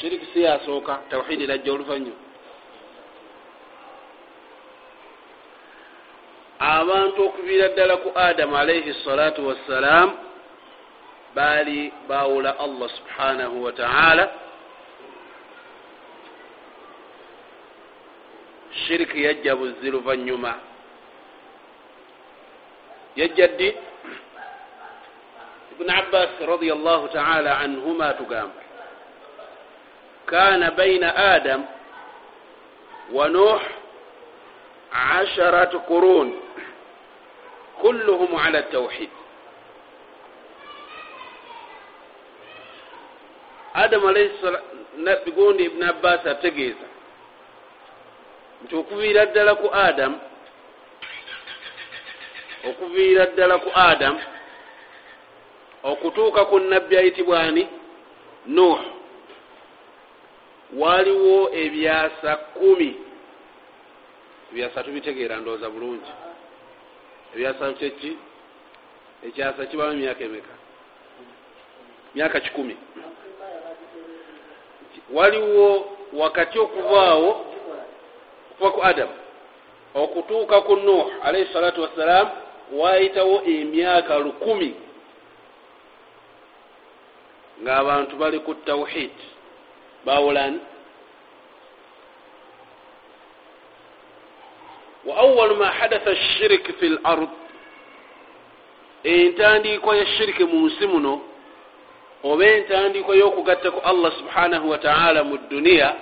shiriki 0.00 0.26
si 0.32 0.42
yasooka 0.42 1.00
tawhidi 1.10 1.46
lajja 1.46 1.72
oluvanyuma 1.72 2.16
abantu 6.60 7.24
okuviira 7.24 7.68
ddala 7.68 7.96
ku 7.96 8.12
adamu 8.14 8.56
alaihi 8.56 8.94
salatu 9.04 9.48
wassalam 9.48 10.12
baali 11.34 11.92
bawula 12.08 12.58
allah 12.58 12.88
subhanahu 12.88 13.64
wataala 13.64 14.24
shiriki 18.86 19.24
yajja 19.24 19.56
buzzi 19.56 19.90
luvanyuma 19.90 20.54
yajja 23.16 23.46
ddi? 23.48 23.76
Ibuni 25.72 25.92
abbas 25.92 26.30
radi 26.40 26.70
allahu 26.72 27.08
taala 27.08 27.58
anhuma 27.58 28.12
tugamba 28.14 28.69
kana 30.30 30.70
baina 30.70 31.16
adam 31.16 31.64
wa 33.12 33.28
nuh 33.28 33.60
asharat 34.92 35.74
qurun 35.86 36.32
kulluhum 37.80 38.36
ala 38.36 38.62
tawhid. 38.62 39.10
Adamu 43.74 44.08
alaihi 44.08 44.30
bigondi 45.24 45.64
ibuni 45.64 45.84
abbas 45.84 46.26
ategeeza 46.26 46.86
nti 48.64 48.76
okuviira 48.76 49.26
ddala 49.26 49.54
ku 49.54 49.68
adamu 49.72 50.18
okuviira 52.68 53.26
ddala 53.26 53.58
ku 53.58 53.70
adamu 53.74 54.20
okutuuka 55.82 56.44
ku 56.44 56.58
nabbi 56.58 56.96
ayitibwani 56.96 57.68
nuh 58.46 58.99
waliwo 60.78 61.50
ebyasa 61.54 62.36
kumi. 62.36 62.96
Ebyasa 64.52 64.82
tubitegeera 64.84 65.36
ndowooza 65.36 65.70
bulungi. 65.70 66.10
Ebyasa 67.34 67.72
kyeki 67.72 68.16
ekyasa 69.26 69.66
kibamu 69.66 69.92
emyaka 69.92 70.24
emeka? 70.24 70.54
Myaka 72.14 72.40
kikumi. 72.40 72.76
Waliwo 75.12 75.96
wakati 76.12 76.58
okuvaawo 76.58 77.46
okuva 78.50 78.70
ku 78.70 78.82
adamu 78.82 79.12
okutuuka 79.94 80.60
ku 80.60 80.76
nuh 80.76 81.06
alaihi 81.22 81.52
salatu 81.52 81.82
wassalam 81.82 82.28
wayitawo 82.72 83.42
emyaka 83.42 84.18
lukumi. 84.18 84.74
Ng'abantu 87.62 88.16
bali 88.16 88.38
ku 88.40 88.54
tawhid 88.54 89.10
bawulani 90.04 90.60
wa 95.10 95.16
awalu 95.16 95.54
ma 95.56 95.66
hadatha 95.78 96.16
shirik 96.16 96.70
fi 96.78 96.88
lard 96.88 97.28
entandikwa 99.04 99.96
ya 99.96 100.06
shiriki 100.06 100.44
mu 100.44 100.66
nsi 100.66 100.86
muno 100.86 101.20
oba 102.22 102.44
entandikwa 102.46 103.16
y'okugatta 103.16 103.70
ku 103.70 103.80
allah 103.90 104.12
subhanahu 104.18 104.70
wataala 104.70 105.24
mu 105.24 105.36
duniya 105.50 105.96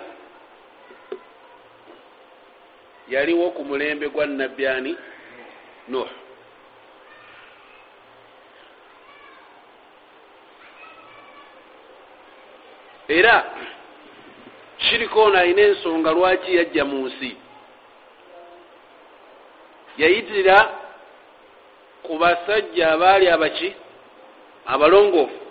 yaliwo 3.09 3.51
ku 3.51 3.65
mulembe 3.65 4.09
gwa 4.09 4.27
nabyani 4.27 4.97
nuh 5.89 6.09
era 13.09 13.45
shiriki 14.79 15.19
ono 15.19 15.39
alina 15.39 15.63
ensonga 15.63 16.11
lwaki 16.13 16.57
yajja 16.57 16.85
mu 16.85 17.07
nsi 17.07 17.37
yayitira 19.99 20.59
ku 22.03 22.19
basajja 22.19 22.93
abaali 22.95 23.29
abaki? 23.29 23.75
Abalongoofu 24.67 25.49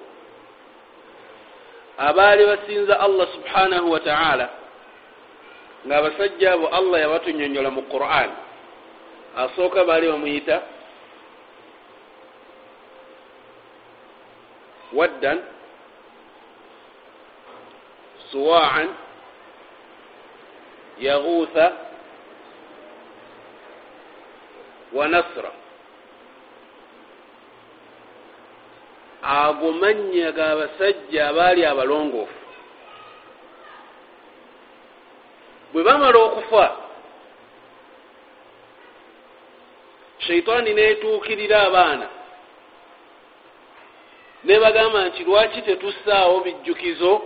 abaali 1.97 2.46
basinza 2.46 3.00
allah 3.00 3.28
subhanahu 3.34 3.91
wataala 3.91 4.50
ngaabasajja 5.88 6.53
abo 6.53 6.68
allah 6.68 6.97
yabatunyonyola 7.02 7.69
mu 7.72 7.81
quran. 7.90 8.30
Asooka 9.38 9.86
baali 9.86 10.07
bamuyita? 10.09 10.62
Waddan. 14.94 15.40
Suwaan. 18.31 18.90
Yaguutha 21.00 21.87
wa 24.94 25.08
nasra 25.08 25.52
ago 29.22 29.72
mannya 29.72 30.31
g'abasajja 30.31 31.28
abaali 31.28 31.66
abalongoofu. 31.66 32.34
Bwe 35.74 35.84
bamala 35.84 36.20
okufa 36.20 36.78
sheitaani 40.20 40.74
neetuukirira 40.74 41.62
abaana. 41.68 42.08
Nebagamba 44.44 45.06
nti 45.08 45.24
lwaki 45.24 45.62
tetussaawo 45.62 46.40
bijjukizo? 46.40 47.22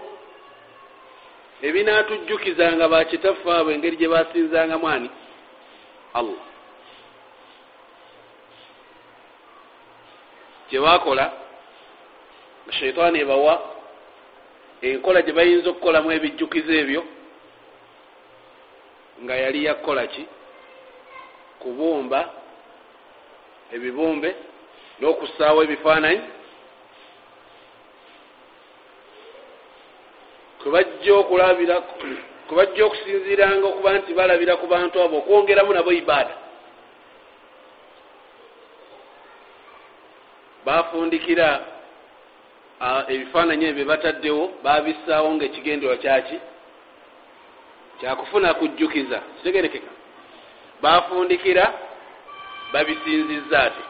Ebinaatujjukizanga 1.61 2.87
bakitaffe 2.87 3.51
abo 3.51 3.71
engeri 3.71 3.97
gye 3.97 4.07
basinzanga 4.07 4.77
mwani 4.77 5.09
allah 6.13 6.50
kyebakola 10.71 11.31
sheitaani 12.69 13.19
ebawa 13.19 13.53
enkola 14.81 15.21
gye 15.21 15.33
bayinza 15.33 15.69
okukolamu 15.69 16.11
ebijjukizo 16.11 16.73
ebyo 16.81 17.01
nga 19.23 19.35
yali 19.35 19.65
yakukola 19.65 20.07
ki? 20.07 20.23
Kubumba 21.59 22.19
ebibumbe 23.75 24.29
n'okussaawo 24.99 25.59
ebifaananyi. 25.63 26.23
Kwebajja 30.59 31.13
okulabira 31.21 31.75
kwebajja 32.47 32.81
okusinziiranga 32.85 33.65
okuba 33.67 33.89
nti 33.97 34.11
balabira 34.13 34.55
ku 34.55 34.65
bantu 34.67 34.95
abo 35.03 35.17
okwongeramu 35.17 35.73
nabo 35.73 35.91
ibaada 35.91 36.40
bafundikira 40.65 41.47
ebifaananyi 43.13 43.65
ebyo 43.65 43.85
bataddewo 43.85 44.43
babissaawo 44.63 45.29
ngaekigenderwa 45.35 45.97
kyaki? 45.97 46.37
Kyakufuna 47.99 48.53
kujjukiza 48.53 49.17
kitegerekeka. 49.37 49.91
Bafundikira 50.81 51.73
babisinziza 52.73 53.63
ati 53.63 53.83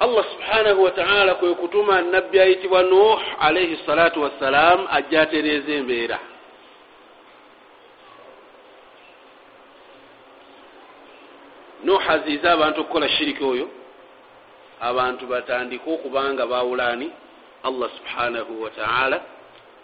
allah 0.00 0.24
subhanahu 0.32 0.82
wataala 0.82 1.34
kwe 1.34 1.54
kutuma 1.54 2.02
nabbi 2.02 2.40
ayitibwa 2.40 2.82
nuh 2.82 3.20
alaihi 3.40 3.78
salatu 3.86 4.22
wassalam 4.22 4.86
ajja 4.90 5.22
atereeza 5.22 5.72
embeera 5.72 6.18
nuh 11.86 12.02
aziiza 12.10 12.48
abantu 12.52 12.78
okukola 12.80 13.08
shiriki 13.08 13.44
oyo 13.52 13.66
abantu 14.80 15.22
batandike 15.32 15.86
okubanga 15.94 16.42
bawulaani 16.46 17.08
allah 17.68 17.88
subhanahu 17.98 18.52
wataala 18.62 19.18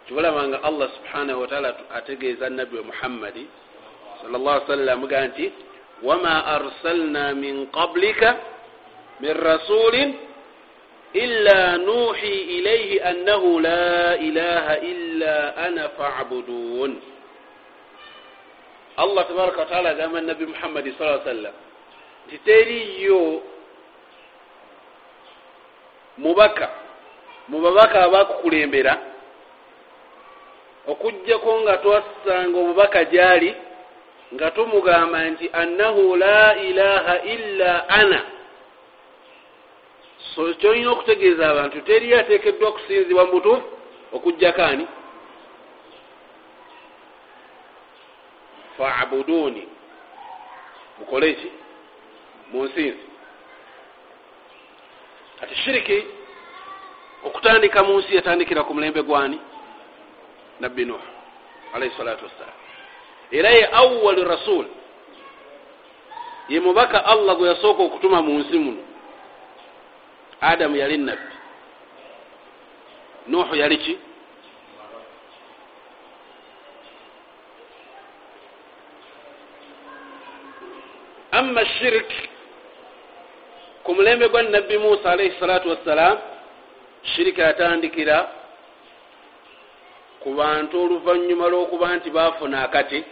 kibalabanga 0.07 0.63
allah 0.63 0.89
subhanahu 0.97 1.41
wataala 1.41 1.69
ategeeza 1.95 2.51
nabbi 2.51 2.79
muhammadi 2.91 3.47
sal 4.21 4.35
llah 4.35 4.67
sallam 4.67 5.07
gaa 5.07 5.27
nti 5.31 5.47
wama 6.03 6.35
arsalna 6.57 7.35
min 7.35 7.67
qablika 7.71 8.31
min 9.23 9.35
rasulin 9.39 10.11
illa 11.15 11.79
nuhi 11.79 12.35
ilaihi 12.59 13.01
annahu 13.11 13.61
la 13.61 14.17
ilaha 14.17 14.75
illa 14.81 15.37
ana 15.57 15.85
fabudun. 15.95 16.97
Allah 18.97 19.23
tabaraka 19.29 19.59
wataala 19.65 19.89
agamba 19.95 20.21
nabbi 20.21 20.47
muhammadi 20.51 20.91
sa 20.99 21.23
sallam 21.25 21.55
nti 22.27 22.39
teriyo 22.39 23.43
mubaka. 26.19 26.71
Mu 27.49 27.61
babaka 27.61 28.03
abakukulembera 28.03 28.95
okugjako 30.87 31.61
nga 31.61 31.77
twassanga 31.79 32.59
obubaka 32.59 33.05
gyali 33.05 33.51
nga 34.35 34.51
tumugamba 34.51 35.19
nti 35.31 35.51
annahu 35.53 36.17
la 36.17 36.57
ilaha 36.57 37.15
illa 37.23 37.89
ana. 37.89 38.21
So 40.35 40.55
kyolina 40.55 40.91
okutegeeza 40.91 41.51
abantu 41.51 41.81
teriyo 41.81 42.19
ateekeddwa 42.21 42.73
kusinzibwa 42.73 43.25
mu 43.25 43.33
butuufu 43.33 43.67
okujjakaani 44.13 44.87
faabuduuni 48.77 49.69
mukole 52.53 52.69
ki 52.69 52.83
munsinzi 52.83 52.99
kati 55.41 55.55
shiriki 55.55 56.05
okutandika 57.25 57.83
mu 57.83 57.99
nsi 57.99 58.17
yatandikira 58.17 58.63
ku 58.65 58.75
mulembe 58.75 59.03
gwani? 59.03 59.39
Nabbi 60.61 60.85
nuh 60.85 61.01
alaihi 61.75 61.97
salatu 61.97 62.25
wassalam 62.25 62.55
era 63.33 63.51
ye 63.51 63.69
awali 63.73 64.25
rasul 64.25 64.67
ye 66.49 66.61
mubaka 66.61 67.05
allah 67.05 67.37
gwe 67.37 67.49
yasooka 67.49 67.83
okutuma 67.83 68.23
mu 68.23 68.39
nsi 68.39 68.59
muno. 68.59 68.83
Adamu 70.41 70.77
yali 70.77 70.99
nabbi. 70.99 71.33
Nuhu 73.27 73.55
yali 73.57 73.79
ki? 73.79 73.99
Ama 81.33 81.65
shirik 81.65 82.32
ku 83.85 83.95
mulembe 83.95 84.29
gwa 84.29 84.43
nabbi 84.43 84.79
musa 84.79 85.13
alaihi 85.13 85.39
salatu 85.41 85.69
wassalam 85.71 86.19
shirika 87.03 87.43
yatandikira 87.43 88.29
ku 90.23 90.35
bantu 90.35 90.75
oluvanyuma 90.85 91.47
lwokuba 91.49 91.97
nti 91.97 92.11
bafuna 92.11 92.63
akati 92.63 93.05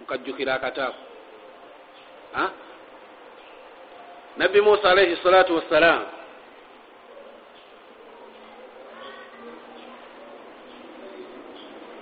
mukajjukira 0.00 0.54
akataako 0.54 1.02
nabbi 4.36 4.60
musa 4.60 4.90
alaihi 4.90 5.16
salatu 5.22 5.54
wassalam 5.56 6.02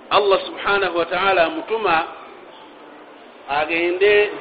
allah 0.09 0.39
subhanahu 0.45 0.97
wataala 0.97 1.43
amutuma 1.45 2.07
agende 3.49 4.31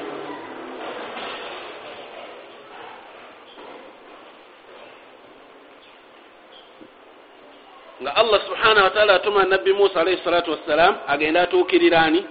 nga 8.03 8.17
allah 8.17 8.41
subhanahu 8.47 8.85
wataala 8.85 9.15
atuma 9.15 9.45
nabbi 9.45 9.73
musa 9.73 10.01
alaihi 10.01 10.25
salatu 10.25 10.51
wassalam 10.51 10.97
agende 11.09 11.41
atuukirirani 11.41 12.27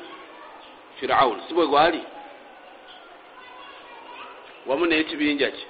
firaun 0.99 1.41
si 1.47 1.53
bwe 1.53 1.67
gwali? 1.67 2.01
Wamu 4.65 4.85
n'ekibinja 4.85 5.51
kye 5.51 5.65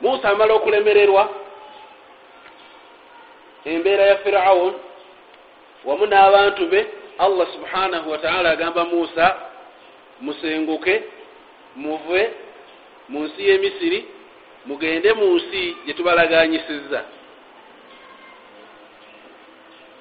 musa 0.00 0.28
amala 0.30 0.54
okulemererwa 0.54 1.28
embeera 3.64 4.04
ya 4.04 4.16
firaun 4.16 4.74
wamu 5.84 6.06
n'abantu 6.06 6.66
be 6.70 6.86
allah 7.18 7.46
subhanahu 7.54 8.10
wataala 8.10 8.50
agamba 8.50 8.84
musa 8.84 9.36
musenguke 10.20 11.02
muve 11.76 12.43
mu 13.08 13.24
nsi 13.24 13.40
y'emisiri 13.48 13.98
mugende 14.66 15.12
mu 15.12 15.26
nsi 15.36 15.76
gyetubalaganyisiza 15.86 17.00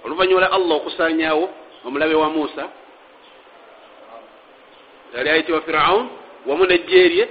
oluvanyuma 0.03 0.41
lwa 0.41 0.51
allah 0.51 0.75
okusanyawo 0.77 1.45
omulabe 1.85 2.15
wa 2.15 2.29
musa 2.29 2.63
yali 5.15 5.29
ayitibwa 5.29 5.61
firaun 5.61 6.09
wamu 6.45 6.65
nejjeerye 6.65 7.29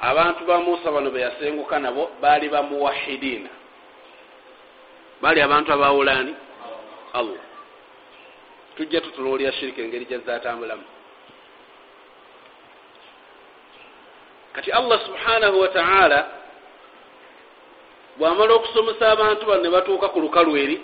abantu 0.00 0.44
ba 0.44 0.60
musa 0.60 0.90
bano 0.92 1.10
beyasenguka 1.10 1.78
nabo 1.78 2.10
baali 2.20 2.48
bamuwahidiina 2.48 3.50
baali 5.22 5.40
abantu 5.40 5.72
abawulaani. 5.72 6.34
Allah 7.12 7.40
tujja 8.76 9.00
tutuloolya 9.00 9.52
shirika 9.52 9.82
engeri 9.82 10.04
gyazatambulamu 10.04 10.82
kati 14.58 14.70
allah 14.74 14.98
subhanahu 15.06 15.60
wataala 15.60 16.26
bwamala 18.18 18.52
okusomesa 18.54 19.10
abantu 19.14 19.46
bano 19.46 19.62
ne 19.62 19.70
batuuka 19.70 20.08
ku 20.10 20.18
lukalu 20.20 20.56
eri 20.58 20.76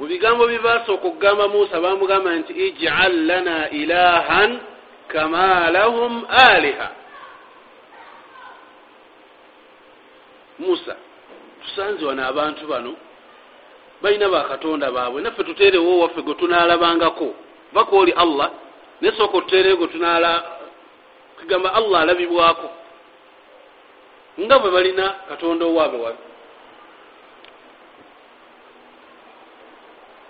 mu 0.00 0.08
bigambo 0.08 0.48
byebasooka 0.48 1.04
okugamba 1.12 1.44
musa 1.52 1.76
bamugamba 1.80 2.30
nti 2.40 2.52
ijal 2.52 3.12
lana 3.28 3.68
ilahan 3.70 4.50
kama 5.12 5.70
lahum 5.70 6.24
aliha. 6.28 6.88
Musa 10.58 10.96
tusanze 11.62 12.04
wano 12.04 12.22
abantu 12.28 12.64
bano 12.66 12.96
balina 14.02 14.28
bakatonda 14.28 14.90
baabwe 14.90 15.22
naffe 15.22 15.44
tuteerewo 15.44 15.98
waffe 16.00 16.22
gwe 16.22 16.34
tunaalabangako. 16.34 17.34
Baka 17.72 17.96
oli 17.96 18.12
allah 18.12 18.50
nesooka 19.02 19.34
otuteerewo 19.38 19.76
gwe 19.76 19.88
tunaala 19.94 20.32
kugamba 21.38 21.74
allah 21.74 21.98
alabibwako. 22.02 22.68
Nga 24.40 24.56
bwe 24.58 24.70
balina 24.70 25.06
katonda 25.28 25.64
owaabwe 25.66 25.98
wabe 26.04 26.22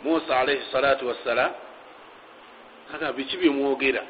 musa 0.04 0.40
alaihi 0.40 0.62
salatu 0.72 1.08
wassalam 1.08 1.50
aga 2.94 3.12
biki 3.12 3.36
byemwogera 3.36 4.02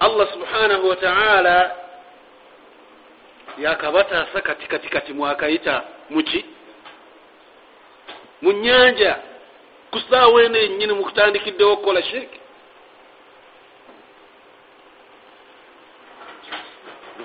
allah 0.00 0.32
subhanahu 0.32 0.88
wataala 0.88 1.76
yakabataasa 3.58 4.40
kati 4.40 4.66
kati 4.66 4.88
kati 4.88 5.12
mwakayita 5.12 5.84
muki 6.10 6.44
mu 8.42 8.52
nyanja 8.52 9.18
ku 9.90 10.00
saawa 10.10 10.42
eno 10.42 10.58
enyini 10.58 10.92
mukutandikiddewo 10.92 11.72
okukola 11.72 12.02
shiriki 12.02 12.40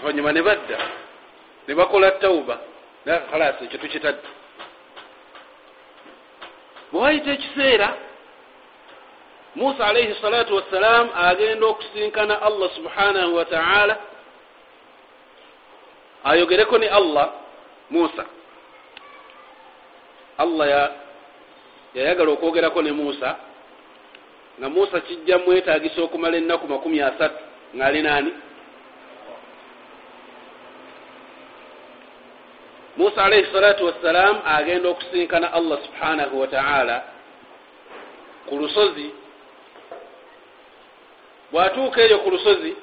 oluvanyuma 0.04 0.32
ne 0.32 0.42
badda 0.42 0.78
ne 1.68 1.76
bakola 1.76 2.12
tauba 2.12 2.60
kalas 3.32 3.62
ekyo 3.62 3.80
tukitadde. 3.80 4.28
Bwewayita 6.92 7.32
ekiseera 7.32 7.94
musa 9.56 9.86
alaihi 9.88 10.16
salatu 10.22 10.56
wassalam 10.56 11.10
agenda 11.16 11.68
okusinkana 11.68 12.42
allah 12.42 12.70
subhanahu 12.76 13.36
wataala 13.36 13.98
ayogereko 16.24 16.78
ne 16.78 16.88
allah 16.90 17.34
musa 17.90 18.26
allah 20.38 20.92
yayagala 21.94 22.32
okwogerako 22.32 22.82
ne 22.82 22.92
musa 22.92 23.36
nga 24.60 24.70
musa 24.70 25.02
kijja 25.02 25.38
mwetagisa 25.38 26.02
okumala 26.02 26.38
ennaku 26.38 26.68
makumi 26.68 27.02
asatu 27.02 27.44
ngaali 27.76 28.02
naani 28.02 28.34
musa 33.04 33.24
alaihi 33.24 33.52
salatu 33.52 33.86
wassalam 33.86 34.42
agenda 34.46 34.90
okusinkana 34.90 35.54
allah 35.54 35.78
subhanahu 35.86 36.40
wataala 36.40 37.04
ku 38.48 38.56
lusozi. 38.58 39.12
Bwatuuka 41.52 42.02
eyo 42.02 42.20
ku 42.20 42.30
lusozi 42.32 42.76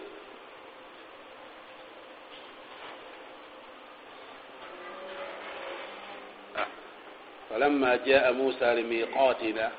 falama 7.48 7.98
jaa 7.98 8.32
musa 8.32 8.74
limiqatina 8.74 9.70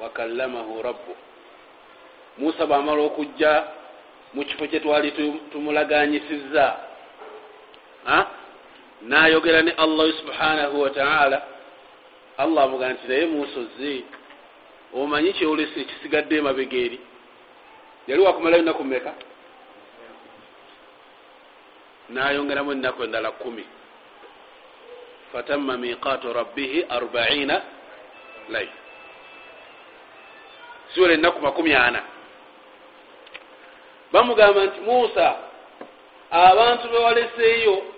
wakallamahu 0.00 0.82
rabbu 0.82 1.16
musa 2.38 2.66
bwamala 2.66 3.02
okujja 3.02 3.64
mu 4.34 4.44
kifo 4.44 4.66
kyetwali 4.66 5.10
tumulaganyisiza 5.52 6.76
nayogera 9.02 9.62
ne 9.62 9.72
allah 9.72 10.12
subhanahu 10.20 10.80
wataala 10.80 11.42
allah 12.38 12.64
amugaa 12.64 12.92
nti 12.92 13.08
naye 13.08 13.26
musa 13.26 13.60
ozze 13.60 14.04
omanyi 14.94 15.32
kyolesa 15.32 15.80
ekisigadde 15.80 16.34
emabega 16.38 16.76
eri? 16.86 16.98
Yali 18.08 18.22
wakumalayo 18.22 18.62
enaku 18.62 18.84
meka 18.84 19.12
nayongeramu 22.08 22.72
enaku 22.72 23.02
endala 23.04 23.30
kumi 23.30 23.64
fatamma 25.32 25.76
miqatu 25.76 26.32
rabbihi 26.32 26.86
arbaina 26.88 27.62
lail 28.48 28.68
siwera 30.94 31.14
enaku 31.14 31.40
makumi 31.40 31.74
ana. 31.74 32.02
Bamugamba 34.12 34.64
nti 34.66 34.80
musa 34.80 35.36
abantu 36.30 36.88
bewaleseeyo 36.88 37.97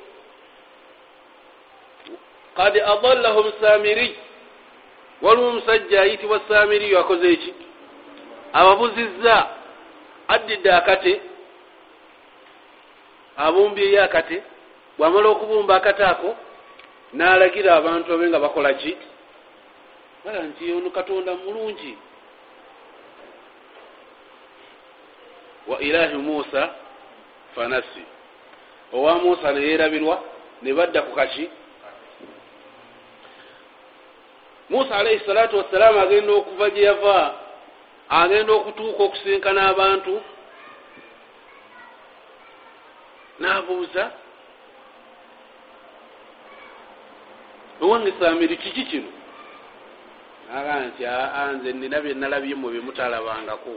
kad 2.61 2.77
adallahum 2.77 3.53
samiri. 3.61 4.17
Waliwo 5.23 5.49
omusajja 5.49 6.03
ayitibwa 6.03 6.41
samiriyo 6.49 7.01
akoze 7.01 7.33
eki? 7.33 7.55
Ababuzizza 8.53 9.49
addidde 10.29 10.73
akate 10.73 11.21
abumbyeyo 13.37 14.05
akate 14.05 14.43
bwamala 14.99 15.29
okubumba 15.29 15.75
akate 15.77 16.05
ako 16.05 16.37
n'alagira 17.17 17.71
abantu 17.77 18.13
abe 18.13 18.29
nga 18.29 18.39
bakola 18.45 18.75
ki? 18.75 18.93
Bala 20.25 20.41
nti 20.43 20.73
ono 20.73 20.91
katonda 20.91 21.33
mulungi. 21.35 21.93
Wa 25.69 25.77
ilahi 25.81 26.17
musa 26.17 26.63
fanasi. 27.55 28.05
Owa 28.93 29.15
musa 29.19 29.53
neyerabirwa 29.53 30.17
ne 30.63 30.73
badda 30.73 31.03
ku 31.03 31.13
kaki 31.15 31.60
musa 34.71 34.97
alaihi 34.97 35.25
salatu 35.27 35.57
wassalaamu 35.59 36.01
agenda 36.01 36.33
okuva 36.33 36.71
gye 36.71 36.83
yava 36.83 37.35
agenda 38.09 38.53
okutuuka 38.53 39.03
okusinkana 39.03 39.69
abantu. 39.69 40.23
N'abuuza 43.41 44.11
owange 47.81 48.13
samiri 48.21 48.57
kiki 48.57 48.85
kino? 48.85 49.11
Aga 50.57 50.75
nti 50.87 51.07
aa 51.07 51.53
nze 51.53 51.73
nina 51.73 52.01
byenalabye 52.01 52.55
mu 52.55 52.69
byemutalabangako 52.71 53.75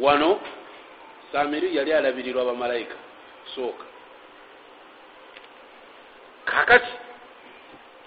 wano 0.00 0.40
samiri 1.32 1.76
yali 1.76 1.92
alabirirwa 1.92 2.44
bamalayika 2.44 2.96
sooka 3.54 3.93
kakati 6.54 6.92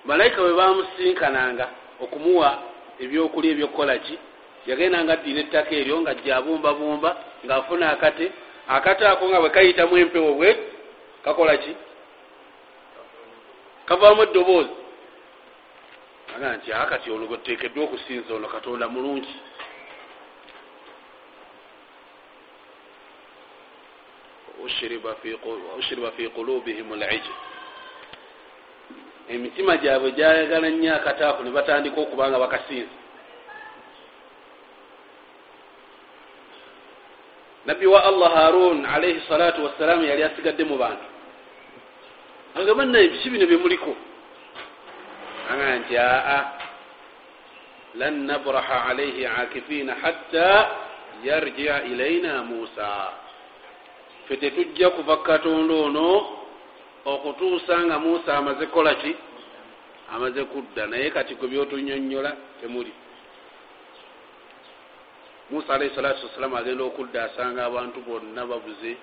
malayika 0.06 0.42
bwe 0.42 0.54
bamusinkananga 0.54 1.68
okumuwa 2.04 2.50
ebyokulya 3.04 3.51
ebyokukola 3.51 3.98
ki? 4.06 4.16
Yagendanga 4.68 5.13
addira 5.13 5.39
ettaka 5.42 5.72
eryo 5.80 6.01
nga 6.01 6.13
jabumbabumba 6.16 7.10
ngaafuna 7.46 7.86
akate. 7.92 8.32
Akate 8.68 9.04
ako 9.08 9.24
nga 9.30 9.39
bwe 9.39 9.50
kayitamu 9.50 9.98
empewo 9.98 10.32
bwe 10.34 10.50
kakola 11.24 11.58
ki? 11.58 11.74
Kavaamu 13.88 14.24
eddoboozi. 14.24 14.75
Aga 16.36 16.58
nti 16.58 16.74
akati 16.74 17.12
ono 17.12 17.25
gweteekeddwa 17.27 17.84
okusinza 17.84 18.34
ono 18.34 18.48
katonda 18.48 18.88
mulungi. 18.88 19.36
Ushriba 25.80 26.12
fi 26.12 26.30
qulubihim 26.30 26.92
lijl 26.94 27.47
emitima 29.29 29.77
gyabwe 29.77 30.12
gyayagala 30.12 30.69
nnyo 30.69 30.96
akataako 30.96 31.43
ne 31.43 31.51
batandika 31.51 32.01
okubanga 32.01 32.39
bakasinza 32.39 32.96
nabbi 37.65 37.86
wa 37.86 38.03
allah 38.03 38.31
harun 38.34 38.86
alaihi 38.86 39.22
salatu 39.27 39.63
wassalaamu 39.63 40.03
yali 40.07 40.24
asigadde 40.24 40.63
mu 40.63 40.77
bantu. 40.79 41.03
Agamba 42.55 42.86
naye 42.86 43.07
biki 43.07 43.29
bino 43.29 43.46
byemuliko 43.46 43.91
aga 45.51 45.75
nti 45.79 45.96
aa 45.98 46.39
lan 47.96 48.27
nabraha 48.27 48.86
alaihi 48.91 49.25
akifiina 49.25 49.96
hatta 49.96 50.69
yarjia 51.24 51.84
ilaina 51.84 52.43
musa 52.43 53.13
fe 54.27 54.36
tetujja 54.38 54.89
kuva 54.89 55.17
katonda 55.24 55.74
ono 55.74 56.37
okutuusa 57.08 57.80
nga 57.86 58.00
musa 58.00 58.38
amaze 58.38 58.66
kukola 58.66 58.96
ki? 58.96 59.16
Amaze 60.14 60.44
kudda. 60.44 60.88
Naye 60.88 61.10
kati 61.10 61.36
gwe 61.36 61.48
byotunyonyola 61.48 62.32
temuli. 62.62 62.94
Musa 65.50 65.74
alaihi 65.74 65.96
salatu 65.96 66.26
wassalamu 66.26 66.58
agenda 66.58 66.84
okudda 66.84 67.24
asanga 67.24 67.66
abantu 67.66 68.02
bonna 68.02 68.46
babuze. 68.46 68.98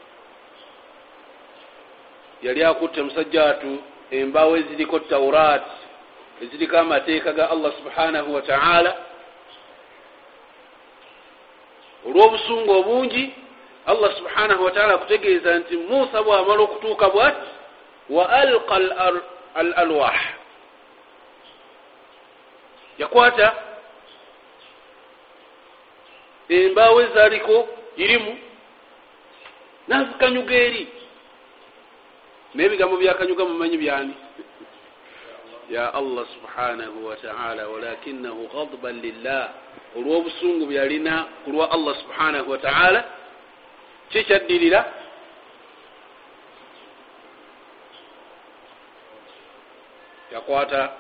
Yali 2.43 2.65
akutte 2.65 3.03
musajja 3.03 3.45
watu 3.45 3.79
embaawo 4.11 4.57
eziriko 4.57 4.99
taurat 4.99 5.67
eziriko 6.43 6.79
amateeka 6.79 7.33
ga 7.33 7.51
allah 7.51 7.73
subhanahu 7.79 8.35
wataala 8.35 8.97
olw'obusungu 12.07 12.73
obungi 12.73 13.35
allah 13.87 14.17
subhanahu 14.17 14.65
wataala 14.65 14.95
akutegeeza 14.95 15.59
nti 15.59 15.77
musa 15.77 16.23
bwamala 16.23 16.63
okutuuka 16.63 17.09
bwati 17.11 17.49
wa 18.09 18.29
alqa 18.29 18.75
al 19.55 19.73
alwah 19.77 20.19
yakwata 22.99 23.55
embaawo 26.49 27.03
ezaliko 27.03 27.69
irimu 27.97 28.39
nazikanyuga 29.89 30.55
eri 30.55 30.89
naye 32.55 32.67
ebigambo 32.69 32.97
byakanyuga 32.97 33.45
mumanyi 33.45 33.77
byani 33.77 34.15
ya 35.71 35.95
allah 35.95 36.25
subhanahu 36.35 37.07
wataala 37.07 37.69
walakinahu 37.69 38.49
ghadban 38.55 39.01
lillah 39.01 39.49
olw'obusungu 39.97 40.67
byalina 40.67 41.25
ku 41.45 41.51
lwa 41.51 41.71
allah 41.73 41.95
subhanahu 42.03 42.51
wataala 42.51 43.01
kikyaddirira 44.11 44.81
yakwata. 50.35 50.93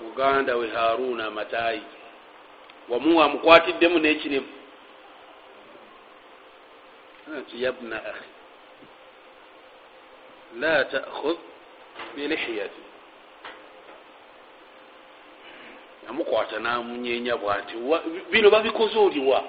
Muganda 0.00 0.56
we 0.56 0.68
haruna 0.70 1.26
amataayi 1.26 1.82
wamu 2.88 3.22
amukwatiddemu 3.22 3.98
n'ekirimu 3.98 4.46
nti 7.38 7.62
yabna 7.64 7.96
ahi 8.10 8.28
la 10.60 10.84
takhud 10.84 11.36
bilihiyati 12.14 12.82
amukwata 16.08 16.58
namunyenya 16.58 17.36
bwati 17.36 17.74
bino 18.30 18.50
babikoze 18.50 18.98
oliwa 18.98 19.44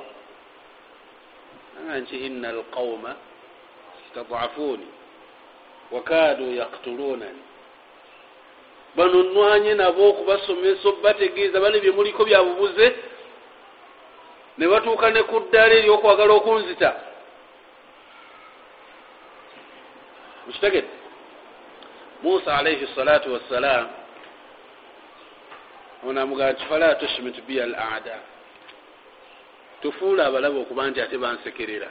nti 1.99 2.15
ina 2.25 2.49
alqauma 2.49 3.15
istadafuni 4.05 4.87
wakadu 5.91 6.55
yaktulunani 6.55 7.41
bano 8.97 9.23
nwanye 9.23 9.73
nabo 9.73 10.09
okubasomesa 10.09 10.89
obategeeza 10.89 11.59
bane 11.59 11.79
byemuliko 11.79 12.25
byabubuze 12.25 12.95
ne 14.57 14.67
batuuka 14.67 15.09
ne 15.11 15.21
ku 15.23 15.39
ddaala 15.39 15.73
eryokwagala 15.79 16.33
okunzita. 16.33 16.89
Mukitegedde 20.45 20.95
musa 22.23 22.57
alaihi 22.57 22.87
salatu 22.95 23.33
wassalam 23.33 23.87
ono 26.07 26.21
amugamba 26.21 26.53
nti 26.53 26.65
fala 26.65 26.95
tushmit 26.95 27.41
biya 27.47 27.63
al 27.63 27.75
ada 27.75 28.17
tufuula 29.81 30.25
abalabe 30.25 30.57
okuba 30.59 30.89
nti 30.89 31.01
ate 31.01 31.17
bansekerera. 31.17 31.89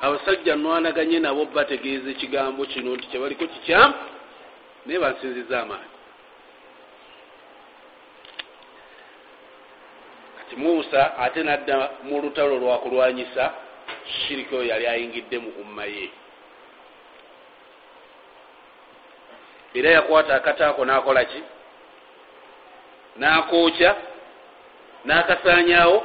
Abasajja 0.00 0.56
nwanaganye 0.56 1.18
nabo 1.20 1.44
bategeeza 1.44 2.10
ekigambo 2.10 2.64
kino 2.66 2.96
nti 2.96 3.06
kyebaliko 3.06 3.46
kikyamu 3.46 4.17
naye 4.88 5.00
bansinziza 5.00 5.60
amaani 5.60 5.84
kati 10.38 10.56
musa 10.56 11.18
ate 11.18 11.42
nadda 11.42 11.90
mu 12.02 12.20
lutalo 12.22 12.56
lwakulwanyisa 12.56 13.52
shiriki 14.06 14.54
oyo 14.54 14.64
yali 14.72 14.86
ayingidde 14.86 15.38
mu 15.38 15.50
umma 15.60 15.84
ye. 15.84 16.10
Era 19.74 19.90
yakwata 19.90 20.34
akataako 20.34 20.84
nakola 20.84 21.24
ki? 21.24 21.42
Nakookya 23.16 23.96
nakasanyawo 25.04 25.98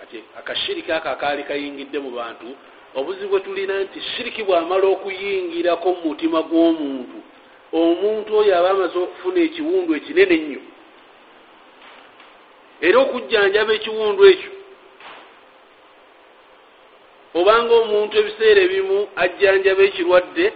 kati 0.00 0.24
akashiriki 0.46 0.92
ako 0.92 1.08
akaali 1.08 1.42
kayingidde 1.42 1.98
mu 1.98 2.10
bantu 2.10 2.46
obuzibu 2.94 3.30
bwe 3.30 3.40
tulina 3.40 3.80
nti 3.82 4.00
shiriki 4.00 4.42
bwamala 4.42 4.86
okuyingirako 4.86 5.88
mu 5.92 6.00
mutima 6.04 6.38
gw'omuntu. 6.42 7.18
Omuntu 7.72 8.30
oyo 8.38 8.52
aba 8.58 8.70
amaze 8.70 8.96
okufuna 8.98 9.40
ekiwundu 9.46 9.90
ekinene 9.98 10.34
ennyo. 10.38 10.62
Era 12.86 12.96
okujjanjaba 13.04 13.72
ekiwundu 13.78 14.22
ekyo 14.32 14.50
obanga 17.38 17.72
omuntu 17.82 18.12
ebiseera 18.20 18.60
ebimu 18.66 18.98
ajjanjaba 19.22 19.82
ekirwadde 19.88 20.46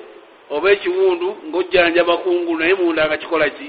oba 0.55 0.69
ekiwundu 0.75 1.29
ngaojjanjaba 1.49 2.15
kungulu 2.23 2.59
naye 2.59 2.75
munda 2.75 3.07
nga 3.07 3.17
kikola 3.23 3.51
ki 3.57 3.69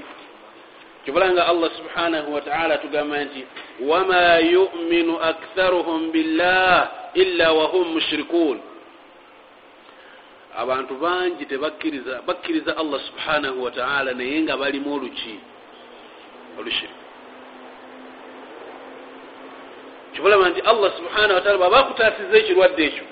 kibulanga 1.06 1.48
allah 1.48 1.70
subhanahu 1.78 2.34
wataala 2.34 2.78
tugamba 2.78 3.24
nti 3.24 3.46
wama 3.82 4.38
yuminu 4.38 5.20
aktharuhum 5.22 6.12
billah 6.12 6.92
illa 7.14 7.54
wahum 7.54 7.94
mushrikun. 7.94 8.60
Abantu 10.58 10.96
bangi 10.96 11.46
tebakkiriza 11.46 12.22
bakkiriza 12.22 12.78
allah 12.78 13.00
subhanahu 13.00 13.64
wataala 13.64 14.14
naye 14.14 14.42
nga 14.42 14.58
balimu 14.58 14.94
oluki 14.94 15.40
olushiriku 16.60 17.02
kibulaba 20.14 20.50
nti 20.50 20.62
allah 20.62 20.92
subhanahu 20.98 21.34
wataala 21.34 21.58
bwaba 21.58 21.80
akutaasiza 21.80 22.38
ekirwadde 22.38 22.84
ekyo. 22.86 23.06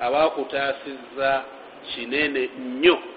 Aba 0.00 0.22
akutaasiza 0.24 1.44
kinene 1.94 2.50
nnyo 2.58 3.11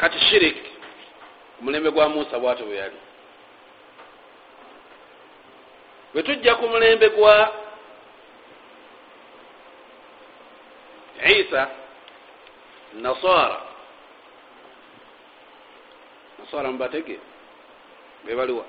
kati 0.00 0.18
shirik 0.18 0.56
omulembe 1.60 1.90
gwa 1.90 2.08
musa 2.08 2.38
bwate 2.38 2.62
bwe 2.64 2.76
yali. 2.76 2.96
Bwe 6.12 6.22
tujja 6.22 6.54
ku 6.54 6.68
mulembe 6.68 7.08
gwa 7.08 7.52
isa 11.38 11.62
nasara. 12.94 13.60
Nasara 16.38 16.70
mubatege 16.72 17.20
bebaliwa 18.24 18.64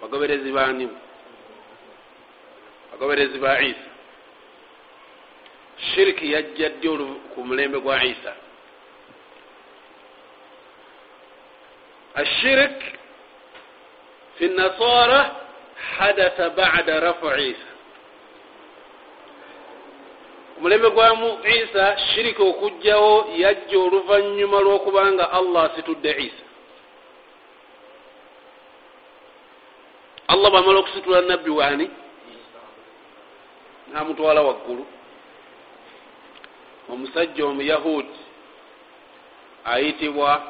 bagoberezi 0.00 0.50
banimu 0.52 0.96
bagoberezi 2.92 3.38
ba 3.38 3.60
isa 3.60 3.89
shiriki 5.88 6.32
yajja 6.32 6.68
ddi 6.68 6.88
ku 7.34 7.44
mulembe 7.44 7.78
gwa 7.80 7.96
isa? 8.04 8.32
Ashirik 12.14 12.78
fi 14.36 14.48
nasara 14.48 15.20
hadatha 15.98 16.50
bada 16.50 17.00
rafu 17.00 17.26
isa. 17.38 17.70
Omulembe 20.58 20.90
gwamu 20.90 21.38
isa 21.44 21.96
shiriki 22.12 22.42
okugjawo 22.42 23.32
yajja 23.36 23.78
oluvanyuma 23.78 24.60
lwokubanga 24.60 25.30
allah 25.32 25.72
asitudde 25.72 26.10
isa. 26.18 26.44
Allah 30.28 30.50
bwamala 30.50 30.78
okusitula 30.78 31.20
nabbi 31.20 31.50
waani 31.50 31.90
namutwala 33.92 34.42
waggulu 34.42 34.86
omusajja 36.92 37.46
omuyahudi 37.46 38.18
ayitibwa 39.64 40.42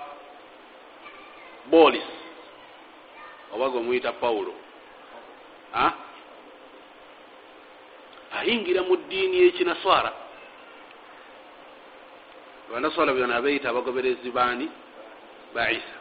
bolis 1.66 2.09
oba 3.54 3.68
gwemuyita 3.68 4.12
pawulo 4.12 4.54
ayingira 8.38 8.82
mu 8.82 8.97
ddiini 8.97 9.37
yekinaswara 9.44 10.12
abanaswara 12.70 13.12
byona 13.12 13.37
abeeyita 13.37 13.68
abagoberezi 13.70 14.30
baani? 14.30 14.70
Ba 15.54 15.70
isa. 15.70 15.99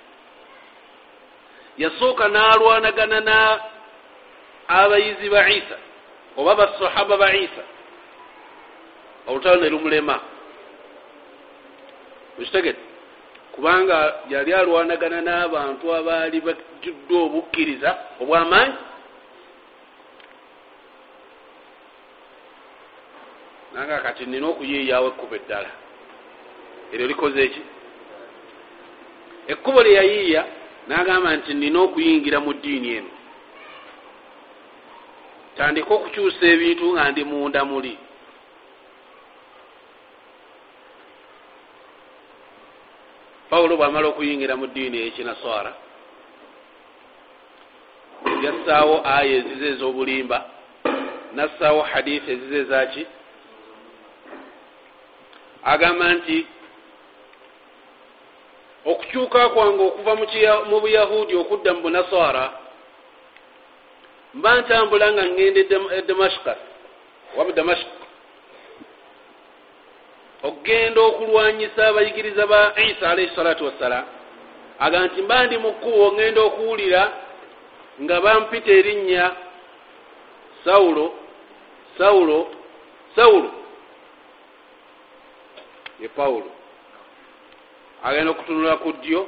Yasooka 1.78 2.28
n'alwanagana 2.30 3.20
na 3.20 3.38
abayizi 4.68 5.30
ba 5.30 5.50
isa 5.50 5.78
oba 6.38 6.56
basahaba 6.56 7.18
ba 7.18 7.34
isa 7.34 7.64
olutalo 9.30 9.62
ne 9.62 9.70
lumulema. 9.70 10.20
Ekitegete 12.40 12.80
kubanga 13.52 14.16
yali 14.30 14.54
alwanagana 14.54 15.22
n'abantu 15.22 15.96
abaali 15.96 16.42
bajjudde 16.42 17.16
obukkiriza 17.26 17.90
obwamaanyi. 18.22 18.74
Nanga 23.74 23.98
kati 24.00 24.26
nina 24.26 24.48
okuyiiyawo 24.48 25.08
ekkubo 25.08 25.36
eddala. 25.36 25.72
Eryo 26.94 27.08
likoze 27.08 27.40
eki 27.44 27.62
ekkubo 29.48 29.84
lye 29.84 29.94
yayiiya 29.94 30.46
nagamba 30.88 31.36
nti 31.36 31.54
nina 31.54 31.80
okuyingira 31.82 32.40
mu 32.40 32.54
ddiini 32.54 32.90
eno. 32.98 33.12
Tandika 35.58 35.94
okukyusa 35.94 36.46
ebintu 36.54 36.86
nga 36.94 37.12
ndi 37.12 37.24
munda 37.24 37.66
muli 37.66 37.98
pawulo 43.50 43.78
bwamala 43.78 44.08
okuyingira 44.08 44.56
mu 44.56 44.68
ddiini 44.68 44.98
eyekinaswara 44.98 45.74
yassaawo 48.44 48.96
aya 49.06 49.32
ezize 49.40 49.68
ez'obulimba 49.74 50.38
nassaawo 51.36 51.82
hadithi 51.82 52.32
ezize 52.32 52.58
ezaki? 52.60 53.04
Agamba 55.64 56.14
nti 56.14 56.38
okukyuka 58.86 59.50
kwange 59.50 59.84
okuva 59.84 60.14
mu 60.70 60.78
buyahudi 60.82 61.34
okudda 61.36 61.74
mu 61.74 61.82
bunaswara 61.82 62.44
mba 64.34 64.52
ntambula 64.62 65.12
nga 65.14 65.24
ngenda 65.26 65.60
e 65.98 66.02
damascus 66.08 66.60
waba 67.36 67.52
damashik 67.52 67.99
okgenda 70.44 71.02
okulwanyisa 71.02 71.88
abayigiriza 71.88 72.48
ba 72.48 72.74
isa 72.78 73.10
alaihi 73.10 73.36
salatu 73.36 73.66
wassalam 73.66 74.06
aga 74.80 75.00
nti 75.06 75.22
mba 75.22 75.46
ndi 75.46 75.58
mu 75.58 75.72
kkubo 75.74 76.12
ngenda 76.14 76.42
okuwulira 76.42 77.12
nga 78.02 78.22
bampita 78.22 78.72
erinnya 78.72 79.36
sawulo 80.64 81.14
sawulo 81.98 82.60
sawulo. 83.16 83.52
Ye 86.00 86.08
pawulo. 86.08 86.52
Agenda 88.04 88.32
okutunula 88.32 88.78
ku 88.78 88.94
ddyo 88.94 89.28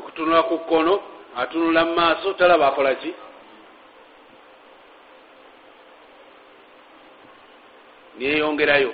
okutunula 0.00 0.42
ku 0.42 0.58
kkono 0.58 1.00
atunula 1.36 1.84
mu 1.84 1.94
maaso 1.94 2.32
talaba 2.32 2.68
akola 2.68 2.94
ki? 2.94 3.14
Niyeyongerayo 8.18 8.92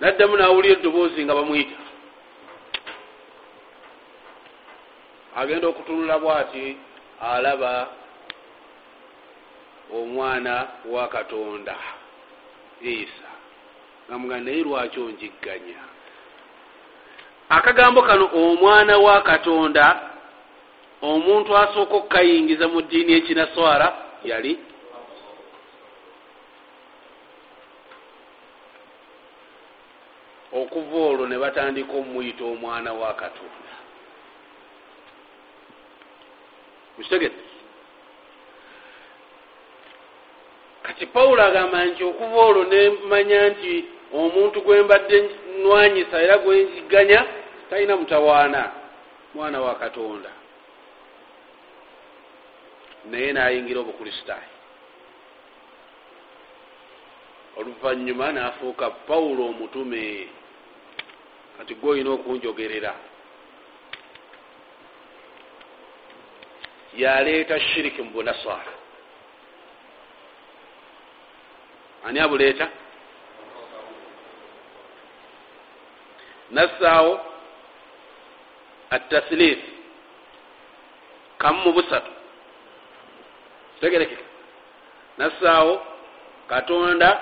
naddamu 0.00 0.36
nawulira 0.36 0.74
eddoboozi 0.74 1.24
nga 1.24 1.34
bamwyita 1.34 1.80
agenda 5.36 5.68
okutunula 5.68 6.18
bwati 6.18 6.76
alaba 7.20 7.88
omwana 9.94 10.68
wa 10.84 11.08
katonda 11.08 11.76
isa. 12.80 13.30
Namuga 14.08 14.40
naye 14.40 14.62
lwaki 14.62 15.00
onjigganya? 15.00 15.80
Akagambo 17.48 18.02
kano 18.02 18.30
omwana 18.34 18.98
wa 18.98 19.22
katonda 19.22 20.00
omuntu 21.02 21.56
asooka 21.56 21.94
okukayingiza 21.94 22.68
mu 22.68 22.80
ddiini 22.82 23.12
ekinaswara 23.12 23.92
yali 24.24 24.58
okuva 30.70 30.98
olwo 31.08 31.26
ne 31.26 31.38
batandika 31.38 31.92
omuyita 31.92 32.44
omwana 32.44 32.92
wa 32.92 33.14
katonda. 33.14 33.74
Mukitegete 36.96 37.42
kati 40.82 41.06
pawulo 41.06 41.42
agamba 41.42 41.84
nti 41.84 42.04
okuva 42.04 42.40
olwo 42.48 42.64
nemanya 42.64 43.48
nti 43.48 43.84
omuntu 44.12 44.60
gwe 44.60 44.82
mbadde 44.82 45.30
nwanyisa 45.62 46.22
era 46.22 46.38
gwenziganya 46.38 47.26
talina 47.70 47.96
mutawaana 47.96 48.70
mwana 49.34 49.60
wa 49.60 49.74
katonda. 49.74 50.30
Naye 53.10 53.32
nayingira 53.32 53.80
obukristaayo 53.80 54.60
oluvanyuma 57.56 58.32
nafuuka 58.32 58.90
pawulo 58.90 59.46
omutume 59.46 60.28
kati 61.60 61.74
gwe 61.74 61.90
olina 61.90 62.10
okunjogerera. 62.10 62.94
Yaleeta 66.96 67.60
shiriki 67.60 68.02
mu 68.02 68.10
bunaswara. 68.10 68.72
Ani 72.04 72.20
abuleeta? 72.20 72.68
Nassaawo 76.50 77.20
atasirif 78.90 79.58
kamu 81.38 81.60
mu 81.64 81.72
busatu. 81.72 82.10
Tegerekeka 83.80 84.24
nassaawo 85.18 85.86
katonda 86.48 87.20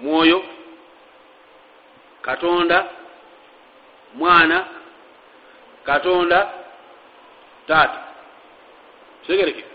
mwoyo 0.00 0.59
katonda 2.22 2.86
mwana 4.14 4.66
katonda 5.84 6.52
taata. 7.66 8.00
Kitegerekeka 9.22 9.68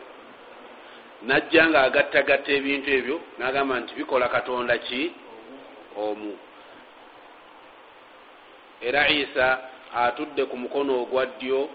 najja 1.27 1.69
nga 1.69 1.81
agattagatta 1.87 2.51
ebintu 2.57 2.89
ebyo 2.97 3.17
nagamba 3.39 3.79
nti 3.79 3.93
bikola 3.95 4.27
katonda 4.29 4.77
ki? 4.77 5.01
Omu. 5.97 6.37
Era 8.81 9.07
isa 9.09 9.47
atudde 9.95 10.45
ku 10.45 10.55
mukono 10.57 11.01
ogwa 11.01 11.25
ddyo 11.25 11.69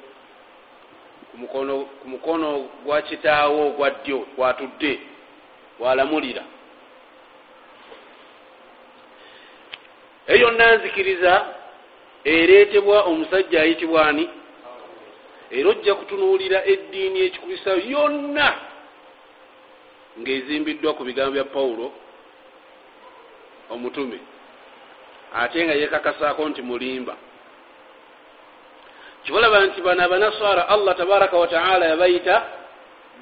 ku 1.31 2.07
mukono 2.09 2.51
gwa 2.85 2.99
kitaawo 3.03 3.67
ogwa 3.67 3.89
ddyo 3.91 4.19
kwatudde 4.37 4.93
walamulira 5.79 6.43
eyo 10.27 10.39
yonna 10.41 10.77
nzikiriza 10.77 11.33
ereetebwa 12.25 13.03
omusajja 13.03 13.63
ayitibwa 13.63 14.09
ani? 14.09 14.31
Era 15.51 15.69
ojja 15.71 15.95
kutunuulira 15.95 16.65
eddiini 16.65 17.21
ekikubisa 17.27 17.71
yonna 17.93 18.49
ng'ezimbiddwa 20.21 20.95
ku 20.95 21.03
bigambo 21.05 21.33
bya 21.33 21.45
pawulo 21.45 21.93
omutume 23.71 24.19
ate 25.35 25.65
nga 25.65 25.75
yekakasaako 25.75 26.49
nti 26.49 26.63
mulimba. 26.63 27.15
Kibalaba 29.25 29.67
nti 29.67 29.81
bano 29.81 30.03
abanaswara 30.05 30.69
allah 30.69 30.97
tabaraka 30.97 31.37
wataala 31.37 31.87
yabayita 31.87 32.37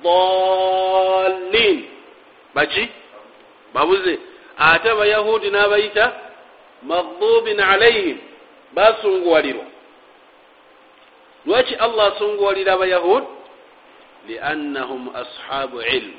dalin 0.04 1.84
baki? 2.54 2.88
Babuze. 3.74 4.18
Ate 4.58 4.90
abayahudi 4.90 5.50
n'abayita 5.50 6.27
magdubin 6.82 7.60
alaihim 7.60 8.18
basunguwalirwa 8.72 9.64
lwaki 11.46 11.74
allah 11.74 12.12
asunguwalira 12.14 12.72
abayahud 12.72 13.24
liannahum 14.28 15.10
ashabu 15.16 15.82
ilmu 15.82 16.18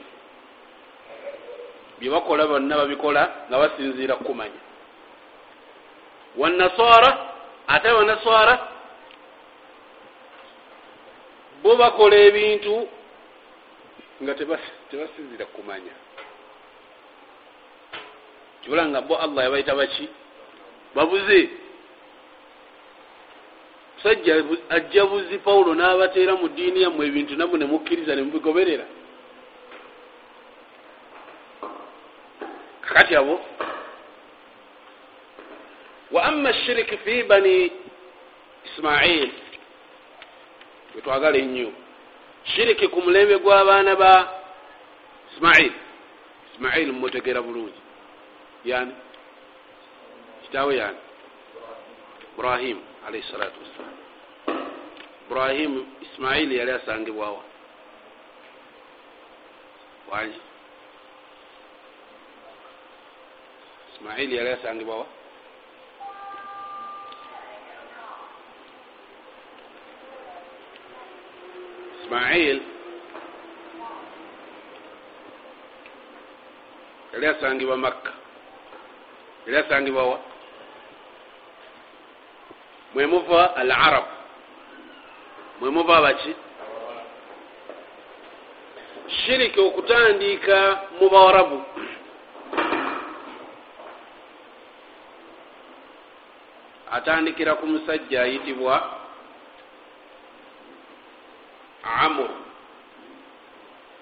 byebakola 1.99 2.47
bonna 2.47 2.77
babikola 2.77 3.23
nga 3.49 3.57
basinziira 3.59 4.15
kukumanya 4.15 4.61
wanaswara 6.37 7.09
ate 7.67 7.85
abanaswara 7.89 8.53
bo 11.63 11.75
bakola 11.75 12.15
ebintu 12.15 12.87
nga 14.23 14.33
tebasinziira 14.89 15.45
kukumanya 15.45 15.91
kibula 18.63 18.85
nga 18.87 19.01
bo 19.01 19.15
allah 19.19 19.43
yabaita 19.43 19.75
baki 19.75 20.09
babuze. 20.95 21.49
Musajja 23.97 24.43
ajja 24.69 25.05
buzi 25.05 25.37
pawulo 25.37 25.75
n'abateera 25.75 26.35
mu 26.35 26.47
ddiini 26.47 26.81
yammwe 26.81 27.03
ebintu 27.07 27.35
namwe 27.35 27.59
nemukkiriza 27.59 28.15
nemubigoberera 28.15 28.85
kakati 32.81 33.15
abo. 33.15 33.39
Wa 36.11 36.23
ama 36.23 36.53
shiriki 36.53 36.97
fi 36.97 37.23
bani 37.23 37.71
ismail. 38.65 39.31
Wetwagala 40.95 41.37
ennyo. 41.37 41.71
Shiriki 42.43 42.87
ku 42.87 43.01
mulembe 43.01 43.37
gw'abaana 43.37 43.95
ba 43.95 44.13
ismail. 45.33 45.71
Ismail 46.53 46.91
mumutegeera 46.91 47.41
bulungi. 47.41 47.81
Yani 48.65 48.91
kitaawe 50.49 50.73
yani 50.77 50.97
ibrahim 52.33 52.77
alaihi 53.07 53.27
salatu 53.31 53.59
wassalam 53.61 53.97
ibrahimu 55.29 55.87
ismaili 56.01 56.57
yali 56.57 56.71
asangibwawa 56.71 57.41
wangi 60.11 60.41
ismaili 63.93 64.35
yali 64.35 64.49
asangibwawa 64.49 65.05
ismail 72.03 72.61
yali 77.13 77.27
asangibwa 77.27 77.77
makka 77.77 78.11
yali 79.45 79.57
asangibwawa 79.57 80.19
mwemuva 82.99 83.55
al 83.55 83.71
arab 83.71 84.03
mwemuva 85.61 85.97
abaki 85.97 86.35
shiriki 89.07 89.59
okutandika 89.59 90.57
mu 90.99 91.07
bawarabu. 91.09 91.59
Atandikira 96.91 97.55
ku 97.55 97.65
musajja 97.71 98.21
ayitibwa 98.21 98.75
amur 102.03 102.29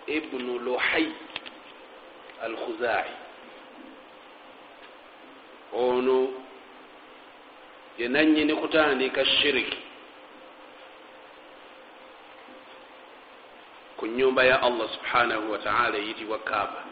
ibnu 0.07 0.53
luhai 0.65 1.11
al 2.45 2.53
khuzai 2.61 3.13
ono 7.97 8.03
yenanyini 8.03 8.55
kutandika 8.55 9.25
shiriki 9.25 9.77
ku 13.97 14.05
nyumba 14.07 14.43
ya 14.43 14.61
allah 14.61 14.89
subhanahu 14.89 15.51
wataala 15.51 15.97
eyitibwa 15.97 16.39
kaaba. 16.39 16.83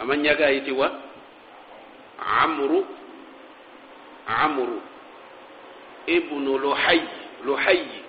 Amanya 0.00 0.34
ge 0.34 0.44
ayitibwa 0.44 0.92
amuru 2.40 2.86
amuru 4.26 4.82
ibnu 6.06 6.58
luhayi 6.58 7.08
luhayi 7.44 8.02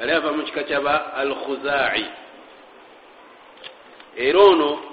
yali 0.00 0.12
ava 0.12 0.32
mu 0.32 0.42
kika 0.42 0.62
kyaba 0.64 1.12
al 1.14 1.34
khuzai 1.34 2.06
era 4.16 4.38
ono 4.40 4.87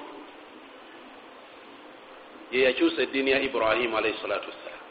yeyakyusa 2.55 3.01
eddiini 3.01 3.31
ya 3.31 3.39
ibrahimu 3.41 3.97
alaihi 3.97 4.17
salatu 4.21 4.47
wassalam. 4.49 4.83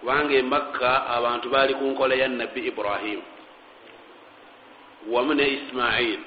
Kubanga 0.00 0.34
emakka 0.34 1.06
abantu 1.06 1.48
baali 1.50 1.74
ku 1.74 1.84
nkola 1.84 2.14
ya 2.14 2.28
nabbi 2.28 2.60
ibrahimu 2.68 3.22
wamu 5.10 5.34
ne 5.34 5.48
ismail 5.48 6.20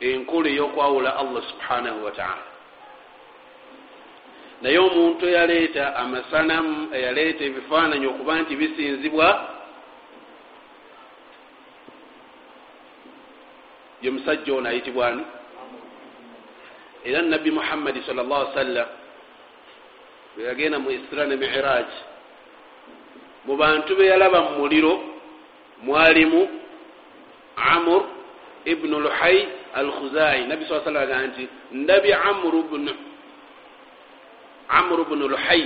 enkulu 0.00 0.48
ey'okwawula 0.48 1.16
allah 1.16 1.42
subhanahu 1.50 2.04
wataala 2.04 2.44
naye 4.62 4.78
omuntu 4.78 5.26
eyaleeta 5.26 5.96
amasanamu 5.96 6.94
eyaleeta 6.94 7.44
ebifaananyi 7.44 8.06
okuba 8.06 8.32
nti 8.40 8.56
bisinzibwa 8.56 9.26
ye 14.02 14.10
musajja 14.10 14.54
ono 14.54 14.68
ayitibwani 14.68 15.22
era 17.04 17.22
nabbi 17.22 17.50
muhammadi 17.50 18.02
sal 18.06 18.16
llah 18.16 18.52
sallam 18.54 18.88
bwe 20.36 20.44
yagenda 20.44 20.78
mu 20.78 20.90
isra 20.90 21.26
ne 21.26 21.36
miraj 21.36 21.86
mu 23.46 23.56
bantu 23.56 23.96
be 23.96 24.04
yalaba 24.06 24.40
mu 24.40 24.58
muliro 24.62 24.94
mwalimu 25.82 26.48
amur 27.56 28.02
ibnu 28.64 29.00
luhai 29.00 29.48
al 29.74 29.88
khuzai 29.90 30.46
nabbi 30.46 30.64
saa 30.68 30.80
sallam 30.84 31.02
agaa 31.02 31.26
nti 31.26 31.48
ndabi 31.72 32.12
amuru 32.12 32.62
bnu 35.04 35.28
luhai 35.28 35.64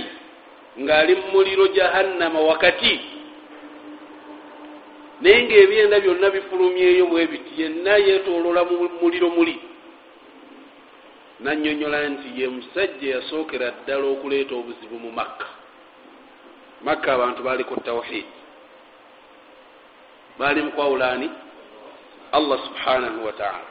ng'ali 0.77 1.13
mu 1.15 1.27
muliro 1.33 1.67
jahannama 1.73 2.39
wakati. 2.39 2.99
Naye 5.21 5.43
ngaebyenda 5.43 5.99
byonna 5.99 6.29
bifulumyeyo 6.29 7.05
bwe 7.09 7.25
biti 7.27 7.61
yenna 7.61 7.97
yetolola 7.97 8.61
mu 8.69 8.75
muliro 9.01 9.29
muli 9.33 9.57
nanyonyola 11.39 12.09
nti 12.09 12.27
ye 12.41 12.47
musajja 12.47 13.07
eyasookera 13.07 13.67
ddala 13.71 14.05
okuleeta 14.13 14.53
obuzibu 14.55 14.97
mu 14.99 15.11
makka. 15.11 15.47
Makka 16.85 17.13
abantu 17.13 17.39
baali 17.43 17.63
ku 17.63 17.75
tawhid 17.81 18.37
baali 20.37 20.61
mukwawulaani 20.61 21.29
allah 22.31 22.57
subhanahu 22.65 23.25
wataala 23.25 23.65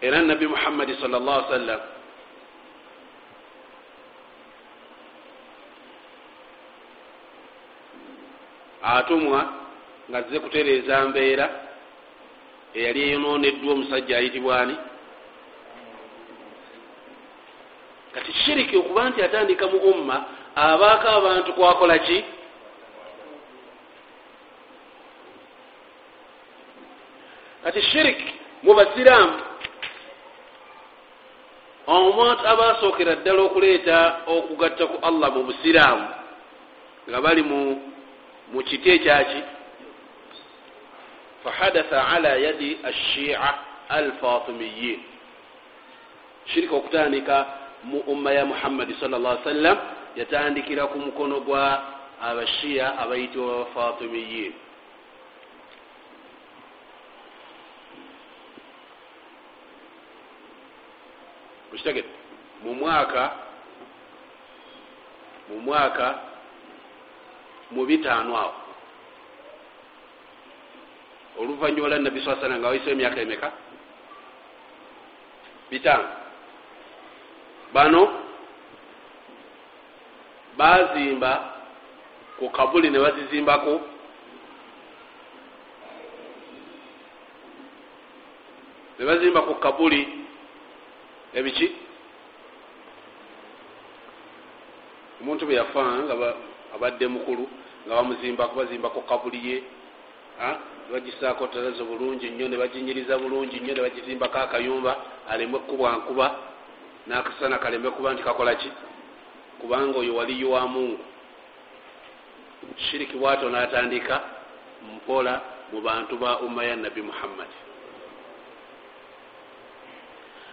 era 0.00 0.22
nabi 0.22 0.46
muhammadi 0.46 0.94
sal 1.00 1.10
llah 1.10 1.48
sallam 1.48 1.80
atumwa 8.82 9.40
nga 10.08 10.22
ze 10.22 10.40
kutereeza 10.40 11.04
mbeera 11.08 11.46
eyali 12.74 13.00
eyononeddwa 13.02 13.72
omusajja 13.72 14.16
ayitibwani 14.18 14.76
kati 18.14 18.32
shiriki 18.32 18.76
okuba 18.76 19.08
nti 19.08 19.22
atandika 19.22 19.66
mu 19.66 19.78
umma 19.78 20.16
abaako 20.56 21.08
abantu 21.08 21.52
kwakola 21.52 21.98
ki? 21.98 22.24
Kati 27.64 27.82
shiriki 27.82 28.28
mu 28.62 28.74
basiraamu 28.74 29.36
omuntu 31.86 32.42
abasookera 32.52 33.14
ddala 33.14 33.42
okuleeta 33.42 33.96
okugatta 34.26 34.84
ku 34.86 34.96
allah 35.08 35.28
mu 35.34 35.42
busiraamu 35.48 36.06
nga 37.08 37.18
bali 37.20 37.42
mu 38.52 38.60
kiti 38.68 38.88
ekyaki 38.90 39.57
fahadatha 41.44 41.98
ala 42.08 42.28
yadi 42.36 42.78
ashia 42.84 43.54
alfatimiyin 43.88 45.00
shirika 46.46 46.74
okutandika 46.76 47.36
mu 47.84 47.98
umma 48.06 48.32
ya 48.32 48.44
muhammadi 48.44 48.94
sal 49.00 49.10
llah 49.10 49.38
sallam 49.44 49.78
yatandikira 50.16 50.86
ku 50.92 50.98
mukono 50.98 51.40
gwa 51.46 51.64
abashiya 52.20 52.98
abayitibwa 52.98 53.58
bafatimiyin 53.64 54.52
mukitegete 61.70 62.08
mu 62.64 62.74
mwaka 62.74 63.22
mu 65.48 65.56
mwaka 65.66 66.06
mu 67.70 67.82
bitaano 67.86 68.32
awo 68.36 68.54
oluvanyuma 71.38 71.88
lwa 71.88 71.98
nabbi 71.98 72.20
saa 72.20 72.40
salam 72.40 72.58
nga 72.58 72.68
waisewo 72.68 72.92
emyaka 72.92 73.20
emeka? 73.20 73.52
Bitaano. 75.70 76.08
Bano 77.72 78.02
bazimba 80.56 81.32
ku 82.38 82.50
kabuli 82.50 82.90
ne 82.90 82.98
bazizimbako. 82.98 83.74
Ne 88.98 89.04
bazimba 89.06 89.40
ku 89.42 89.54
kabuli 89.54 90.00
ebiki 91.34 91.68
omuntu 95.20 95.46
bwe 95.46 95.54
yafa 95.54 95.82
nga 96.02 96.14
abadde 96.74 97.06
mukulu 97.06 97.44
nga 97.86 97.94
bamuzimbako 97.94 98.54
bazimbako 98.58 99.00
kabuli 99.06 99.38
ye 99.48 99.56
bagisaako 100.92 101.46
talazo 101.46 101.84
bulungi 101.84 102.30
nnyo 102.30 102.48
ne 102.48 102.56
baginyiriza 102.56 103.18
bulungi 103.18 103.60
nnyo 103.60 103.74
ne 103.74 103.80
bagizimbako 103.82 104.38
akayumba 104.38 104.96
alemwe 105.30 105.58
kubwankuba 105.58 106.26
n'akasana 107.06 107.58
kalembe 107.58 107.90
kuba 107.90 108.12
nti 108.12 108.22
kakola 108.22 108.54
ki? 108.54 108.70
Kubanga 109.60 109.98
oyo 109.98 110.14
waliyo 110.16 110.50
wa 110.50 110.68
mungu. 110.68 111.04
Shiriki 112.76 113.16
bwato 113.16 113.50
n'atandika 113.50 114.20
mpola 114.96 115.40
mu 115.72 115.80
bantu 115.80 116.16
ba 116.18 116.38
umma 116.40 116.64
ya 116.64 116.76
nabbi 116.76 117.02
muhammadi 117.02 117.58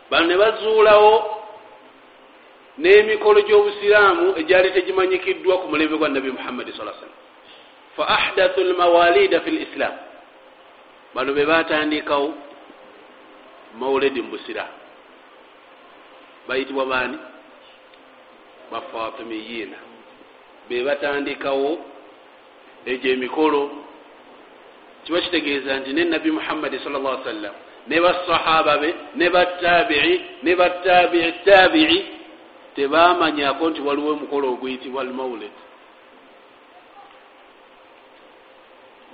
bano 0.10 0.26
ne 0.28 0.36
bazuulawo 0.38 1.14
n'emikolo 2.78 3.42
gy'obusiraamu 3.48 4.36
egyali 4.38 4.72
tegimanyikiddwa 4.76 5.58
ku 5.62 5.66
mulembe 5.72 5.98
gwa 5.98 6.10
nabbi 6.10 6.32
muhammadi 6.32 6.72
sa 6.72 6.78
sallam 6.78 7.14
fa 7.96 8.04
ahdathu 8.08 8.60
lmawalida 8.64 9.42
fi 9.42 9.50
lislam 9.52 9.94
bano 11.16 11.34
be 11.34 11.46
batandikawo 11.46 12.34
mauledi 13.80 14.22
mu 14.22 14.30
busiraamu 14.36 14.78
bayitibwa 16.48 16.86
baani? 16.86 17.18
Bafatimiyiina 18.72 19.78
be 20.70 20.84
batandikawo 20.84 21.70
egyo 22.86 23.10
emikolo. 23.16 23.62
Kiba 25.04 25.22
kitegeeza 25.22 25.72
nti 25.80 25.94
ne 25.94 26.04
nabbi 26.04 26.32
muhammadi 26.32 26.80
sal 26.80 26.92
llah 26.94 27.24
sallam 27.24 27.54
ne 27.88 27.98
basahaba 28.02 28.78
be 28.82 28.90
ne 29.16 29.30
batabii 29.30 30.22
ne 30.44 30.52
batabii 30.56 31.32
tabii 31.46 32.06
tebamanyako 32.76 33.64
nti 33.70 33.82
waliwo 33.82 34.10
omukolo 34.12 34.46
oguyitibwa 34.54 35.02
almaulid 35.02 35.52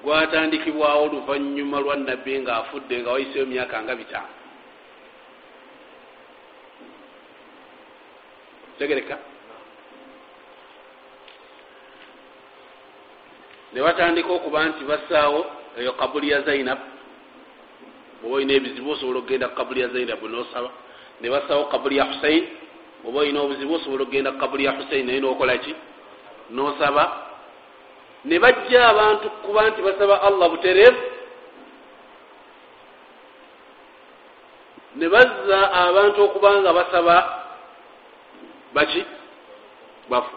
gwatandikibwawo 0.03 1.03
oluvanyuma 1.05 1.79
lwa 1.79 1.95
nabbi 1.95 2.39
nga 2.39 2.55
afudde 2.55 3.01
nga 3.01 3.11
wayiseyo 3.11 3.45
emyaka 3.45 3.83
nga 3.83 3.95
bitaano. 3.95 4.33
Tegereka. 8.77 9.17
Ne 13.73 13.81
batandika 13.81 14.29
okuba 14.33 14.65
nti 14.65 14.83
basaawo 14.83 15.45
eyo 15.77 15.93
kabuli 15.93 16.29
ya 16.29 16.41
zainab. 16.41 16.79
Oba 18.25 18.35
olina 18.35 18.53
ebizibu 18.53 18.91
osobola 18.91 19.19
okugenda 19.19 19.47
ku 19.49 19.55
kabuli 19.55 19.81
ya 19.81 19.87
zainabu 19.87 20.27
nosaba. 20.27 20.69
Ne 21.21 21.29
basaawo 21.29 21.65
kabuli 21.65 21.97
ya 21.97 22.05
husain 22.09 22.43
oba 23.05 23.19
olina 23.19 23.41
obuzibu 23.41 23.73
osobola 23.73 24.03
okugenda 24.03 24.31
ku 24.31 24.37
kabuli 24.37 24.65
ya 24.65 24.71
husain 24.71 25.05
naye 25.05 25.19
nokolaki 25.19 25.75
nosaba 26.49 27.30
ne 28.25 28.39
bajja 28.39 28.89
abantu 28.89 29.29
kuba 29.43 29.69
nti 29.69 29.81
basaba 29.81 30.21
allah 30.21 30.49
butereevu. 30.49 31.01
Ne 34.95 35.09
bazza 35.09 35.59
abantu 35.71 36.23
okuba 36.23 36.61
nga 36.61 36.73
basaba 36.73 37.15
baki? 38.73 39.05
Bafu. 40.09 40.35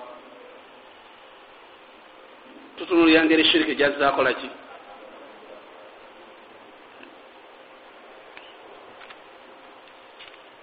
Tutunulira 2.77 3.25
ngeri 3.25 3.45
shiriki 3.45 3.75
gyazakolaki 3.75 4.51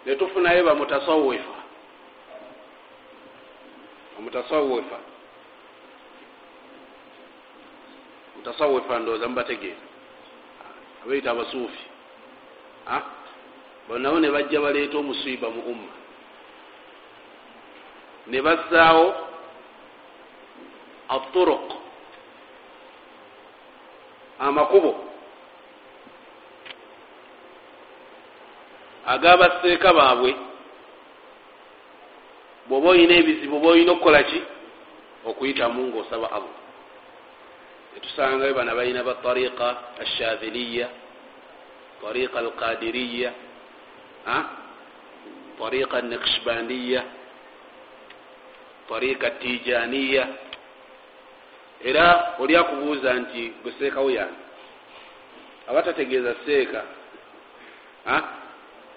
netufunayo 0.06 0.64
bamutasawifa 0.66 1.58
omutasawifa 4.18 5.11
mutasawifa 8.42 9.00
ndowooza 9.00 9.28
mubategeera 9.28 9.82
abaita 11.06 11.32
abasuufi 11.32 11.86
bonabo 13.88 14.20
ne 14.20 14.32
bajja 14.32 14.62
baleeta 14.62 14.98
omusiiba 14.98 15.50
mu 15.50 15.62
umma. 15.62 15.94
Ne 18.28 18.42
bazzaawo 18.42 19.16
aturuq 21.10 21.68
amakubo 24.40 24.96
agabaseeka 29.06 29.94
baabwe. 29.94 30.36
Bwoba 32.68 32.90
olina 32.90 33.14
ebizibu 33.14 33.58
oba 33.58 33.68
olina 33.70 33.92
okukola 33.92 34.24
ki? 34.24 34.42
Okuyitamu 35.26 35.88
ngaosaba 35.88 36.32
allah 36.32 36.62
etusangayo 37.98 38.54
bana 38.54 38.76
balina 38.76 39.04
ba 39.04 39.16
tariqa 39.24 39.98
ashadhiliya 40.00 40.88
tariqa 42.02 42.38
alqadiriya 42.40 43.30
tariqa 45.60 45.98
nakshbandiya 46.02 47.02
tariqa 48.90 49.28
tijaniya 49.42 50.24
era 51.82 52.38
oli 52.40 52.54
akubuuza 52.56 53.14
nti 53.14 53.54
gwe 53.62 53.72
seekawo 53.80 54.10
yani 54.12 54.38
abatategeeza 55.68 56.36
seeka 56.46 56.82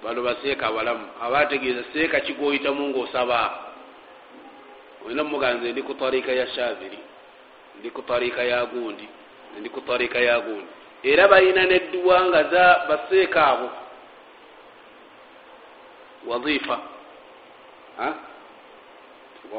bano 0.05 0.23
baseeka 0.23 0.67
abalamu. 0.67 1.07
Abategeeza 1.23 1.85
seeka 1.93 2.21
kigoyitamu 2.21 2.89
ngaosaba 2.89 3.59
olina 5.07 5.25
muganze 5.25 5.73
ndi 5.73 5.83
ku 5.83 5.95
tariika 5.95 6.33
ya 6.33 6.47
shaviri 6.47 6.99
ndi 7.79 7.91
ku 7.91 8.03
tariika 8.03 8.43
ya 8.45 8.65
gundi 8.67 9.09
ndi 9.61 9.69
ku 9.71 9.81
tariika 9.81 10.19
ya 10.19 10.41
gundi. 10.41 10.67
Era 11.03 11.29
balina 11.29 11.65
nedduwa 11.67 12.25
nga 12.25 12.41
za 12.45 12.65
baseeka 12.89 13.47
abo. 13.47 13.71
Wadhifa 16.27 16.77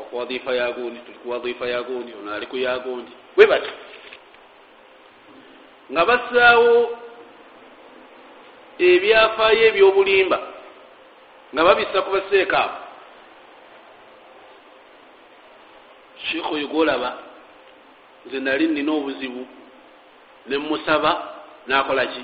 ku 0.10 0.18
wadhifa 0.18 0.52
ya 0.56 0.72
gundi 0.72 1.00
tuli 1.00 1.18
ku 1.24 1.30
wadhifa 1.30 1.68
ya 1.68 1.84
gundi 1.84 2.14
ono 2.14 2.34
ali 2.34 2.46
ku 2.46 2.58
ya 2.58 2.80
gundi. 2.80 3.12
Bwe 3.36 3.46
bati 3.48 3.70
nga 5.92 6.02
bassaawo 6.06 6.98
ebyafaayo 8.80 9.62
ebyobulimba 9.70 10.40
nga 11.54 11.62
babisa 11.64 12.02
ku 12.02 12.10
baseeka 12.12 12.58
abo. 12.66 12.78
Sheekh 16.26 16.52
oyo 16.52 16.68
gwolaba 16.68 17.12
nze 18.26 18.40
nali 18.40 18.68
nina 18.68 18.92
obuzibu 18.92 19.48
nemusaba 20.48 21.12
nakola 21.68 22.06
ki? 22.06 22.24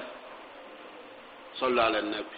Salla 1.60 1.86
ala 1.86 2.02
nabbi 2.12 2.38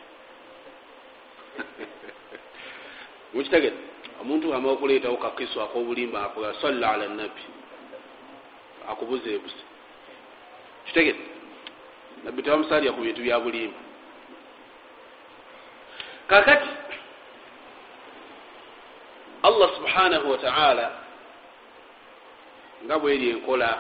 mukitegere 3.34 3.76
omuntu 4.22 4.54
ama 4.54 4.72
okuleetawo 4.72 5.18
kakiso 5.18 5.62
akobulimba 5.62 6.24
akoga 6.24 6.54
salla 6.62 6.92
ala 6.92 7.08
nabbi 7.08 7.44
akubuzeebuse 8.90 9.64
kitegere 10.86 11.20
nabbi 12.24 12.44
tebamusalya 12.44 12.92
ku 12.92 13.02
bintu 13.02 13.22
bya 13.22 13.40
bulimba. 13.40 13.80
Kakati 16.28 16.70
allah 19.44 19.70
subhanahu 19.76 20.32
wataala 20.32 21.03
nga 22.86 22.96
bweri 23.00 23.30
enkola 23.30 23.72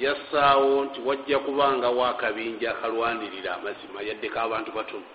yassaawo 0.00 0.84
nti 0.84 1.00
wajja 1.06 1.38
kubanga 1.38 1.88
wakabinja 1.90 2.70
akalwanirira 2.70 3.54
amazima 3.54 4.02
yaddeko 4.02 4.38
abantu 4.40 4.70
batono. 4.72 5.06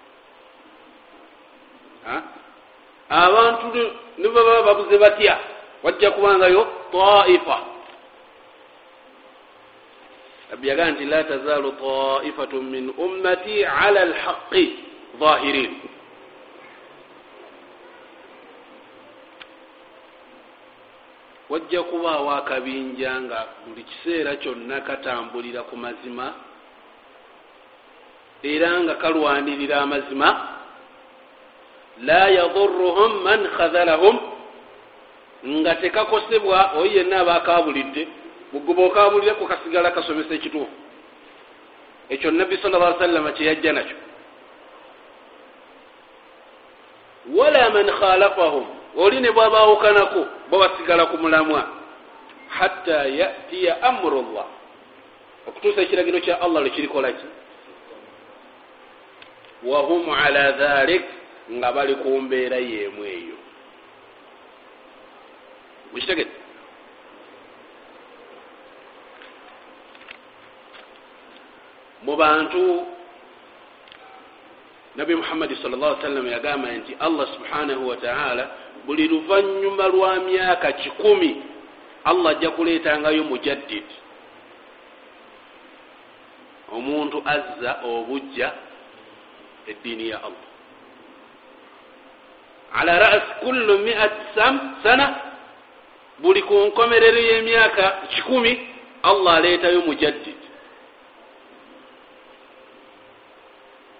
Abantu 3.09 3.65
nibaba 4.17 4.63
babuze 4.63 4.97
batya? 4.97 5.35
Wajja 5.83 6.11
kubangayo 6.11 6.67
taifa. 6.91 7.57
Rabbi 10.51 10.67
yagaa 10.67 10.91
nti 10.91 11.05
la 11.05 11.23
tazaalu 11.23 11.71
taifatu 11.71 12.61
min 12.63 12.93
ummati 12.97 13.65
ala 13.65 14.05
lhaqi 14.05 14.63
zahirin 15.19 15.88
wajja 21.49 21.83
kubaawo 21.83 22.31
akabinja 22.31 23.21
nga 23.21 23.45
buli 23.65 23.83
kiseera 23.83 24.35
kyonna 24.35 24.81
katambulira 24.81 25.63
ku 25.63 25.77
mazima 25.77 26.33
era 28.43 28.79
nga 28.79 28.95
kalwanirira 28.95 29.81
amazima. 29.81 30.47
La 32.01 32.29
yaduruhum 32.29 33.23
man 33.23 33.47
khadhalahum 33.57 34.19
nga 35.43 35.75
tekakosebwa 35.75 36.79
oyi 36.79 36.95
yenna 36.95 37.19
aba 37.19 37.35
akabulidde 37.35 38.07
buguba 38.51 38.83
okabulire 38.83 39.33
kukasigala 39.33 39.91
kasomesa 39.91 40.33
ekituufu. 40.33 40.71
Ekyo 42.09 42.31
nabbi 42.31 42.57
sal 42.57 42.71
lla 42.71 42.95
sallama 42.99 43.31
kyeyajja 43.31 43.73
nakyo. 43.73 43.97
Wala 47.35 47.69
man 47.69 47.87
khalafahum 47.99 48.78
oli 48.97 49.19
ne 49.19 49.31
bwabawukanako 49.31 50.25
babasigala 50.51 51.05
ku 51.05 51.17
mulamwa. 51.17 51.67
Hatta 52.49 53.05
yatiya 53.05 53.81
amuru 53.81 54.21
llah 54.21 54.49
okutuusa 55.47 55.81
ekiragiro 55.81 56.19
kya 56.19 56.41
allah 56.41 56.61
lwekirikolaki 56.61 57.25
wahum 59.63 60.09
ala 60.09 60.51
dhalik 60.51 61.05
nga 61.51 61.71
bali 61.71 61.95
ku 61.95 62.21
mbeera 62.21 62.57
yemu 62.57 63.03
eyo. 63.05 63.37
Mukitegete 65.93 66.39
mu 72.03 72.15
bantu 72.15 72.85
nabi 74.95 75.15
muhammadi 75.15 75.55
sal 75.61 75.75
llah 75.75 75.99
sallam 76.01 76.25
yagamba 76.27 76.71
nti 76.71 76.95
allah 76.99 77.27
subhanahu 77.35 77.87
wataala 77.87 78.45
buli 78.85 79.07
luvanyuma 79.07 79.87
lwa 79.87 80.15
myaka 80.15 80.71
kikumi 80.71 81.41
allah 82.03 82.31
ajja 82.31 82.49
kuleetangayo 82.51 83.23
mujaddid. 83.23 83.83
Omuntu 86.71 87.23
azza 87.25 87.79
obujja 87.83 88.53
eddiini 89.67 90.09
ya 90.09 90.17
allah. 90.17 90.49
Ala 92.73 92.99
rasi 92.99 93.31
kullu 93.45 93.77
miat 93.77 94.11
sana 94.83 95.15
buli 96.19 96.41
ku 96.41 96.53
nkomerero 96.53 97.17
y'emyaka 97.17 97.91
kikumi 98.09 98.67
allah 99.03 99.33
aleetayo 99.35 99.81
mujaddid. 99.81 100.39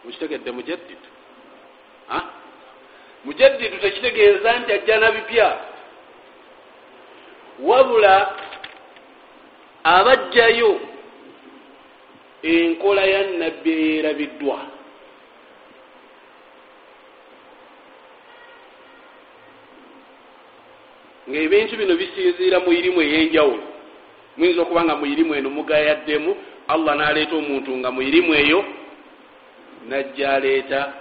Mukitegedde 0.06 0.52
mujaddid 0.52 1.02
mujaddidu 3.26 3.78
tekitegeeza 3.78 4.60
nti 4.60 4.72
ajja 4.74 4.98
nabipya 4.98 5.58
wabula 7.60 8.36
abajjayo 9.84 10.80
enkola 12.44 13.04
ya 13.06 13.28
nabbi 13.28 13.72
eyerabiddwa. 13.72 14.60
Ngaebintu 21.30 21.78
bino 21.78 21.96
bisinziira 21.96 22.60
mu 22.60 22.72
irimu 22.74 23.02
ey'enjawulo. 23.02 23.64
Muyinza 24.38 24.62
okuba 24.62 24.84
nga 24.84 24.96
mu 24.96 25.06
irimu 25.06 25.36
eno 25.36 25.50
mugayaddemu 25.50 26.32
allah 26.68 26.96
n'aleeta 26.96 27.36
omuntu 27.36 27.72
nga 27.78 27.92
mu 27.92 28.02
irimu 28.02 28.34
eyo 28.34 28.66
najja 29.90 30.34
aleeta 30.34 30.94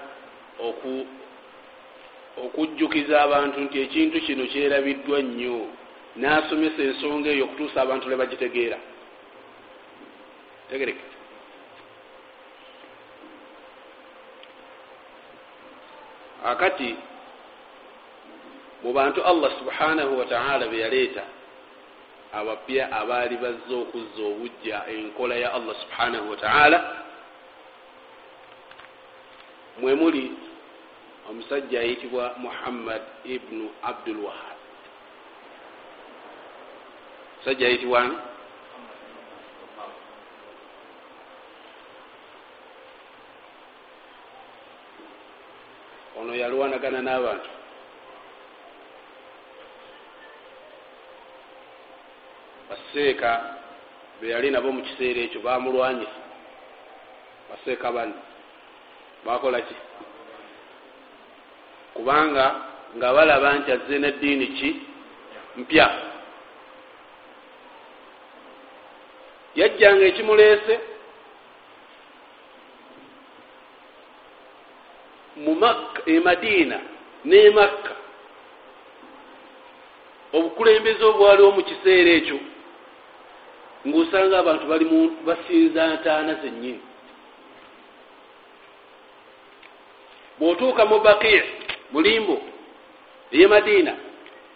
okujjukiza 2.44 3.22
abantu 3.22 3.60
nti 3.60 3.76
ekintu 3.80 4.20
kino 4.20 4.44
kyerabiddwa 4.52 5.18
nnyo 5.22 5.58
n'asomesa 6.20 6.82
ensonga 6.82 7.28
eyo 7.30 7.44
okutuusa 7.44 7.78
abantu 7.82 8.08
le 8.08 8.16
bagitegeera. 8.16 8.78
Tegereke. 10.70 11.04
Akati 16.44 16.90
mu 18.82 18.92
bantu 18.92 19.20
allah 19.22 19.50
subhanahu 19.58 20.18
wataala 20.18 20.66
be 20.66 20.78
yaleeta 20.78 21.24
abapya 22.32 22.92
abaali 22.92 23.36
bazze 23.36 23.74
okuzza 23.74 24.22
obujja 24.22 24.86
enkola 24.86 25.34
ya 25.34 25.52
allah 25.52 25.74
subhanahu 25.82 26.30
wataala 26.30 26.78
mwemuli 29.80 30.32
omusajja 31.30 31.80
ayitibwa 31.80 32.34
muhammad 32.38 33.02
ibnu 33.24 33.70
abdul 33.82 34.24
wahab 34.24 34.58
musajja 37.38 37.66
ayitibwa 37.66 38.00
ono 46.20 46.34
yalwanagana 46.34 47.00
n'abantu. 47.02 47.50
Baseeka 52.68 53.30
be 54.20 54.28
yali 54.28 54.50
nabo 54.50 54.72
mu 54.72 54.82
kiseera 54.82 55.20
ekyo 55.20 55.40
bamulwanyisa. 55.40 56.20
Baseeka 57.48 57.92
banne. 57.92 58.18
Bakola 59.24 59.62
ki 59.62 59.74
kubanga 61.98 62.44
nga 62.96 63.08
balaba 63.14 63.48
nti 63.58 63.72
azze 63.72 63.98
neddiini 63.98 64.46
ki? 64.56 64.70
Mpya. 65.56 65.86
Yajjanga 69.58 70.04
ekimuleese 70.10 70.74
mu 75.42 75.52
makka 75.54 76.00
emadiina 76.14 76.78
ne 77.24 77.50
makka. 77.50 77.94
Obukulembeze 80.36 81.02
obwaliwo 81.10 81.50
mu 81.56 81.62
kiseera 81.68 82.10
ekyo 82.18 82.38
ngaosanga 83.86 84.34
abantu 84.38 84.64
bali 84.70 84.84
basinza 85.26 85.82
ntaana 85.94 86.34
zennyini. 86.42 86.82
Bwotuuka 90.38 90.82
mu 90.90 90.98
bakiya 91.06 91.44
mulimbo 91.92 92.40
eyemadiina 93.32 93.94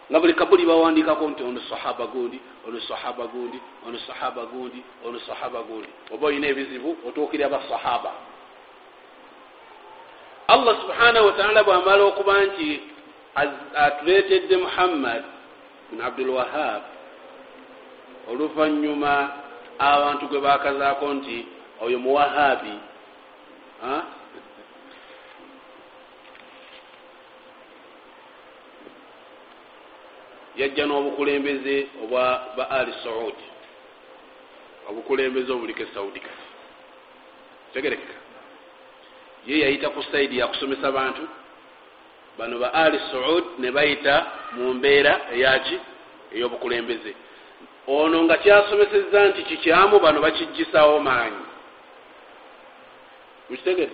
nga 0.09 0.19
buli 0.19 0.33
kabuli 0.33 0.65
bawandikako 0.65 1.29
nti 1.29 1.43
ono 1.43 1.61
sahaba 1.69 2.05
gundi 2.07 2.39
ono 2.67 2.79
sahaba 2.79 3.25
gundi 3.25 3.59
ono 3.87 3.97
sahaba 4.07 4.45
gundi 4.45 4.83
ono 5.05 5.19
sahaba 5.19 5.61
gundi. 5.61 5.87
Oba 6.11 6.27
olina 6.27 6.47
ebizibu 6.47 6.97
otuukirya 7.07 7.49
basahaba 7.49 8.11
allah 10.47 10.75
subhanahu 10.81 11.25
wataala 11.25 11.63
bwamala 11.63 12.03
okuba 12.03 12.43
nti 12.43 12.81
atuleetedde 13.75 14.57
muhammad 14.57 15.23
bin 15.91 16.01
abdulwahab 16.01 16.81
oluvanyuma 18.31 19.31
abantu 19.79 20.27
gwe 20.27 20.39
bakazaako 20.39 21.13
nti 21.13 21.45
oyo 21.81 21.99
muwahabi 21.99 22.75
yajja 30.57 30.85
n'obukulembeze 30.85 31.87
obwa 32.03 32.53
ba 32.57 32.69
ali 32.69 32.93
saud. 33.03 33.37
Obukulembeze 34.89 35.51
obuliko 35.51 35.83
esaudi 35.83 36.19
kati 36.19 36.45
tegerekeka. 37.73 38.17
Ye 39.47 39.59
yayita 39.59 39.89
ku 39.89 40.03
saidi 40.03 40.37
yakusomesa 40.37 40.91
bantu. 40.91 41.21
Bano 42.37 42.59
ba 42.59 42.73
ali 42.73 42.99
saud 43.11 43.43
ne 43.59 43.71
bayita 43.71 44.25
mu 44.55 44.73
mbeera 44.73 45.21
eyaki 45.33 45.79
ey'obukulembeze. 46.35 47.13
Ono 47.87 48.23
nga 48.23 48.37
kyasomeseza 48.37 49.25
nti 49.25 49.43
kikyamu 49.43 49.99
bano 49.99 50.21
bakijjisawo 50.21 50.99
maanyi. 50.99 51.43
Mukitegere 53.49 53.91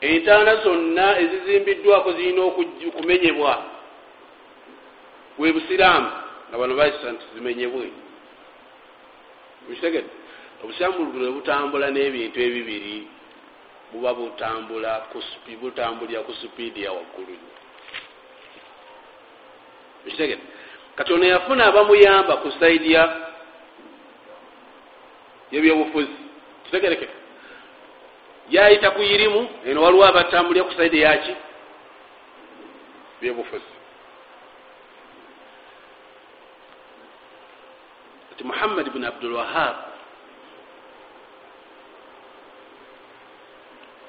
entaana 0.00 0.56
zonna 0.56 1.18
ezizimbiddwako 1.18 2.12
zirina 2.12 2.42
okumenyebwa 2.88 3.75
bwe 5.38 5.52
busiraamu 5.52 6.10
nga 6.48 6.56
bano 6.58 6.74
bayisa 6.74 7.12
nti 7.12 7.24
zimenyebwe 7.34 7.86
mukitegere 9.68 10.08
obusiraamu 10.62 11.12
bwe 11.12 11.30
butambula 11.36 11.86
n'ebintu 11.90 12.38
ebibiri 12.46 12.96
buba 13.92 14.10
butambula 14.14 14.92
butambulira 15.60 16.20
ku 16.26 16.32
supiidi 16.40 16.82
ya 16.82 16.92
waggulu 16.92 17.34
mukitegere 20.04 20.42
kati 20.96 21.12
ono 21.12 21.24
yafuna 21.24 21.62
abamuyamba 21.66 22.36
ku 22.36 22.48
saidi 22.60 22.92
ya 22.92 23.26
yebyobufuzi. 25.52 26.16
Kitegerekeka 26.64 27.12
yayita 28.50 28.90
ku 28.90 29.02
irimu 29.02 29.48
eno 29.66 29.82
waliwo 29.82 30.04
abatambulira 30.06 30.64
ku 30.64 30.72
saidi 30.72 31.00
yaki 31.00 31.34
byobufuzi 33.20 33.75
ati 38.36 38.44
muhammad 38.44 38.90
bni 38.92 39.06
abdulwahab 39.06 39.76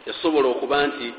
yasobola 0.05 0.47
okuba 0.47 0.87
nti 0.87 1.13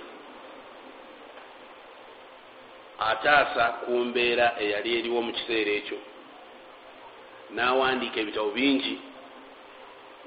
ataasa 2.98 3.64
ku 3.80 3.92
mbeera 4.04 4.60
eyali 4.60 4.98
eriwo 4.98 5.22
mu 5.24 5.32
kiseera 5.32 5.70
ekyo. 5.80 5.98
N'awandiika 7.54 8.20
ebitabo 8.20 8.50
bingi. 8.52 8.94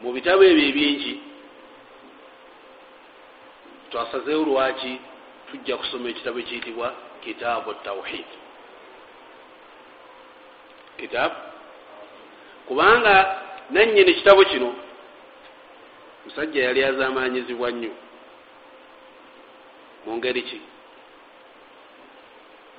Mu 0.01 0.09
bitabo 0.15 0.41
ebyo 0.43 0.65
ebingi 0.71 1.13
twasazeewo 3.91 4.43
lwaki 4.49 4.93
tujja 5.51 5.77
kusoma 5.77 6.09
ekitabo 6.09 6.39
ekiyitibwa 6.39 6.87
kitaabu 7.21 7.73
tawhid. 7.85 8.29
Kitaabu 10.97 11.50
kubanga 12.67 13.13
nannyini 13.69 14.11
ekitabo 14.11 14.43
kino 14.43 14.73
musajja 16.25 16.63
yali 16.63 16.83
azamanyizibwa 16.83 17.71
nnyo. 17.71 17.91
Mu 20.05 20.17
ngeri 20.17 20.41
ki? 20.41 20.61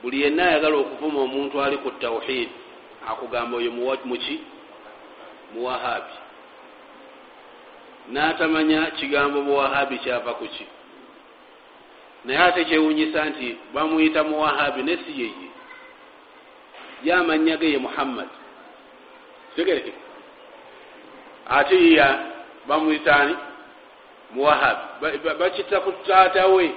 Buli 0.03 0.23
yenna 0.23 0.49
ayagala 0.49 0.77
okuvuma 0.77 1.21
omuntu 1.21 1.63
ali 1.63 1.77
ku 1.77 1.91
tawhid 1.91 2.49
akugamba 3.09 3.57
oyo 3.57 3.71
muki 4.05 4.41
muwahabi 5.55 6.15
n'atamanya 8.13 8.91
kigambo 8.99 9.41
buwahabi 9.47 9.99
kyava 9.99 10.35
ku 10.35 10.47
ki? 10.47 10.67
Naye 12.25 12.39
ate 12.39 12.65
kyewunyisa 12.65 13.25
nti 13.25 13.59
bamuyita 13.75 14.25
muwahabi 14.25 14.83
ne 14.83 14.97
si 14.97 15.13
yeye 15.21 15.49
ye 17.05 17.13
amanya 17.15 17.57
ge 17.57 17.71
ye 17.71 17.79
muhammad 17.79 18.29
tegereke 19.57 19.93
ate 21.49 21.93
ya 21.95 22.09
bamuyitaani 22.69 23.37
muwahabi 24.31 25.19
bakita 25.39 25.81
ku 25.81 25.93
taata 26.07 26.47
we. 26.47 26.73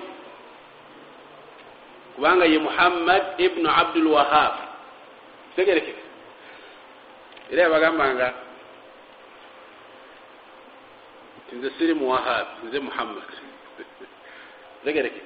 Kubanga 2.16 2.46
ye 2.46 2.60
muhammad 2.60 3.24
ibnu 3.38 3.68
abdulwahab 3.70 4.54
tegereke 5.56 5.96
era 7.52 7.62
yabagambanga 7.64 8.34
nze 11.56 11.70
siri 11.78 11.94
muwahab 11.94 12.48
nze 12.68 12.80
muhammad. 12.80 13.24
Tegereke 14.84 15.22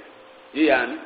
ye 0.53 0.65
yani 0.65 0.97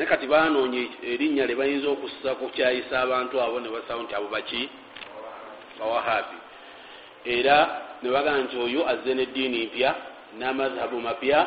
naye 0.00 0.08
kati 0.08 0.26
banoonye 0.26 0.88
erinnya 1.04 1.46
lye 1.46 1.54
bayinza 1.54 1.88
okussa 1.92 2.34
ku 2.40 2.48
kyayisa 2.48 3.00
abantu 3.04 3.36
abo 3.36 3.60
ne 3.60 3.68
basawo 3.68 4.02
nti 4.02 4.14
abo 4.16 4.32
baki? 4.32 4.64
Bawahabi 5.76 6.36
era 7.24 7.56
ne 8.00 8.08
bagamba 8.08 8.48
nti 8.48 8.56
oyo 8.56 8.88
azze 8.88 9.12
neddiini 9.14 9.66
mpya 9.68 9.94
n'amazhabu 10.40 11.00
mapya 11.00 11.40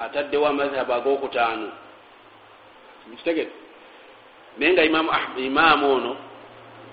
ataddewo 0.00 0.46
amazhabu 0.46 0.92
agokutaano. 0.94 1.68
Mukitegere 3.10 3.50
naye 4.58 4.72
nga 4.72 4.84
imaamu 5.36 5.86
ono 5.92 6.16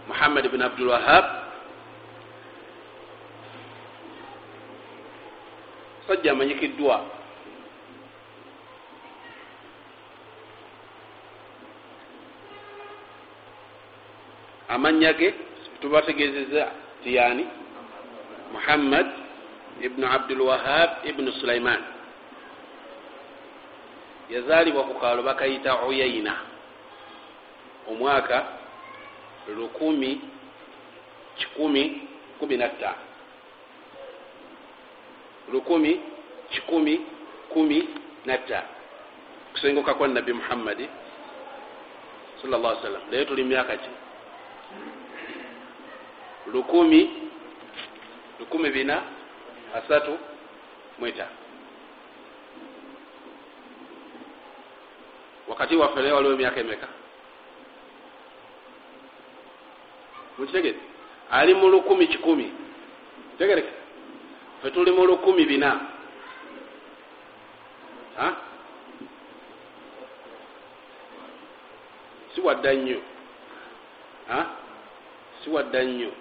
muhammad 0.07 0.49
bni 0.49 0.63
abdulwahab 0.63 1.25
sajja 6.07 6.31
amanyikiddwa 6.31 7.20
amannya 14.71 15.11
ge 15.19 15.29
tubategezeza 15.81 16.63
tiyani 17.03 17.45
muhammad 18.53 19.07
ibnu 19.81 20.05
abdulwahab 20.07 20.89
ibnu 21.09 21.31
sulaiman. 21.39 21.81
Yazaalibwa 24.31 24.83
ku 24.87 24.93
kaalo 24.99 25.23
bakayita 25.27 25.75
uyaina 25.83 26.33
omwaka 27.91 28.37
lukumi 29.57 30.21
kikumi 31.37 32.07
kumi 32.39 32.55
nattaano 32.57 33.03
lukumi 35.51 35.99
kikumi 36.49 37.01
kumi 37.53 37.89
nattaano 38.25 38.67
kusenguka 39.51 39.93
kwa 39.93 40.07
nabbi 40.07 40.33
muhammadi 40.33 40.87
sal 42.41 42.49
llah 42.49 42.81
sallam 42.81 43.01
naye 43.11 43.25
tuli 43.25 43.43
myaka 43.43 43.77
ki 43.77 43.89
lukumi 46.47 47.09
lukumi 48.39 48.69
bina 48.69 49.03
asatu 49.75 50.17
mwetaano 50.99 51.31
wakati 55.47 55.75
waffe 55.75 55.99
naye 55.99 56.11
waliwo 56.13 56.33
emyaka 56.33 56.59
emeka 56.59 56.87
mukitegere 60.37 60.79
ali 61.31 61.53
mu 61.53 61.67
lukumi 61.69 62.07
kikumi 62.07 62.53
tegereke 63.37 63.69
fe 64.61 64.71
tuli 64.71 64.91
mu 64.91 65.05
lukumi 65.05 65.45
bina. 65.45 65.79
Si 72.35 72.41
wadda 72.41 72.73
nnyo. 72.73 72.99
Si 75.43 75.49
wadda 75.49 75.83
nnyo 75.83 76.11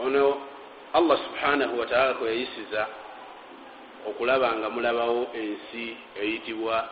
ono 0.00 0.40
allah 0.92 1.18
subhanahu 1.26 1.78
wataala 1.78 2.14
kwe 2.14 2.28
yayisiza 2.28 2.86
okulaba 4.08 4.56
nga 4.56 4.70
mulabawo 4.70 5.28
ensi 5.34 5.96
eyitibwa 6.20 6.88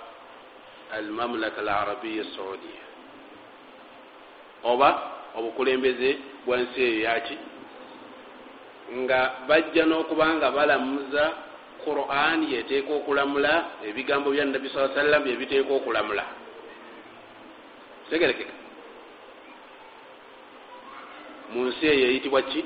almamlaka 0.93 1.61
al 1.61 1.69
arabiya 1.69 2.25
saudia 2.37 2.87
oba 4.65 4.89
obukulembeze 5.37 6.19
bwa 6.47 6.57
nsi 6.57 6.83
eyo 6.83 7.01
yaki? 7.01 7.37
Nga 8.97 9.21
bajja 9.49 9.85
n'okuba 9.87 10.27
nga 10.35 10.51
balamuza 10.51 11.25
quran 11.85 12.43
yeteeka 12.53 12.93
okulamula 12.95 13.53
ebigambo 13.89 14.31
bya 14.31 14.45
nabbi 14.45 14.69
saa 14.71 14.95
sallam 14.95 15.23
byebiteeka 15.25 15.73
okulamula. 15.75 16.25
Tegerekeka 18.11 18.55
mu 21.53 21.61
nsi 21.67 21.85
eyo 21.87 22.07
eyitibwa 22.11 22.43
ki 22.43 22.61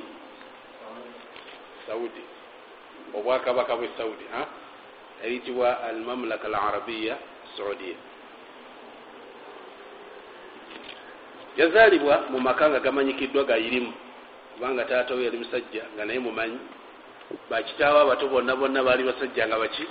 saudi. 1.90 2.22
Obwakabaka 3.18 3.74
bwe 3.76 3.88
saudi 3.98 4.24
eyitibwa 5.24 5.82
almamlaka 5.84 6.46
al 6.46 6.54
arabiya 6.54 7.16
saudia 7.56 7.94
yazaalibwa 11.56 12.24
mu 12.30 12.38
maka 12.40 12.70
nga 12.70 12.80
gamanyikiddwa 12.80 13.44
gayirimu 13.44 13.92
kubanga 14.54 14.84
taata 14.84 15.14
we 15.14 15.24
yali 15.24 15.38
musajja 15.38 15.82
nga 15.94 16.04
naye 16.04 16.18
mumanyi 16.18 16.58
bakitaaba 17.50 18.00
abato 18.00 18.28
bonna 18.28 18.56
bonna 18.56 18.82
baali 18.82 19.04
basajja 19.04 19.46
nga 19.48 19.58
baki 19.58 19.84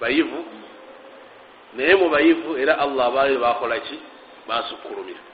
bayivu 0.00 0.44
naye 1.74 1.94
mu 1.94 2.06
bayivu 2.10 2.56
era 2.56 2.78
allah 2.78 3.06
abaali 3.06 3.36
bakola 3.38 3.80
ki 3.80 3.96
basukkulumya 4.48 5.31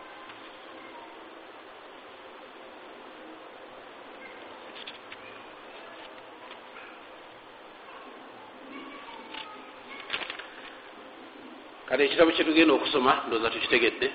kale 11.89 12.05
ekitabo 12.05 12.31
kyetugenda 12.31 12.75
okusoma 12.75 13.23
ndooza 13.27 13.51
tukitegedde. 13.51 14.11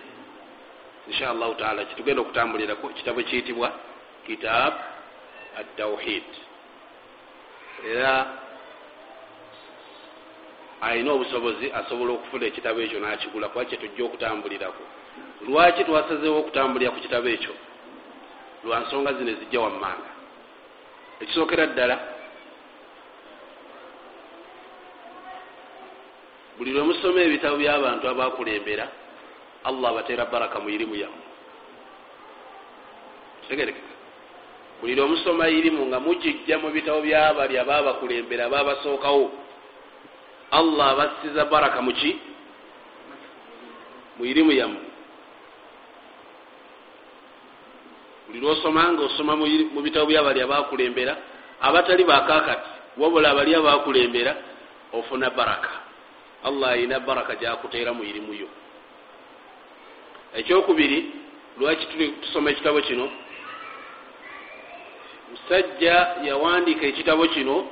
Inshallahu 1.08 1.56
taala 1.56 1.86
kitugenda 1.86 2.22
okutambulirako 2.22 2.90
ekitabo 2.90 3.22
kiyitibwa 3.24 3.72
kitab 4.26 4.74
atauhid 5.60 6.30
era 7.92 8.26
ayina 10.82 11.12
obusobozi 11.12 11.72
asobola 11.72 12.12
okufuna 12.14 12.46
ekitabo 12.46 12.80
ekyo 12.82 13.00
nakigula 13.00 13.48
kuba 13.50 13.66
kyetujja 13.66 14.04
okutambulirako. 14.06 14.84
Lwaki 15.48 15.84
twasazeewo 15.84 16.40
okutambulira 16.40 16.92
ku 16.92 17.00
kitabo 17.00 17.28
ekyo? 17.28 17.54
Lwa 18.64 18.80
nsonga 18.80 19.14
zino 19.14 19.32
ezijja 19.32 19.60
wammanga. 19.60 20.12
Ekisookera 21.22 21.66
ddala 21.66 22.13
buli 26.58 26.72
lwe 26.72 26.84
musoma 26.84 27.20
ebitabo 27.22 27.58
byabantu 27.58 28.06
abakulembera 28.08 28.86
allah 29.64 29.90
abateera 29.90 30.26
baraka 30.26 30.60
mu 30.60 30.70
irimu 30.70 30.96
yammwe. 30.96 31.26
Kitegerekeka 33.42 33.94
buli 34.82 34.96
lwe 34.96 35.06
musoma 35.08 35.50
irimu 35.50 35.86
nga 35.90 36.00
mugijja 36.00 36.60
mu 36.60 36.70
bitabo 36.70 37.02
byabali 37.02 37.58
ababakulembera 37.58 38.46
ababasookawo 38.46 39.26
allah 40.52 40.86
abasiza 40.94 41.46
baraka 41.46 41.82
muki 41.82 42.20
mu 44.18 44.24
irimu 44.26 44.52
yammwe. 44.52 44.86
Buli 48.28 48.40
lwosoma 48.40 48.94
nga 48.94 49.04
osoma 49.04 49.36
mu 49.36 49.82
bitabo 49.82 50.06
byabali 50.06 50.42
abakulembera 50.42 51.14
abatali 51.62 52.04
bakakati 52.04 52.70
wabula 52.98 53.32
abali 53.32 53.56
abakulembera 53.56 54.36
ofuna 54.94 55.30
baraka 55.30 55.70
allah 56.44 56.70
ayina 56.70 57.00
baraka 57.00 57.36
gyakuteera 57.36 57.94
mu 57.94 58.04
irimu 58.04 58.34
yo. 58.34 58.48
Ekyokubiri 60.34 61.12
lwaki 61.58 61.86
tusoma 62.22 62.50
ekitabo 62.52 62.82
kino? 62.82 63.10
Musajja 65.32 66.16
yawandiika 66.24 66.86
ekitabo 66.86 67.28
kino 67.28 67.68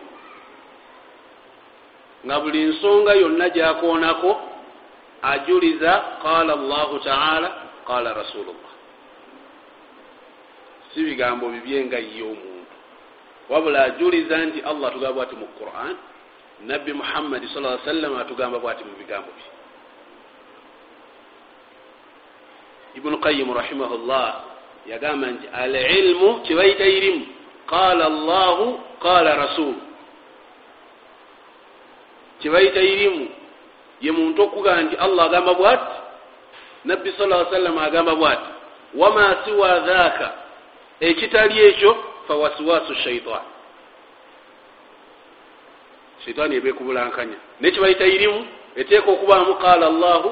nga 2.26 2.40
buli 2.40 2.64
nsonga 2.64 3.14
yonna 3.14 3.50
gyakoonako 3.50 4.32
ajuliza 5.22 5.92
qala 6.22 6.56
llahu 6.56 7.00
taala 7.00 7.50
qala 7.88 8.14
rasulullah. 8.14 8.72
Si 10.94 11.04
bigambo 11.04 11.50
bibyenga 11.50 11.98
ye 12.00 12.22
omuntu. 12.24 12.76
Wabula 13.50 13.84
ajuliza 13.84 14.38
nti 14.38 14.60
allah 14.62 14.94
tugamba 14.94 15.24
ati 15.24 15.36
mu 15.36 15.48
quran 15.60 15.96
nabbi 16.66 16.94
muhammadi 16.94 17.48
sa 17.54 17.78
sallam 17.86 18.18
atugamba 18.18 18.60
bwati 18.60 18.84
mu 18.84 18.94
bigambo 19.00 19.32
bye. 19.32 19.50
Ibunu 22.96 23.18
qayimu 23.18 23.54
rahimahullah 23.54 24.28
yagamba 24.88 25.28
nti 25.28 25.48
al 25.54 25.76
ilmu 25.76 26.42
kyebayita 26.44 26.86
irimu 26.86 27.26
qala 27.70 28.10
llahu 28.10 28.80
qala 29.00 29.36
rasul. 29.36 29.76
Kyebayita 32.40 32.82
irimu 32.82 33.28
ye 34.02 34.12
muntu 34.12 34.42
okugamba 34.44 34.82
nti 34.82 34.96
allah 34.96 35.26
agamba 35.26 35.54
bwati 35.54 35.96
nabbi 36.86 37.12
sa 37.18 37.46
sallam 37.52 37.78
agamba 37.78 38.16
bwati 38.16 38.50
wama 38.96 39.38
siwa 39.46 39.80
dhaaka 39.80 40.28
ekitali 41.00 41.60
ekyo 41.60 41.92
fawaswasu 42.28 42.96
shaitan 42.96 43.42
shaitaani 46.26 46.56
eba 46.56 46.70
ekubulankanya 46.70 47.38
nekibayita 47.62 48.06
irimu 48.06 48.48
eteeka 48.76 49.12
okubaamu 49.12 49.56
qala 49.56 49.90
llahu 49.90 50.30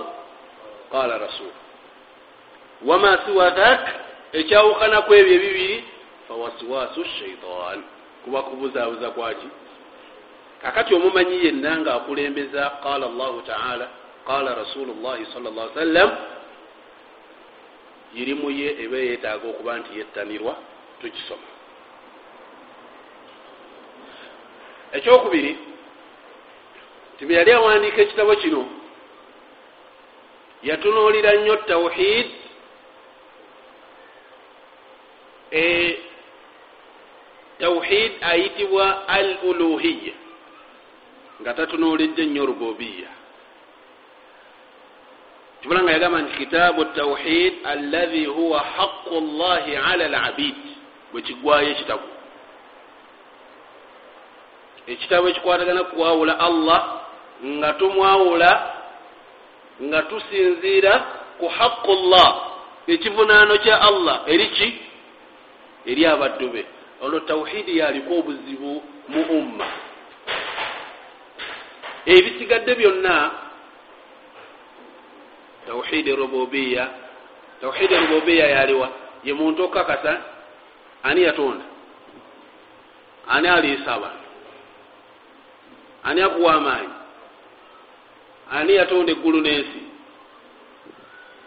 qala 0.92 1.18
rasul 1.18 1.52
wama 2.86 3.20
siwa 3.26 3.52
dak 3.52 3.82
ekyawukanaku 4.34 5.14
ebyo 5.14 5.34
ebibiri 5.36 5.84
fawaswasu 6.28 7.06
shaitan 7.06 7.84
kuba 8.24 8.42
kubuzaabuza 8.42 9.10
kwaki 9.10 9.48
kakati 10.62 10.96
omumanyi 10.96 11.46
yenna 11.46 11.78
nga 11.80 11.94
akulembeza 11.94 12.70
qala 12.70 13.08
llahu 13.08 13.42
taala 13.42 13.88
qala 14.28 14.56
rasulu 14.56 14.94
llahi 15.04 15.26
sal 15.34 15.44
llah 15.44 15.68
sallam 15.74 16.10
irimu 18.16 18.52
ye 18.52 18.84
eba 18.84 18.98
yetaaga 18.98 19.48
okuba 19.48 19.78
nti 19.78 19.98
yettanirwa 19.98 20.56
tukisoma. 21.02 21.50
Ekyokubiri 24.92 25.58
tibe 27.20 27.34
yali 27.34 27.52
awandiika 27.52 28.02
ekitabo 28.02 28.36
kino 28.36 28.66
yatunuulira 30.64 31.34
nnyo 31.34 31.56
tawhid 31.56 32.28
e 35.52 36.00
tawhid 37.60 38.12
ayitibwa 38.22 39.08
al 39.08 39.38
uluhiya 39.44 40.14
nga 41.42 41.54
tatunuulidde 41.54 42.26
nnyo 42.26 42.46
rububiya 42.46 43.10
kibula 45.62 45.84
nga 45.84 45.92
yagamba 45.92 46.22
nti 46.22 46.38
kitaabu 46.38 46.86
tawhid 46.86 47.54
allahi 47.64 48.26
huwa 48.26 48.60
haqu 48.60 49.16
llahi 49.22 49.76
ala 49.76 50.08
labid 50.08 50.56
bwe 51.12 51.22
kigwayo 51.22 51.70
ekitabo 51.70 52.08
ekitabo 54.88 55.28
ekikwatagana 55.30 55.84
kuwawula 55.84 56.40
allah 56.40 56.99
nga 57.44 57.74
tumwawula 57.74 58.52
nga 59.84 60.00
tusinziira 60.02 60.94
ku 61.40 61.48
haqu 61.48 61.94
llah 62.12 62.32
ekivunaano 62.88 63.58
kya 63.64 63.82
allah. 63.82 64.24
Eri 64.28 64.48
ki? 64.50 64.68
Eri 65.86 66.06
abaddu 66.06 66.50
be. 66.52 66.66
Olwo 67.02 67.20
tawhidi 67.20 67.78
yaliko 67.80 68.20
obuzibu 68.20 68.84
mu 69.08 69.22
umma. 69.40 69.68
Ebisigadde 72.06 72.76
byonna 72.76 73.32
tawhidi 75.68 76.12
rububiya 76.16 76.90
tawhidi 77.62 77.96
rububiya 77.96 78.48
yaliwa 78.48 78.88
ye 79.24 79.34
muntu 79.34 79.64
okukakasa 79.64 80.22
ani 81.04 81.22
yatonda? 81.24 81.66
Ani 83.28 83.48
aliisa 83.48 83.94
abantu? 83.94 84.28
Ani 86.04 86.22
akuwa 86.22 86.54
amaanyi 86.54 86.99
ani 88.52 88.74
yatonda 88.76 89.12
eggulu 89.12 89.42
n'ensi? 89.42 89.82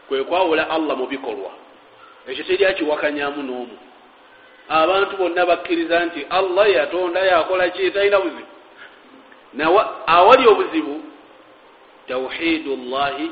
Kwe 0.08 0.24
kwawula 0.24 0.70
allah 0.70 0.96
mu 0.96 1.06
bikolwa. 1.06 1.50
Ekyo 2.28 2.44
teri 2.44 2.64
akiwakanyamu 2.66 3.42
n'omu. 3.42 3.76
Abantu 4.68 5.16
bonna 5.16 5.46
bakkiriza 5.46 6.04
nti 6.06 6.26
allah 6.30 6.70
yatonda 6.70 7.20
yakola 7.20 7.68
ki 7.70 7.90
talina 7.90 8.20
buzibu. 8.20 8.46
Awali 10.06 10.46
obuzibu 10.48 11.02
tawhidu 12.08 12.76
llahi 12.76 13.30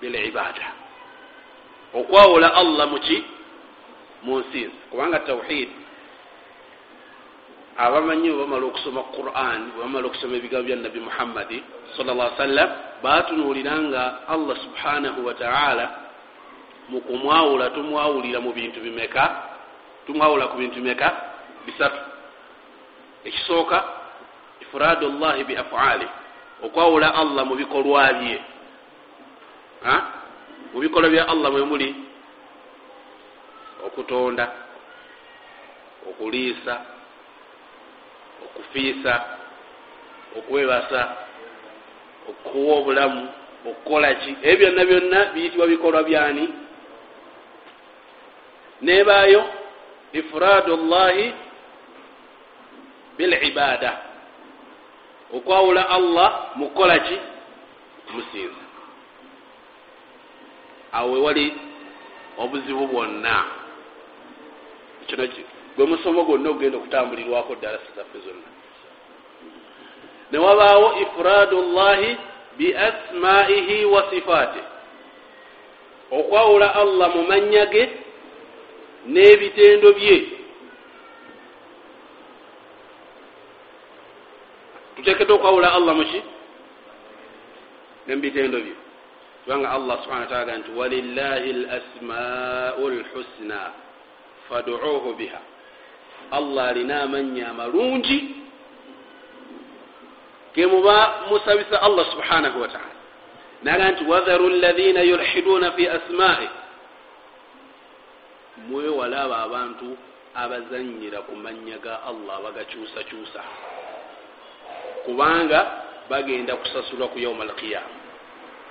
bilibada 0.00 0.72
okwawula 1.94 2.54
allah 2.54 2.86
muki 2.90 3.24
mu 4.22 4.38
nsinzi 4.38 4.76
kubanga 4.90 5.18
tawhid 5.18 5.68
abamanyi 7.76 8.30
bwebamala 8.30 8.66
okusoma 8.66 9.02
quran 9.16 9.72
bwebamala 9.72 10.06
okusoma 10.06 10.36
ebigambo 10.36 10.66
bya 10.66 10.76
nabi 10.76 11.00
muhammadi 11.00 11.62
salla 11.96 12.30
sallam 12.36 12.70
batunuulira 13.02 13.74
nga 13.88 14.02
allah 14.28 14.56
subhanahu 14.56 15.26
wataala 15.26 15.84
mukumwawula 16.88 17.70
tumwawulira 17.70 18.40
mu 18.40 18.52
bintu 18.52 18.80
bimeka 18.80 19.52
tumwawula 20.06 20.50
ku 20.50 20.56
bintu 20.58 20.82
bimeka 20.82 21.08
bisatu. 21.66 22.00
Ekisooka 23.24 23.84
ifradu 24.60 25.08
llahi 25.08 25.44
bi 25.44 25.56
afaali 25.56 26.06
okwawula 26.62 27.14
allah 27.14 27.46
mu 27.46 27.54
bikolwa 27.54 28.12
bye. 28.12 28.38
Mu 30.74 30.80
bikolwa 30.80 31.10
bya 31.10 31.28
allah 31.28 31.52
mwe 31.52 31.64
muli 31.64 31.94
okutonda 33.86 34.52
okuliisa 36.08 36.91
okufiisa 38.44 39.24
okwebasa 40.38 41.16
okuwa 42.28 42.76
obulamu 42.76 43.28
okukola 43.66 44.14
ki? 44.14 44.36
Ebyo 44.42 44.70
byonna 44.70 44.84
byonna 44.84 45.24
biyitibwa 45.24 45.66
bikolwa 45.66 46.02
byani? 46.02 46.48
Nebaayo 48.80 49.44
ifradu 50.12 50.76
llahi 50.76 51.34
bilibada. 53.16 53.92
Okwawula 55.32 55.88
allah 55.88 56.50
mukukola 56.56 56.98
ki? 56.98 57.18
Musinza 58.14 58.62
awo 60.92 61.12
wewali 61.12 61.54
obuzibu 62.38 62.86
bwonna. 62.86 63.44
Kino 65.06 65.26
gwe 65.76 65.86
musomo 65.86 66.24
gwonna 66.24 66.50
ogenda 66.50 66.76
okutambulirwako 66.78 67.54
dalasa 67.62 67.90
zaffe 67.96 68.18
zonna. 68.24 68.48
Newabaawo 70.32 70.88
ifradu 71.02 71.62
llahi 71.62 72.16
biasmaihi 72.58 73.84
wa 73.84 74.10
sifaati 74.10 74.60
okwawula 76.10 76.74
allah 76.74 77.08
mu 77.16 77.22
mannya 77.24 77.66
ge 77.66 77.84
n'ebitendo 79.06 79.92
bye. 79.92 80.18
Tutekedde 84.96 85.32
okwawula 85.32 85.72
allah 85.72 85.94
muki 85.96 86.20
nemubitendo 88.06 88.58
bye. 88.60 88.76
Kubanga 89.44 89.70
allah 89.70 89.96
subhana 90.04 90.20
wataala 90.20 90.58
nti 90.58 90.70
walillahi 90.70 91.52
lasmau 91.52 92.88
lhusna 92.90 93.60
faduuhu 94.48 95.14
biha 95.14 95.40
allah 96.32 96.64
alina 96.72 97.02
amanya 97.02 97.50
amalungi 97.52 98.18
gemuba 100.54 101.28
musabisa 101.30 101.76
allah 101.82 102.04
subhanahu 102.12 102.60
wataala 102.60 102.92
naga 103.62 103.90
nti 103.90 104.04
wadharu 104.04 104.48
lathina 104.48 105.00
yulhiduuna 105.02 105.72
fi 105.72 105.88
asma'i. 105.88 106.48
Mwewalaabo 108.68 109.34
abantu 109.34 109.96
abazanyira 110.34 111.18
ku 111.22 111.32
manya 111.36 111.78
ga 111.78 112.02
allah 112.02 112.36
bagakyusakyusa. 112.44 113.42
Kubanga 115.04 115.60
bagenda 116.10 116.56
kusasulwa 116.56 117.08
ku 117.08 117.18
yauma 117.18 117.42
alqiyama. 117.44 117.94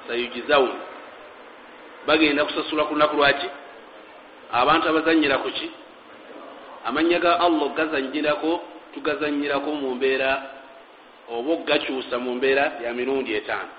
Sayujizaun 0.07 0.75
bagenda 2.07 2.45
kusasulwa 2.45 2.85
ku 2.85 2.93
lunaku 2.93 3.15
lwaki 3.15 3.49
abantu 4.51 4.85
abazanyira 4.89 5.37
ku 5.39 5.49
ki 5.51 5.71
amanya 6.85 7.19
ga 7.19 7.39
allah 7.39 7.63
ogazanyirako 7.63 8.61
tugazanyirako 8.93 9.69
mu 9.75 9.95
mbeera 9.95 10.31
oba 11.29 11.53
ogakyusa 11.53 12.17
mu 12.19 12.35
mbeera 12.35 12.71
ya 12.83 12.93
mirundi 12.93 13.33
etaano. 13.33 13.73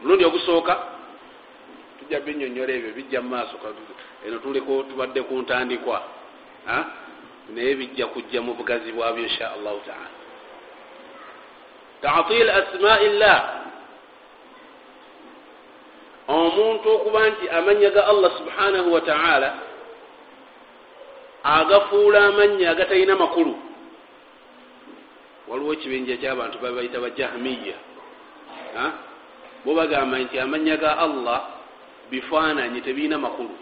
Mulundi 0.00 0.24
ogusooka 0.24 0.74
tujja 1.98 2.20
binyonyola 2.20 2.72
ebyo 2.72 2.90
bijja 2.92 3.20
mu 3.22 3.28
maaso 3.28 3.56
eno 4.26 4.38
tuliko 4.38 4.82
tubadde 4.82 5.22
ku 5.22 5.34
ntandikwa 5.42 6.02
naye 7.54 7.74
bijja 7.74 8.06
kujja 8.06 8.40
mu 8.42 8.54
bugazi 8.54 8.92
bwabyo 8.92 9.22
insha 9.22 9.52
allahu 9.52 9.80
taala. 9.86 10.10
Tatil 12.00 12.50
asmai 12.50 13.08
llah 13.18 13.42
omuntu 16.28 16.90
okuba 16.90 17.28
nti 17.28 17.48
amanya 17.48 17.90
ga 17.90 18.06
allah 18.06 18.30
subhanahu 18.38 18.92
wa 18.92 19.00
taala 19.00 19.65
agafuula 21.46 22.26
amanya 22.26 22.70
agatalina 22.70 23.14
makulu. 23.16 23.54
Waliwo 25.48 25.72
ekibinja 25.72 26.16
kyabantu 26.16 26.58
babaita 26.58 27.00
bajahmiya 27.00 27.76
bo 29.64 29.74
bagamba 29.74 30.18
nti 30.18 30.38
amanya 30.38 30.76
ga 30.76 30.98
allah 30.98 31.40
bifaananyi 32.10 32.80
tebiina 32.82 33.18
makulu. 33.18 33.54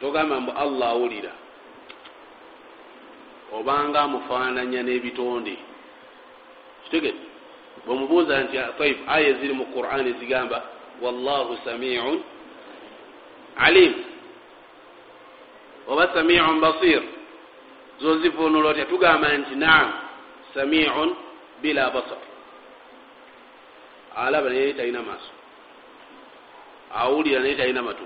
Togamba 0.00 0.40
mbu 0.40 0.52
allah 0.52 0.88
awulira. 0.88 1.32
Obanga 3.52 4.00
amufaananya 4.00 4.82
n'ebitonde. 4.82 5.58
Kitegedde? 6.84 7.26
Bwemubuuza 7.86 8.40
nti 8.44 8.56
taib 8.78 8.96
aya 9.06 9.28
eziri 9.28 9.52
mu 9.54 9.64
quran 9.74 10.06
ezigamba 10.06 10.62
wallahu 11.02 11.56
samiun 11.64 12.22
alim 13.56 14.09
oba 15.86 16.10
samiun 16.14 16.60
basir. 16.60 17.02
Zozivuunula 18.00 18.68
otya 18.68 18.84
tugamba 18.84 19.28
nti 19.38 19.54
naam 19.56 19.92
samiun 20.54 21.16
bila 21.62 21.90
basar. 21.90 22.18
Alaba 24.16 24.48
naye 24.48 24.72
talina 24.72 25.02
maaso. 25.02 25.32
Awulira 26.94 27.40
naye 27.40 27.54
talina 27.54 27.82
matu. 27.82 28.04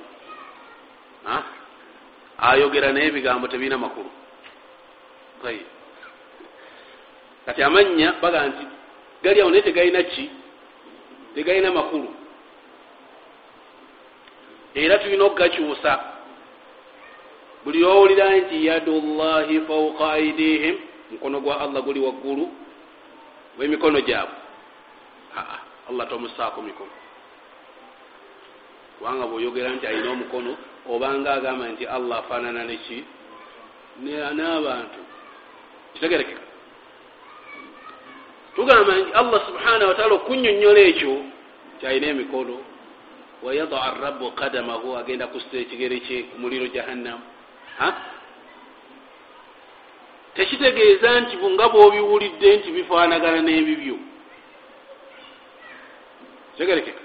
Ayogera 2.38 2.92
naye 2.92 3.06
ebigambo 3.06 3.48
tebirina 3.48 3.78
makulu. 3.78 4.10
Kati 7.46 7.62
amanya 7.62 8.12
baga 8.20 8.46
nti 8.46 8.66
gali 9.22 9.40
awo 9.40 9.50
naye 9.50 9.62
tegalina 9.62 10.02
ki? 10.02 10.30
Tegalina 11.34 11.70
makulu. 11.70 12.14
Era 14.74 14.98
tulina 14.98 15.24
okugakyusa 15.24 16.13
buli 17.64 17.84
owulira 17.84 18.36
nti 18.36 18.66
yadu 18.66 19.00
llahi 19.00 19.60
fauka 19.60 20.12
aidihim 20.12 20.76
mukono 21.10 21.40
gwa 21.40 21.60
allah 21.60 21.82
guli 21.82 22.00
waggulu 22.00 22.48
wemikono 23.58 24.00
gyabwe. 24.00 24.36
Aa 25.36 25.58
allah 25.90 26.08
tomusaako 26.08 26.62
mikono. 26.62 26.90
Kubanga 28.98 29.26
bweoyogera 29.26 29.70
nti 29.70 29.86
alina 29.86 30.10
omukono 30.10 30.56
obanga 30.88 31.34
agamba 31.34 31.68
nti 31.68 31.86
allah 31.86 32.18
afaanana 32.18 32.64
neki 32.64 33.04
n'abantu. 34.34 35.00
Kitegerekeka. 35.94 36.40
Tugamba 38.54 38.96
nti 38.96 39.12
allah 39.12 39.40
subhanahu 39.46 39.88
wataala 39.88 40.14
okunyonyola 40.14 40.80
ekyo 40.80 41.22
kyalina 41.80 42.06
emikono. 42.06 42.58
Wayadaa 43.42 43.94
rabu 44.00 44.30
kadamahu 44.30 44.96
agenda 44.96 45.26
kusta 45.26 45.56
ekigere 45.56 46.00
kye 46.00 46.22
ku 46.22 46.38
muliro 46.38 46.66
jahannamu 46.66 47.33
tekitegeeza 50.34 51.20
nti 51.20 51.36
nga 51.36 51.68
bwobiwulidde 51.68 52.48
nti 52.56 52.68
bifaanagana 52.76 53.40
n'ebibyo. 53.42 53.96
Kitegerekeka 56.52 57.04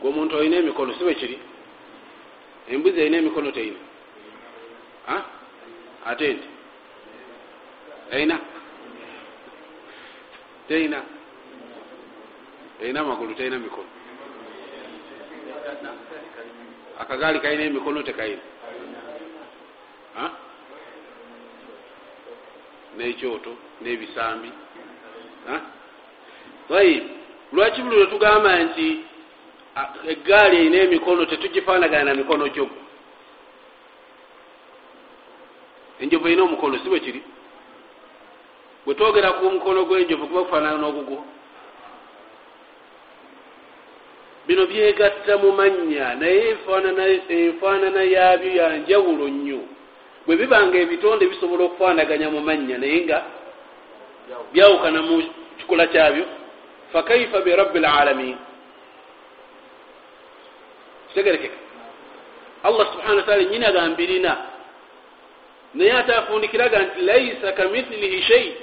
gwe 0.00 0.08
omuntu 0.10 0.36
olina 0.36 0.56
emikono 0.56 0.92
si 0.94 1.04
bwe 1.04 1.14
kiri? 1.14 1.38
Embuzi 2.70 3.00
erina 3.00 3.16
emikono 3.18 3.50
teina 3.56 3.80
ate 6.10 6.26
nti? 6.34 6.48
Eina 8.12 8.36
teina 10.68 10.98
teina 12.78 13.00
amagulu 13.00 13.34
teina 13.34 13.58
mikono 13.58 14.01
akagaali 17.00 17.38
kalina 17.40 17.62
emikono 17.64 18.02
tekaina 18.02 18.42
n'ekyoto 22.96 23.52
n'ebisambi 23.82 24.50
ayi 26.78 26.94
lwaki 27.52 27.82
buli 27.82 27.96
lwetugamba 27.96 28.50
nti 28.64 28.86
egaali 30.12 30.56
erina 30.56 30.76
emikono 30.86 31.24
tetugifaanagana 31.30 32.04
na 32.04 32.14
mikono 32.14 32.48
gyo 32.54 32.66
enjovu 36.00 36.26
erina 36.26 36.42
omukono 36.42 36.78
si 36.78 36.88
bwe 36.88 37.00
kiri 37.00 37.22
bwe 38.84 38.94
twogera 38.94 39.32
ku 39.38 39.44
mukono 39.50 39.84
gw'enjovu 39.88 40.26
kuba 40.28 40.42
kufaanana 40.44 40.78
n'ogugwo 40.78 41.18
bino 44.52 44.66
byegatta 44.66 45.38
mu 45.38 45.52
mannya 45.52 46.14
naye 46.14 46.52
enfaanana 46.52 48.02
yaabyo 48.04 48.50
yanjawulo 48.60 49.28
nnyo. 49.28 49.60
Bwe 50.26 50.36
bibanga 50.36 50.76
ebitonde 50.78 51.24
bisobola 51.26 51.64
okufaanaganya 51.64 52.28
mu 52.28 52.40
mannya 52.44 52.76
naye 52.78 53.00
nga 53.04 53.18
byawukana 54.52 55.00
mu 55.08 55.24
kikola 55.58 55.86
kyabyo. 55.86 56.24
Fakaifa 56.92 57.40
birabbi 57.40 57.80
lalamin 57.80 58.36
kitegerekeka. 61.08 61.58
Allah 62.62 62.86
subhana 62.92 63.16
wataala 63.24 63.44
nyini 63.44 63.64
agambirina 63.64 64.32
naye 65.74 65.92
ate 65.92 66.12
afundikiraga 66.12 66.78
nti 66.78 67.00
laisa 67.00 67.52
kamithilihi 67.52 68.22
shei 68.22 68.56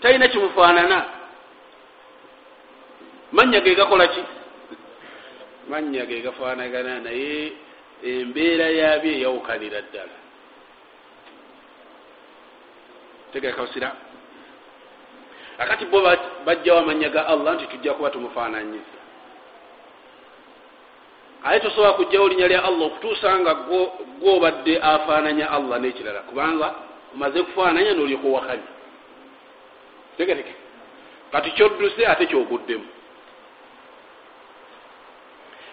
talina 0.00 0.28
kimufaanana 0.28 1.17
manya 3.32 3.60
ge 3.60 3.74
gakola 3.74 4.08
ki? 4.08 4.22
Manya 5.68 6.06
ge 6.06 6.22
gafaanagana 6.22 7.00
naye 7.00 7.52
embeera 8.02 8.70
yabyo 8.70 9.12
eyawukanira 9.12 9.80
ddala. 9.82 10.16
Tegekasira 13.32 13.92
akati 15.58 15.84
bo 15.84 16.00
bajjawo 16.46 16.78
amanya 16.80 17.08
ga 17.08 17.26
allah 17.26 17.54
nti 17.54 17.66
tujja 17.66 17.94
kuba 17.94 18.10
tumufaananyiza 18.10 18.98
aye 21.44 21.60
tosobola 21.60 21.92
kugjawo 21.92 22.28
linnya 22.28 22.48
lya 22.48 22.64
allah 22.64 22.86
okutuusa 22.86 23.38
nga 23.38 23.54
gwobadde 24.20 24.78
afaananya 24.82 25.50
allah 25.50 25.78
n'ekirala. 25.80 26.20
Kubanga 26.30 26.74
omaze 27.14 27.42
kufaananya 27.42 27.92
n'olyokowakanya 27.94 28.70
tegeteke 30.16 30.54
kati 31.32 31.50
kyodduse 31.50 32.06
ate 32.06 32.26
kyoguddemu 32.26 32.97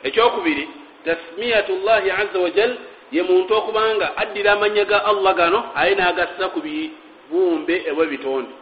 ekyokubiri 0.06 0.70
tasmiyatu 1.06 1.74
llahi 1.86 2.12
aza 2.12 2.39
wajal 2.39 2.78
ye 3.12 3.22
muntu 3.24 3.51
okubanga 3.53 4.18
addira 4.18 4.53
amanya 4.53 4.86
ga 4.86 4.99
allah 5.06 5.34
gano 5.36 5.60
aye 5.76 5.95
n'agassa 5.95 6.49
ku 6.53 6.60
bibumbe 6.62 7.76
ebwe 7.89 8.06
bitonde. 8.08 8.53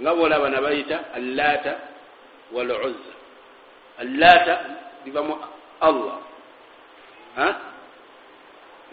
Nga 0.00 0.10
boolaba 0.14 0.48
nabayita 0.50 0.96
allaata 1.14 1.72
waluzza. 2.52 3.12
Allaata 4.02 4.54
livamu 5.06 5.34
allah. 5.80 6.18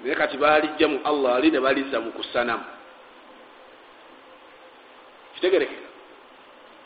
Naye 0.03 0.15
kati 0.15 0.37
balijja 0.37 0.87
mu 0.87 0.99
allah 1.05 1.35
ali 1.35 1.51
ne 1.51 1.59
balizza 1.59 1.99
mu 1.99 2.11
kusanamu. 2.11 2.63
Kitegerekera 5.35 5.89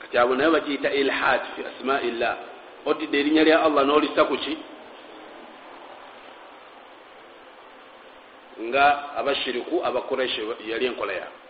kati 0.02 0.16
abo 0.18 0.36
naye 0.36 0.50
bakiyita 0.52 0.90
ilhad 0.92 1.42
fi 1.56 1.62
asmai 1.68 2.12
llah 2.12 2.53
odidde 2.86 3.16
erinnya 3.20 3.44
lya 3.44 3.58
allah 3.64 3.84
n'olisa 3.86 4.24
ku 4.26 4.36
ki? 4.38 4.54
Nga 8.68 8.86
abashiriku 9.20 9.76
abakureshi 9.88 10.42
yali 10.70 10.86
enkola 10.86 11.14
yaabwe 11.14 11.44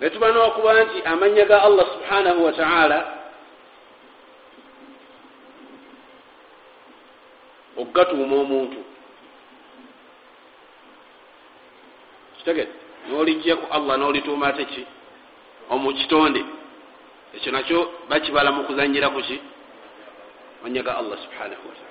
netuba 0.00 0.32
n'okuba 0.32 0.70
nti 0.84 0.98
amanya 1.04 1.44
ga 1.44 1.58
allah 1.62 1.86
subhanahu 1.94 2.40
wataala 2.44 2.98
okugatuuma 7.80 8.36
omuntu. 8.44 8.80
Kitegete 12.36 12.72
n'olijjaku 13.08 13.64
allah 13.76 13.94
n'olituuma 14.00 14.46
ate 14.48 14.64
ki 14.72 14.82
omukitonde. 15.70 16.42
Ekyo 17.36 17.50
nakyo 17.52 17.78
bakibala 18.08 18.50
mu 18.52 18.64
kuzanyira 18.66 19.10
ku 19.14 19.20
ki? 19.22 19.36
Manya 20.62 20.82
ga 20.82 20.98
allah 21.00 21.16
subhanahu 21.24 21.64
wataala 21.68 21.90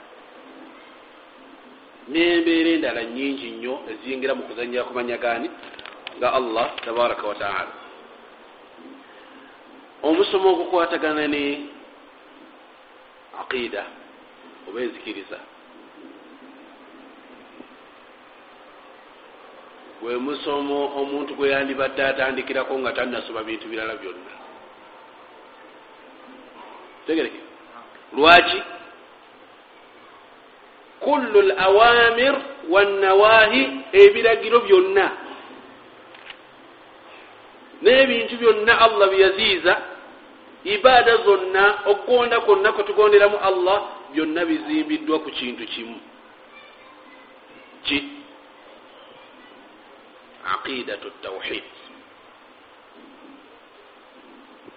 nembeera 2.09 2.69
endala 2.69 3.03
nyingi 3.05 3.47
nnyo 3.51 3.73
eziyingira 3.91 4.33
mu 4.35 4.43
kuzanyira 4.49 4.83
ku 4.83 4.93
manya 4.97 5.17
gani 5.17 5.49
ga 6.19 6.33
allah 6.33 6.73
tabaraka 6.85 7.23
wataala 7.27 7.73
omusomo 10.03 10.47
ogukwatagana 10.49 11.27
ne 11.27 11.43
aqida 13.41 13.83
oba 14.67 14.79
enzikiriza 14.81 15.37
gwe 20.01 20.17
musomo 20.17 20.91
omuntu 21.01 21.35
gwe 21.35 21.49
yandibadde 21.49 22.03
atandikirako 22.03 22.79
nga 22.79 22.91
tanasoma 22.91 23.43
bintu 23.43 23.67
birala 23.67 23.95
byonna. 23.95 24.33
Tegereke. 27.07 27.39
Lwaki? 28.13 28.61
Kullu 30.99 31.39
l 31.41 31.51
awamir 31.57 32.35
wannawahi 32.69 33.61
ebiragiro 33.91 34.59
byonna 34.59 35.11
n'ebintu 37.81 38.35
byonna 38.37 38.73
allah 38.79 39.09
byeyaziiza 39.09 39.73
ibaada 40.63 41.17
zonna 41.17 41.79
okugonda 41.85 42.39
kwonna 42.39 42.71
kwetugonderamu 42.71 43.37
allah 43.37 43.77
byonna 44.13 44.45
bizimbiddwa 44.45 45.19
ku 45.19 45.29
kintu 45.31 45.63
kimu. 45.65 45.99
Ki 47.83 48.18
aqidatu 50.45 51.11
tawhid. 51.21 51.63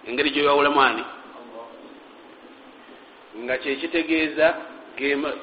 Engeri 0.07 0.31
gyewawulamu 0.31 0.81
ani 0.81 1.03
nga 3.43 3.57
kyekitegeeza 3.57 4.47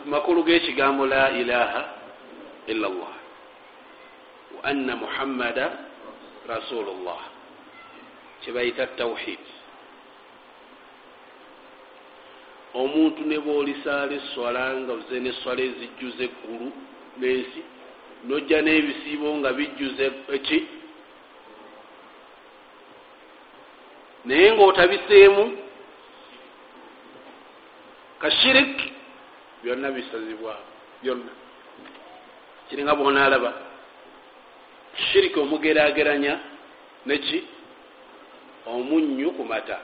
makulu 0.04 0.44
g'ekigambo 0.44 1.06
la 1.06 1.30
ilaha 1.30 1.82
illa 2.66 2.88
llah 2.88 3.14
wa 4.54 4.60
anna 4.64 4.96
muhammada 4.96 5.66
rasulu 6.46 6.92
llah 7.04 7.24
kyebayita 8.44 8.86
tawhid. 8.96 9.42
Omuntu 12.74 13.26
ne 13.26 13.38
boolisaala 13.38 14.12
eswala 14.12 14.74
nga 14.80 14.92
oze 14.92 15.16
neswala 15.20 15.60
ezijjuza 15.62 16.22
eggulu 16.28 16.68
n'ensi 17.18 17.60
nojja 18.24 18.62
n'ebisiibo 18.62 19.28
nga 19.36 19.52
bijjuza 19.52 20.04
eki? 20.36 20.58
Naye 24.24 24.52
ng'otabiseemu 24.52 25.44
kashirik 28.20 28.76
byonna 29.62 29.90
bisazibwa 29.90 30.56
byonna. 31.02 31.32
Kiringa 32.68 32.94
bwonaalaba 32.94 33.50
shiriki 34.94 35.38
omugerageranya 35.40 36.40
neki 37.06 37.44
omunnyu 38.66 39.32
ku 39.32 39.44
mata. 39.44 39.80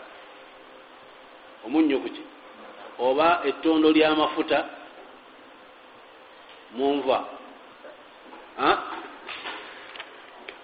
Omunnyu 1.64 2.00
kuki 2.00 2.22
oba 2.98 3.42
ettondo 3.44 3.90
ly'amafuta 3.92 4.68
munva 6.76 7.28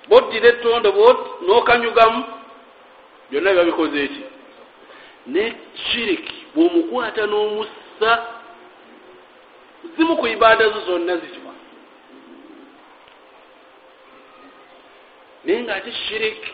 boddira 0.09 0.49
ettondo 0.49 0.89
n'okanyugamu 1.47 2.21
byonna 3.31 3.51
biba 3.51 3.65
bikoze 3.65 3.99
eki 4.05 4.23
ne 5.27 5.45
shiriki 5.85 6.37
bw'omukwata 6.55 7.23
n'omussa 7.27 8.11
zimu 9.97 10.17
ku 10.17 10.27
ibaada 10.27 10.65
zo 10.73 10.81
zonna 10.87 11.17
zikiba 11.17 11.53
naye 15.45 15.59
ngaate 15.63 15.91
shiriki 15.93 16.53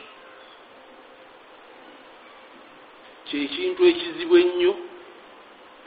kyekintu 3.27 3.81
ekizibu 3.91 4.35
ennyo 4.43 4.73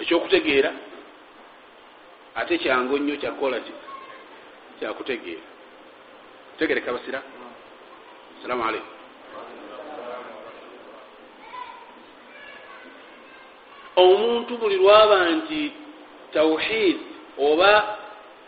ekyokutegeera 0.02 0.72
ate 2.40 2.54
kyangu 2.58 2.98
nnyo 2.98 3.16
kyakukola 3.22 3.60
ki 3.66 3.74
kyakutegeera. 4.82 5.46
Tegereka 6.58 6.90
basira. 6.94 7.22
Assalamu 8.38 8.64
aleikum 8.66 9.02
omuntu 13.96 14.58
buli 14.58 14.76
lwaba 14.82 15.30
nti 15.30 15.72
tawhid 16.34 16.98
oba 17.38 17.98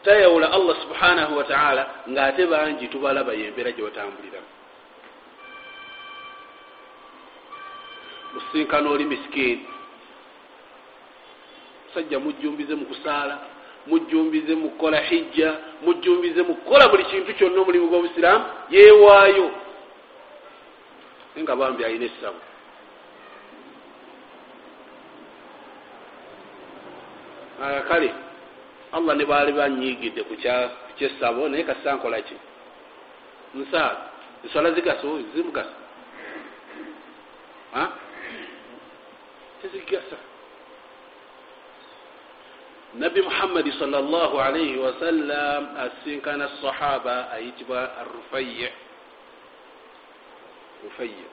tayawula 0.04 0.52
allah 0.52 0.76
subhanahu 0.82 1.38
wataala 1.38 1.84
ngaate 2.10 2.46
bangi 2.46 2.88
tubalaba 2.88 3.34
yembeera 3.34 3.72
gyebatambuliramu 3.72 4.50
musinkana 8.34 8.90
oli 8.90 9.06
misikini. 9.06 9.66
Musajja 11.88 12.20
mujjumbize 12.20 12.76
mu 12.76 12.86
kusaala 12.86 13.53
mujjumbize 13.88 14.56
mu 14.56 14.70
kukola 14.70 14.98
hijja 15.02 15.54
mujjumbize 15.82 16.42
mu 16.42 16.56
kukola 16.56 16.88
buli 16.90 17.04
kintu 17.06 17.34
kyonna 17.34 17.62
omulimu 17.62 17.88
gw'obusiraamu 17.88 18.46
yeewaayo. 18.70 19.48
Naye 21.36 21.44
nga 21.44 21.56
bambi 21.56 21.86
alina 21.86 22.06
essabu 22.06 22.40
kale 27.88 28.10
allah 28.92 29.16
ne 29.16 29.26
baali 29.26 29.52
banyiigidde 29.52 30.22
ku 30.24 30.34
kyessabo 30.98 31.50
naye 31.50 31.64
kasa 31.64 31.96
nkola 31.96 32.22
ki? 32.22 32.36
Nsaala 33.56 34.02
enswala 34.44 34.72
zigasa 34.72 35.08
zimugasa. 35.36 35.76
Tezigasa 39.62 40.18
nabbi 42.96 43.22
muhammadi 43.22 43.72
sal 43.80 43.90
llah 43.90 44.32
alaihi 44.48 44.78
wasallam 44.78 45.62
asinkana 45.78 46.50
sahaba 46.62 47.32
ayitibwa 47.32 47.98
arufayi 47.98 48.70
rufayi 50.84 51.26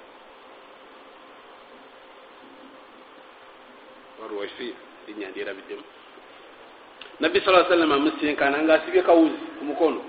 warwaifi 4.23 4.75
linyandirabiddemu 5.09 5.83
nabbi 7.21 7.41
saa 7.41 7.65
sallam 7.69 7.93
amusinkana 7.93 8.63
nga 8.63 8.75
asibye 8.75 9.03
kawuzi 9.03 9.37
ku 9.59 9.65
mukono. 9.65 10.01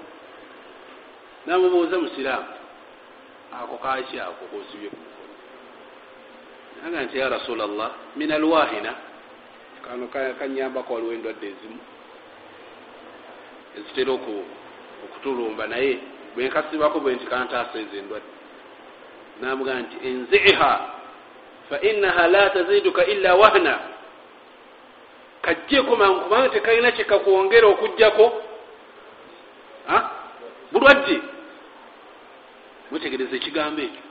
Namubuuza 1.45 1.99
musiraamu 1.99 2.53
ako 3.51 3.75
kaki 3.83 4.19
ako 4.19 4.43
kosibye 4.51 4.89
ku 4.89 4.95
mukono? 4.95 5.33
Aga 6.87 7.03
nti 7.03 7.17
ya 7.19 7.29
rasula 7.29 7.67
llah 7.67 7.91
min 8.15 8.31
alwahina 8.31 9.10
kano 9.85 10.07
kanyambako 10.39 10.93
waliwo 10.93 11.13
endwadde 11.13 11.47
ezimu 11.47 11.79
ezitera 13.77 14.11
okutulumba 15.05 15.67
naye 15.67 15.99
bwenkasibako 16.35 16.99
bwe 16.99 17.15
nti 17.15 17.25
kantaasa 17.25 17.79
ezo 17.79 17.97
endwadde. 17.97 18.31
Namugaa 19.41 19.79
nti 19.79 19.95
enziha 20.07 20.71
fa 21.69 21.81
inaha 21.81 22.27
la 22.27 22.49
taziduka 22.49 23.05
illa 23.05 23.35
wahna. 23.35 23.79
Kajjeko 25.41 25.95
mangu 25.95 26.19
kubanga 26.21 26.49
tekalina 26.49 26.91
kyekakwongera 26.91 27.67
okugjako 27.67 28.43
bulwadde. 30.71 31.21
Mwetegereza 32.91 33.35
ekigambo 33.35 33.81
ekyo. 33.81 34.03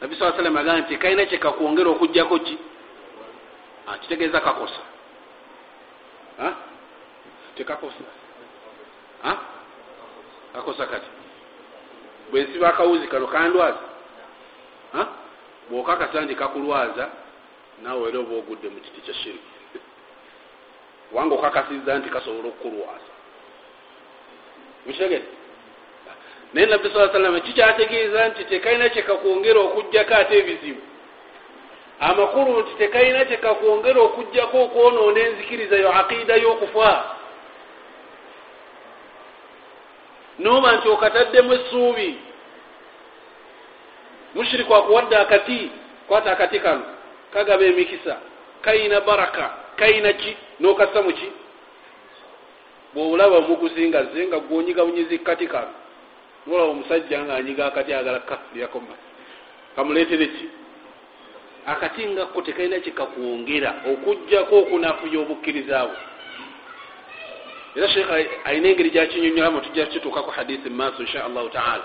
Nabi 0.00 0.16
saa 0.16 0.32
salama 0.32 0.60
agaa 0.60 0.78
nti 0.78 0.88
tekalina 0.88 1.26
kyekakwongera 1.26 1.90
okugjako 1.90 2.38
ki? 2.38 2.58
Kitegeeza 4.00 4.40
kakosa 4.40 4.95
tekakosa 7.56 8.04
kakosa 10.52 10.86
kati? 10.86 11.06
Bwensiba 12.30 12.68
akawuzi 12.68 13.06
kano 13.06 13.26
kandwaza 13.26 13.78
bwokakasa 15.70 16.20
nti 16.20 16.34
kakulwaza 16.34 17.10
naawe 17.82 18.08
era 18.08 18.18
oba 18.18 18.34
ogudde 18.36 18.68
mu 18.68 18.80
kiti 18.80 19.00
kya 19.00 19.14
shiriki. 19.14 19.52
Kubanga 21.08 21.34
okakasiza 21.34 21.98
nti 21.98 22.08
kasobola 22.08 22.48
okukulwaza. 22.48 23.12
Mukitegere 24.86 25.24
naye 26.54 26.66
nabbi 26.66 26.90
saa 26.90 27.12
salama 27.12 27.40
kikyategeeza 27.40 28.28
nti 28.28 28.44
tekalina 28.44 28.88
kyekakwongera 28.88 29.60
okugjako 29.60 30.14
ate 30.14 30.38
ebizibu 30.38 30.82
amakulu 32.00 32.60
nti 32.60 32.72
tekalina 32.78 33.24
kyekakwongera 33.24 34.00
okugjako 34.00 34.62
okwonoona 34.64 35.20
enzikiriza 35.20 35.76
yo 35.76 35.92
aqiida 35.92 36.36
y'okufa. 36.36 37.04
Noba 40.38 40.72
nti 40.72 40.88
okataddemu 40.88 41.52
essuubi. 41.52 42.18
Mushiriku 44.34 44.74
akuwadde 44.74 45.16
akati 45.16 45.70
kwata 46.08 46.32
akati 46.32 46.60
kano 46.60 46.84
kagaba 47.32 47.64
emikisa. 47.64 48.16
Kayina 48.62 49.00
baraka 49.00 49.50
kayina 49.76 50.12
ki 50.12 50.36
nokassa 50.60 51.02
muki 51.02 51.32
bwobulaba 52.94 53.36
omuguzi 53.36 53.88
nga 53.88 54.04
ze 54.04 54.26
nga 54.26 54.38
gwonyiga 54.38 54.84
bunyizi 54.84 55.18
kati 55.18 55.46
kano 55.46 55.72
nolaba 56.46 56.70
omusajja 56.70 57.24
nga 57.24 57.34
anyiga 57.34 57.66
akati 57.66 57.92
agala 57.92 58.20
kalyakoma 58.20 58.94
kamuleetere 59.76 60.26
ki 60.26 60.46
akati 61.66 62.06
ngakko 62.06 62.42
tekalina 62.42 62.80
kyekakwongera 62.80 63.74
okugjako 63.90 64.58
okunafuya 64.58 65.18
obukkirizaabwe 65.20 65.96
era 67.76 67.88
sheekh 67.88 68.10
alina 68.44 68.68
engeri 68.68 68.90
gyakinyonyolamu 68.90 69.60
tujja 69.60 69.86
kituukaku 69.86 70.30
hadisi 70.30 70.70
mumaaso 70.70 71.02
insha 71.02 71.24
allahu 71.24 71.48
taala. 71.48 71.84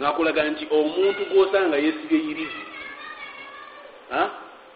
Ngaakulaga 0.00 0.44
nti 0.44 0.66
omuntu 0.70 1.24
gwosanga 1.24 1.76
yesibye 1.76 2.18
yirizi 2.18 2.62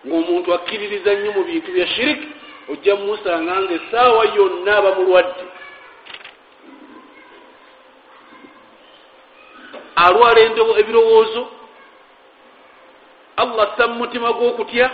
ngaomuntu 0.06 0.54
akkiririza 0.54 1.14
nnyo 1.14 1.32
mu 1.32 1.44
bintu 1.44 1.72
bya 1.72 1.86
shiriki 1.86 2.28
ojja 2.68 2.96
mumusanga 2.96 3.60
nga 3.62 3.74
esaawa 3.74 4.24
yonna 4.36 4.76
aba 4.76 4.94
mulwadde. 4.94 5.44
Alwala 9.96 10.40
ebirowoozo 10.80 11.42
allah 13.36 13.72
assa 13.72 13.86
mu 13.86 13.94
mutima 13.94 14.32
gw'okutya? 14.32 14.90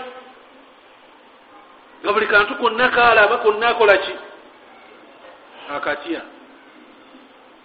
Nga 2.03 2.13
buli 2.13 2.27
kantu 2.27 2.55
konna 2.57 2.89
kaalaba 2.89 3.37
konna 3.39 3.69
akola 3.69 3.97
ki? 3.99 4.15
Akatya. 5.71 6.23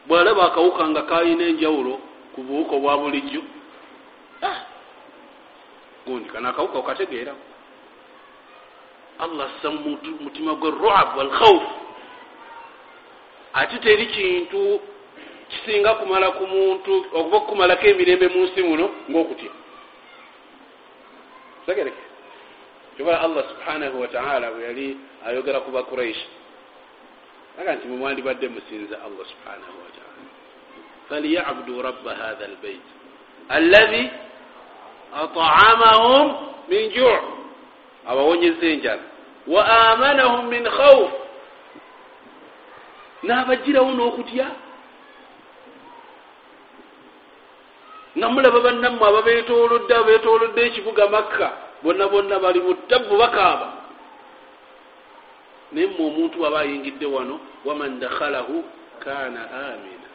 Bwalaba 0.07 0.45
akawuka 0.45 0.87
nga 0.87 1.01
kalina 1.01 1.43
enjawulo 1.43 1.99
ku 2.35 2.41
buwuka 2.43 2.75
obwa 2.75 2.97
bulijjo. 2.97 3.41
Ah! 4.41 4.59
gundi 6.05 6.29
kana 6.29 6.49
akawuka 6.49 6.77
okategeera. 6.77 7.33
Allah 9.19 9.47
assa 9.47 9.71
mutima 9.71 10.55
gwe 10.55 10.71
ruab 10.71 11.17
walkhauf 11.17 11.63
ate 13.53 13.79
teri 13.79 14.05
kintu 14.05 14.79
kisinga 15.49 15.93
kumala 15.95 16.31
ku 16.31 16.47
muntu 16.47 17.05
okuba 17.13 17.37
okukumalako 17.37 17.87
emirembe 17.87 18.27
mu 18.27 18.43
nsi 18.45 18.61
muno 18.67 18.85
ngaokutya 19.09 19.51
tegereke 21.65 22.03
kyobola 22.97 23.21
allah 23.21 23.43
subhanahu 23.49 24.01
wataala 24.01 24.51
bwe 24.51 24.63
yali 24.63 24.97
ayogera 25.27 25.59
ku 25.59 25.71
bakuraish 25.71 26.21
aga 27.59 27.75
nti 27.75 27.87
mumwandibadde 27.87 28.47
musinza 28.47 28.95
allah 29.05 29.25
subhanahu 29.25 29.75
wataala 29.83 30.23
falyabudu 31.09 31.81
rabba 31.81 32.11
hatha 32.15 32.47
lbeit 32.47 32.85
allahi 33.49 34.09
atamahum 35.15 36.25
min 36.69 36.89
juu 36.91 37.17
abawonyeza 38.05 38.65
enjala. 38.65 39.01
Wa 39.47 39.65
amanahum 39.91 40.47
min 40.49 40.63
khauf 40.65 41.11
n'abagirawo 43.23 43.91
n'okutya 43.93 44.47
nga 48.17 48.29
mulaba 48.29 48.59
bannammwe 48.59 49.05
ababetolodde 49.07 49.93
abetolodde 49.95 50.61
ekibuga 50.67 51.03
makka 51.11 51.47
bonna 51.83 52.07
bonna 52.07 52.39
bali 52.39 52.59
mu 52.59 52.73
ttabu 52.73 53.17
bakaaba. 53.17 53.67
Naye 55.71 55.87
mmwe 55.87 56.05
omuntu 56.07 56.37
bwaba 56.39 56.59
ayingidde 56.59 57.05
wano 57.05 57.39
waman 57.65 57.99
dakhalahu 57.99 58.63
kana 59.03 59.41
amina 59.67 60.07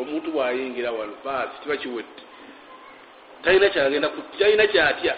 omuntu 0.00 0.32
bwayingira 0.32 0.92
wano 0.92 1.12
baasi 1.24 1.60
tiba 1.62 1.76
kiwedde. 1.76 2.22
Talina 3.42 3.68
kyagenda 3.68 4.08
talina 4.38 4.66
kyatya. 4.66 5.14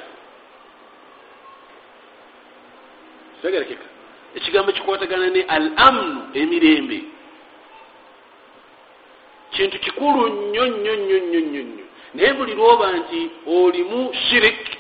Tegerekeka. 3.43 3.87
Ekigambo 4.35 4.73
kikwatagana 4.73 5.31
ne 5.31 5.43
al 5.49 5.71
amnu 5.77 6.21
emirembe. 6.35 6.99
Kintu 9.55 9.79
kikulu 9.79 10.29
nnyo 10.29 10.67
nnyo 10.67 10.95
nnyo 10.97 11.19
nnyo 11.19 11.41
nnyo 11.41 11.63
nnyo 11.63 11.84
naye 12.15 12.33
buli 12.33 12.55
lwoba 12.55 12.93
nti 12.93 13.31
olimu 13.47 14.15
shirik 14.15 14.79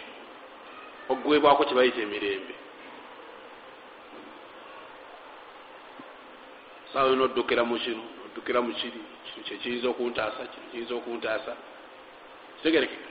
okugwebwako 1.08 1.64
kyebayita 1.64 2.00
emirembe. 2.00 2.54
Saawa 6.92 7.08
yona 7.08 7.24
oddukira 7.24 7.64
mu 7.64 7.76
kino 7.78 8.02
oddukira 8.26 8.60
mu 8.60 8.72
kiri 8.72 9.00
kino 9.26 9.44
kyekiyinza 9.46 9.88
okuntaasa 9.88 10.46
kino 10.46 10.66
kiyinza 10.70 10.94
okuntaasa. 10.94 11.52
Kitegerekeka 12.56 13.08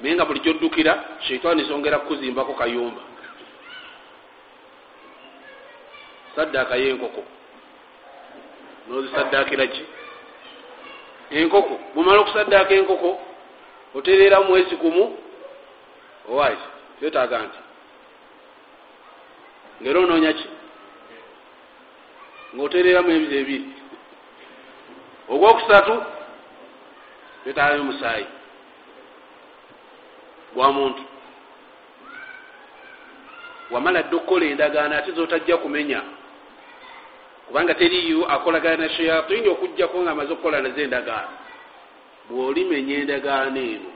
naye 0.00 0.14
nga 0.14 0.24
buli 0.24 0.40
kyoddukira 0.40 1.04
sheitaani 1.20 1.64
songera 1.64 1.98
kukuzimbako 1.98 2.54
kayumba. 2.54 3.02
Saddaaka 6.36 6.76
yenkoko. 6.76 7.24
Nozisaddaakira 8.88 9.66
ki? 9.66 9.84
Enkoko. 11.30 11.80
Bumala 11.94 12.20
okusaddaaka 12.20 12.74
enkoko 12.74 13.27
otereera 13.94 14.40
mwezi 14.40 14.76
gumu? 14.76 15.18
Owaki 16.30 16.62
kyetaaga 17.00 17.38
nti. 17.38 17.58
Ngaera 19.82 20.00
onoonya 20.00 20.32
ki? 20.32 20.46
Ngaotereeramu 22.54 23.10
ebizi 23.10 23.36
ebiri 23.36 23.68
ogwokusatu 25.28 25.94
kyetaaga 27.44 27.82
musaayi. 27.82 28.26
Gwa 30.54 30.72
muntu. 30.72 31.02
Wamala 33.70 34.02
dde 34.02 34.16
okukola 34.16 34.44
endagaano 34.46 34.96
ate 34.96 35.12
zotajja 35.12 35.56
kumenya. 35.56 36.02
Kubanga 37.46 37.74
teriyo 37.74 38.26
akolagana 38.30 38.76
na 38.76 38.88
shayatini 38.88 39.48
okugjako 39.48 40.02
nga 40.02 40.10
amaze 40.10 40.32
okukola 40.32 40.60
nazo 40.60 40.80
endagaano 40.80 41.47
bwolimenya 42.28 42.94
endagaano 43.02 43.60
eno. 43.60 43.90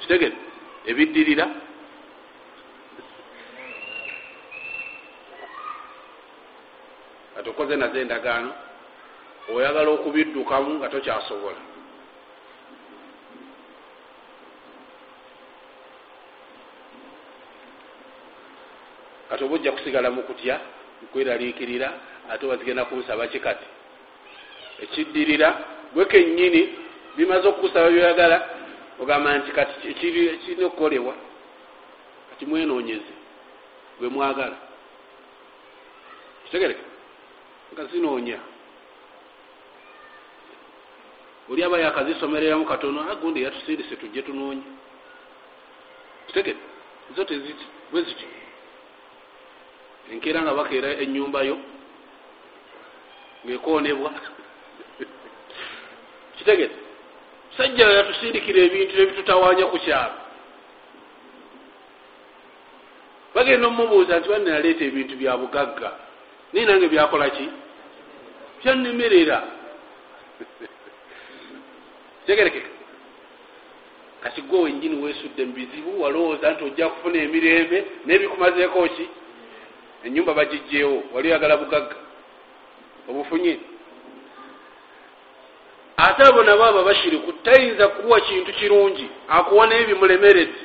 Kitegere 0.00 0.36
ebiddirira? 0.86 1.46
Kati 7.34 7.48
okoze 7.48 7.76
nazo 7.76 7.98
endagaano 8.00 8.52
oyagala 9.52 9.90
okubiddukamu 9.90 10.70
nga 10.74 10.88
tokyasobola. 10.88 11.60
Kati 19.28 19.44
oba 19.44 19.54
ojja 19.54 19.72
kusigala 19.72 20.10
mukutya 20.10 20.60
kweraliikirira 21.12 21.92
ate 22.30 22.46
oba 22.46 22.56
zigenda 22.56 22.84
kunsaba 22.84 23.26
kikati 23.28 23.66
ekiddirira 24.82 25.48
gwe 25.94 26.04
kenyini 26.04 26.85
bimaze 27.16 27.48
okukusaba 27.48 27.90
byoyagala 27.90 28.38
ogamba 29.00 29.38
nti 29.38 29.50
kati 29.52 29.94
kirina 29.94 30.66
okukolebwa 30.66 31.14
kati 32.30 32.46
mwenonyeze 32.46 33.14
gwe 33.98 34.08
mwagala. 34.08 34.56
Kitegereka 36.44 36.84
nga 37.72 37.84
zinoonya 37.84 38.38
oli 41.50 41.62
aba 41.64 41.78
yakazisomereramu 41.78 42.64
katono 42.64 43.10
agundi 43.10 43.42
yatusindise 43.42 43.96
tujje 43.96 44.22
tunoonya 44.22 44.62
kitegere 46.26 46.58
zo 47.16 47.24
teziti 47.24 47.66
bwe 47.90 48.02
ziti. 48.02 48.26
Enkeera 50.12 50.42
nga 50.42 50.54
bakeera 50.54 50.88
enyumbayo 51.02 51.58
ngaekonebwa 53.44 54.10
kitegere 56.36 56.85
sajja 57.56 57.88
yatusindikira 57.88 58.60
ebintu 58.62 58.94
ebitutawanya 59.02 59.66
ku 59.72 59.78
kyalo. 59.78 60.16
Bagenda 63.34 63.66
omumubuuza 63.66 64.18
nti 64.18 64.28
banne 64.28 64.50
naleeta 64.50 64.84
ebintu 64.84 65.14
bya 65.16 65.36
bugagga? 65.40 65.90
Naye 66.52 66.66
nange 66.66 66.88
byakola 66.88 67.30
ki? 67.36 67.46
Byannemerera 68.60 69.38
tegerekeka 72.26 72.70
kati 74.22 74.40
gwe 74.42 74.58
wenyini 74.60 75.02
wesudde 75.02 75.44
mubizibu 75.44 76.02
walowooza 76.02 76.50
nti 76.52 76.64
ojja 76.64 76.88
kufuna 76.88 77.18
emirembe 77.22 77.78
nebikumazeeko 78.06 78.88
ki? 78.88 79.06
Enyumba 80.04 80.34
bagijjeewo 80.34 81.02
wali 81.12 81.28
oyagala 81.28 81.56
bugagga? 81.56 81.96
Obufunye 83.08 83.58
ate 85.96 86.22
abo 86.22 86.42
nabo 86.42 86.64
aba 86.64 86.82
bashiriku 86.82 87.32
tayinza 87.32 87.88
kuwa 87.88 88.20
kintu 88.20 88.52
kirungi 88.52 89.08
akuwa 89.28 89.66
naye 89.66 89.84
bimulemeredde 89.84 90.60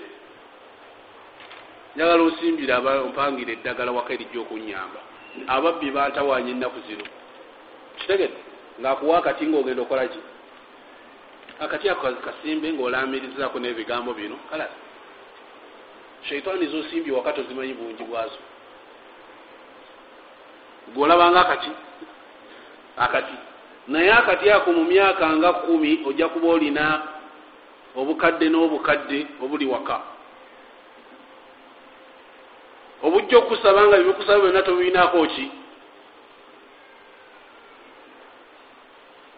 njagala 1.96 2.24
osimbire 2.24 2.78
mpangira 3.10 3.52
eddagala 3.52 3.92
waka 3.92 4.14
erijja 4.14 4.40
okunyamba 4.42 5.00
ababbi 5.48 5.92
bantawanya 5.92 6.52
ennaku 6.52 6.80
zino. 6.88 7.06
Kitegedde 8.00 8.40
ngaakuwa 8.80 9.18
akati 9.18 9.48
ngaogenda 9.48 9.82
okola 9.82 10.08
ki? 10.08 10.20
Akati 11.60 11.90
ako 11.90 12.08
kasimbe 12.26 12.74
ngaolamirizaako 12.74 13.60
n'ebigambo 13.60 14.14
bino 14.14 14.36
kala 14.50 14.68
shaitaani 16.28 16.66
zosimbye 16.68 17.14
wakati 17.14 17.42
ozimanyi 17.42 17.74
bungi 17.74 18.04
bwazo. 18.04 18.40
Gweolabanga 20.94 21.42
akati 21.42 21.72
akati 22.98 23.34
naye 23.88 24.12
akati 24.14 24.50
ako 24.50 24.74
mu 24.74 24.84
myaka 24.84 25.26
nga 25.36 25.54
kumi 25.54 26.00
ojja 26.06 26.28
kuba 26.28 26.48
olina 26.48 27.02
obukadde 27.96 28.50
n'obukadde 28.50 29.28
obuli 29.42 29.66
waka. 29.66 30.02
Obujja 33.04 33.38
okusaba 33.38 33.88
nga 33.88 33.98
bibikusaba 33.98 34.40
byonna 34.40 34.62
tobirinaako 34.62 35.26
ki? 35.28 35.46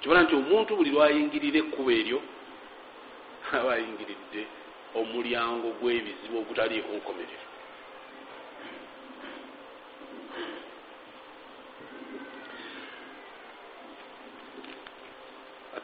Kibona 0.02 0.24
nti 0.24 0.36
omuntu 0.36 0.76
buli 0.76 0.92
lwayingirira 0.92 1.60
ekkuba 1.64 1.92
eryo 1.92 2.20
aba 3.58 3.74
ayingiridde 3.74 4.42
omulyango 5.00 5.68
gw'ebizibu 5.80 6.36
ogutaliiko 6.42 6.92
nkomerero 7.00 7.53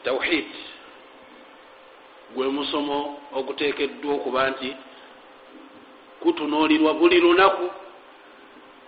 tawhid. 0.10 0.46
Gwe 2.36 2.48
musomo 2.48 3.22
oguteekeddwa 3.34 4.14
okuba 4.14 4.50
nti 4.50 4.76
kutunuulirwa 6.20 6.94
buli 6.94 7.20
lunaku. 7.20 7.70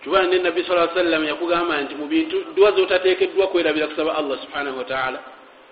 Kibana 0.02 0.26
ne 0.28 0.38
nabbi 0.38 0.64
saa 0.64 0.88
sallam 0.94 1.24
yakugamba 1.24 1.80
nti 1.80 1.94
mu 1.94 2.06
bintu 2.06 2.44
dduwa 2.44 2.72
zotateekeddwa 2.72 3.46
kwerabira 3.46 3.86
kusaba 3.86 4.16
allah 4.18 4.38
subhanahu 4.42 4.78
wataala 4.78 5.22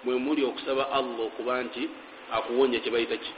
mwe 0.05 0.15
muli 0.15 0.45
okusaba 0.45 0.91
allah 0.93 1.21
okuba 1.21 1.63
nti 1.63 1.89
akuwonya 2.33 2.79
kyebayita 2.79 3.17
ki? 3.17 3.33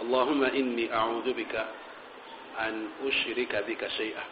Allahuma 0.00 0.52
inni 0.52 0.88
audhu 0.88 1.34
bika 1.34 1.66
an 2.58 2.88
ushrika 3.08 3.62
bika 3.62 3.90
shaia 3.90 4.24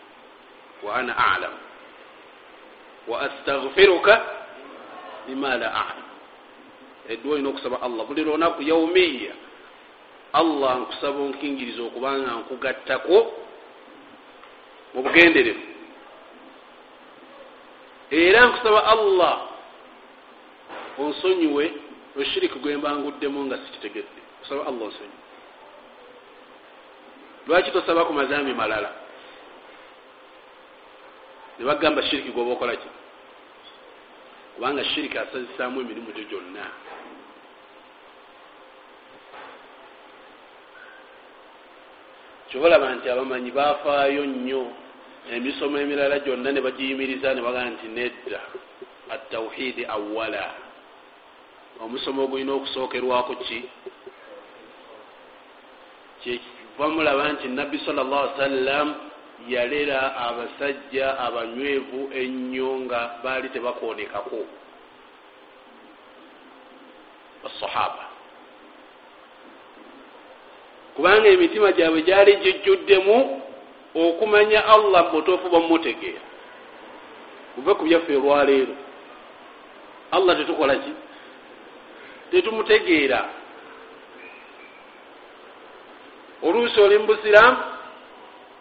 wa 0.82 0.94
ana 0.96 1.16
alam 1.16 1.52
wa 3.08 3.20
astaghfiruka 3.20 4.33
lima 5.28 5.56
la 5.56 5.68
alam 5.68 6.08
edduwa 7.08 7.34
olina 7.34 7.48
okusaba 7.48 7.82
allah. 7.82 8.06
Buli 8.06 8.24
lunaku 8.24 8.62
yaumiya 8.62 9.32
allah 10.32 10.78
nkusaba 10.78 11.18
onkingiriza 11.18 11.82
okubanga 11.82 12.30
nkugattako 12.42 13.18
mu 14.94 15.02
bugenderevu 15.02 15.64
era 18.10 18.46
nkusaba 18.46 18.80
allah 18.86 19.34
onsonyiwe 20.98 21.64
oshiriki 22.20 22.58
gwembanguddemu 22.58 23.44
nga 23.46 23.56
sikitegedde. 23.58 24.20
Kusaba 24.40 24.66
allah 24.66 24.84
onsonyiwe. 24.88 25.22
Lwaki 27.46 27.70
tosaba 27.70 28.04
ku 28.04 28.12
mazambi 28.12 28.52
malala? 28.54 28.90
Ne 31.58 31.64
bagamba 31.64 32.02
shiriki 32.02 32.30
gwoba 32.30 32.52
okola 32.52 32.76
ki 32.76 32.88
kubanga 34.54 34.84
shiriki 34.84 35.18
asazisaamu 35.18 35.80
emirimu 35.80 36.12
gyo 36.12 36.24
gyonna. 36.30 36.64
Kyobalaba 42.48 42.94
nti 42.94 43.10
abamanyi 43.10 43.50
bafaayo 43.50 44.22
nnyo 44.26 44.62
emisomo 45.34 45.78
emirala 45.78 46.18
gyonna 46.18 46.52
ne 46.52 46.60
bagiyimiriza 46.60 47.34
ne 47.34 47.42
bagaa 47.42 47.70
nti 47.74 47.86
nedda 47.88 48.40
atawhidi 49.14 49.82
awala 49.86 50.44
omusomo 51.82 52.22
ogulina 52.24 52.52
okusookerwako 52.54 53.34
ki? 53.44 53.58
Kyekiva 56.22 56.86
mulaba 56.94 57.32
nti 57.32 57.48
nabbi 57.48 57.78
sal 57.82 57.98
llah 57.98 58.22
ali 58.22 58.38
sallam 58.38 58.88
yalera 59.48 60.16
abasajja 60.16 61.18
abanywevu 61.18 62.10
ennyo 62.14 62.78
nga 62.78 63.00
baali 63.24 63.48
tebakoonekako 63.48 64.40
basahaba 67.42 68.04
kubanga 70.96 71.28
emitima 71.28 71.72
gyabwe 71.72 72.02
gyali 72.02 72.36
gijjuddemu 72.36 73.42
okumanya 73.94 74.60
allah 74.66 75.02
mubutuufu 75.04 75.48
bwamumutegeera 75.48 76.24
muve 77.56 77.72
ku 77.74 77.82
byaffe 77.84 78.16
olwaleero 78.16 78.74
allah 80.14 80.36
tetukola 80.38 80.76
ki? 80.76 80.92
Tetumutegeera. 82.30 83.20
Oluusi 86.42 86.80
oli 86.80 86.98
mu 86.98 87.06
busiraamu 87.06 87.73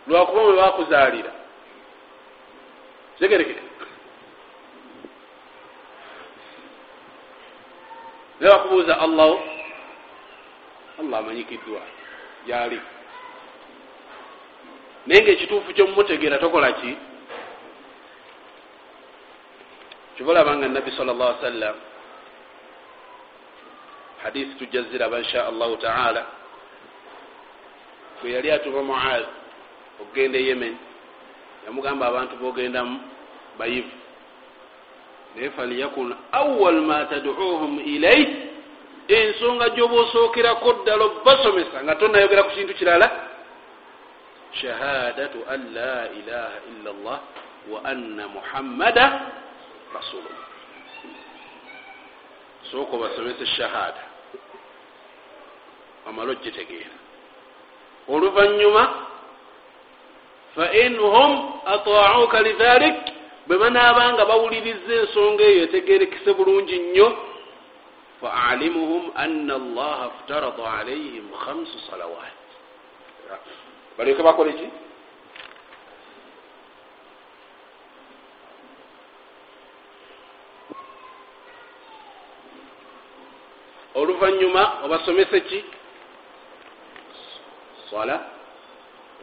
lwakuba 0.07 0.43
mwe 0.43 0.55
bakuzaalira. 0.55 1.31
Tegerekere. 3.19 3.61
Naye 8.39 8.53
bakubuuza 8.53 8.99
allahu 8.99 9.39
allah 10.99 11.19
amanyikiddwa 11.19 11.81
gyali. 12.45 12.81
Naye 15.07 15.21
ngaekituufu 15.21 15.73
kyomumutegeera 15.73 16.37
tokola 16.37 16.71
ki? 16.71 16.97
Kibalabanga 20.17 20.67
nabbi 20.67 20.91
sal 20.91 21.07
llah 21.07 21.35
sallam 21.41 21.75
hadisi 24.23 24.55
tujja 24.55 24.81
ziraba 24.81 25.19
insha 25.19 25.47
allahu 25.47 25.77
taala 25.77 26.25
bwe 28.21 28.31
yali 28.31 28.51
atuma 28.51 28.83
muaz 28.83 29.23
okugenda 30.03 30.37
e 30.39 30.43
yemen 30.47 30.75
yamugamba 31.65 32.07
abantu 32.07 32.35
bogendamu 32.35 32.99
bayivu 33.59 33.91
naye 35.35 35.49
faliyakun 35.49 36.15
awal 36.31 36.81
ma 36.81 37.05
taduuhum 37.05 37.79
ilaih 37.79 38.27
ensonga 39.07 39.69
gyoba 39.69 39.95
osookerako 39.95 40.73
ddala 40.73 41.03
obasomesa 41.05 41.83
nga 41.83 41.95
tonayogera 41.95 42.43
ku 42.43 42.51
kintu 42.55 42.73
kirala 42.73 43.07
shahadatu 44.51 45.39
an 45.49 45.59
la 45.73 45.97
ilaha 46.19 46.57
illa 46.71 46.91
llah 47.03 47.19
wa 47.71 47.79
anna 47.83 48.27
muhammada 48.27 49.05
rasulullah. 49.93 50.47
Sooka 52.71 52.95
obasomese 52.95 53.45
shahada 53.45 54.03
amale 56.07 56.31
ogitegeera. 56.31 56.95
Oluvanyuma 58.07 59.12
fainhum 60.55 61.31
atauka 61.65 62.41
lidhalik 62.41 62.97
bwe 63.47 63.57
banaabanga 63.57 64.25
bawuliriza 64.25 64.93
ensonga 65.01 65.43
eyo 65.43 65.61
etegerekese 65.67 66.33
bulungi 66.37 66.79
nnyo 66.79 67.07
faalimuhum 68.21 69.11
ana 69.15 69.55
allaha 69.55 70.09
ftarada 70.09 70.63
alaihim 70.79 71.27
khamsu 71.43 71.77
salawat. 71.89 72.37
Balyoke 73.97 74.23
bakole 74.23 74.53
ki? 74.53 74.67
Oluvanyuma 83.95 84.63
obasomese 84.85 85.39
ki? 85.41 85.59
Swala 87.89 88.15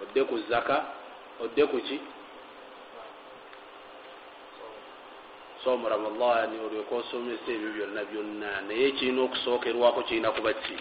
odde 0.03 0.21
ku 0.29 0.39
zaka 0.49 1.00
odde 1.45 1.67
ku 1.67 1.79
ki? 1.81 2.01
Somu 5.65 5.89
ramadani 5.89 6.57
olyoka 6.67 6.95
osomesa 6.95 7.49
ebyo 7.53 7.71
byonna 7.77 8.03
byonna. 8.11 8.51
Naye 8.69 8.91
kirina 8.97 9.23
okusookerwako 9.23 10.03
kirina 10.03 10.31
kuba 10.31 10.53
ki? 10.53 10.77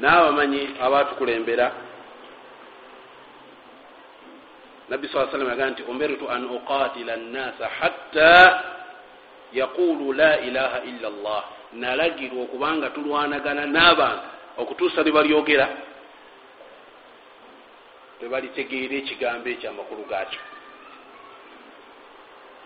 Naabamanyi 0.00 0.62
abatukulembera 0.80 1.89
nabbi 4.90 5.08
saa 5.08 5.30
sallam 5.30 5.48
yagaa 5.48 5.70
nti 5.70 5.82
umirtu 5.82 6.30
an 6.30 6.44
uqatila 6.44 7.16
nnasa 7.16 7.68
hatta 7.78 8.62
yaqulu 9.52 10.12
la 10.12 10.40
ilaha 10.40 10.78
illa 10.84 11.08
llah 11.10 11.44
nalagirwa 11.72 12.42
okubanga 12.42 12.90
tulwanagana 12.90 13.66
n'abantu 13.66 14.26
okutuusa 14.58 15.02
lwe 15.02 15.12
balyogera. 15.12 15.68
Lwebalitegeera 18.20 18.94
ekigambo 18.94 19.48
ekyo 19.48 19.70
amakulu 19.70 20.04
gaakyo. 20.10 20.40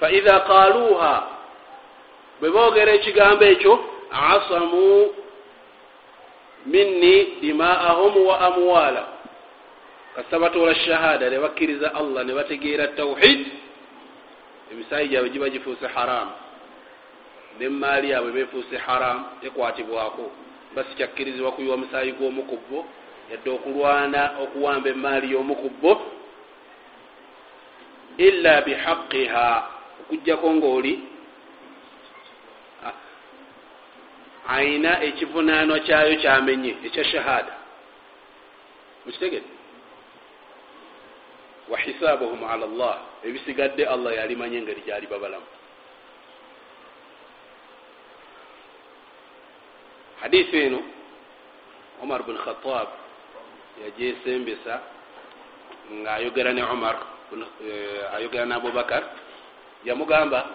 Faidha 0.01 0.41
qaluuha 0.41 1.15
bwe 2.41 2.51
boogera 2.51 2.93
ekigambo 2.93 3.45
ekyo 3.45 3.73
asamu 4.11 5.15
minni 6.67 7.25
dimaahum 7.41 8.27
wa 8.27 8.41
amwala 8.41 9.14
kasita 10.17 10.39
batoola 10.39 10.75
shahada 10.75 11.31
ne 11.31 11.39
bakkiriza 11.39 11.95
allah 11.95 12.25
ne 12.25 12.35
bategeera 12.35 12.89
tawhid. 12.89 13.47
Emisaayi 14.73 15.09
gyabwe 15.09 15.31
giba 15.31 15.49
gifuuse 15.51 15.87
haramu 15.87 16.33
nemaali 17.59 18.11
yabwe 18.11 18.33
befuuse 18.33 18.77
haram 18.77 19.25
tekwatibwako 19.41 20.31
basikyakkirizibwa 20.77 21.53
kuyiwa 21.53 21.77
musaayi 21.77 22.13
gw'omukubbo 22.13 22.87
yadde 23.31 23.51
okulwana 23.51 24.23
okuwamba 24.43 24.89
emaali 24.91 25.33
y'omukubbo 25.33 25.93
illa 28.17 28.61
bihaqiha 28.67 29.47
okugjako 30.01 30.55
ngaoli 30.55 30.93
ayina 34.49 35.03
ekivunaanwa 35.03 35.79
kyayo 35.87 36.17
kyamenye 36.17 36.77
ekya 36.87 37.05
shahada 37.05 37.55
mukitegede 39.07 39.54
wa 41.69 41.79
hisaabuhum 41.79 42.45
ala 42.45 42.67
llah 42.67 42.99
ebisigadde 43.25 43.87
allah 43.87 44.15
yalimanye 44.15 44.59
engeri 44.59 44.83
gyali 44.85 45.07
babalamu. 45.07 45.47
Hadisi 50.21 50.57
eno 50.57 50.81
omar 52.03 52.23
bun 52.23 52.37
khatab 52.37 52.89
yajesembesa 53.81 54.81
ngaayogera 55.93 56.53
ne 56.53 56.63
omar 56.63 56.97
ayogera 58.17 58.47
ne 58.47 58.55
abubakar 58.55 59.03
yamugamba 59.85 60.47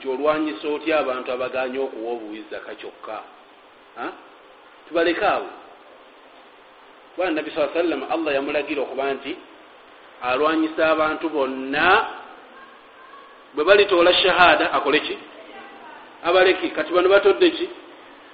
ti 0.00 0.08
olwanyisa 0.08 0.68
otya 0.68 0.98
abantu 0.98 1.32
abaganya 1.32 1.80
okuwa 1.80 2.12
obuwizaka 2.12 2.74
kyokka? 2.74 3.22
Tubaleke 4.88 5.26
awo. 5.26 5.50
Kubana 7.14 7.30
nabi 7.30 7.50
saa 7.50 7.74
sallam 7.74 8.06
allah 8.10 8.34
yamulagira 8.34 8.82
okuba 8.82 9.14
nti 9.14 9.34
alwanyisa 10.22 10.90
abantu 10.90 11.28
bonna 11.28 12.06
bwe 13.54 13.64
balitoola 13.64 14.14
shahada 14.14 14.72
akole 14.72 15.00
ki? 15.00 15.18
Abaleki 16.24 16.70
kati 16.70 16.92
bano 16.92 17.08
batodde 17.08 17.50
ki? 17.50 17.68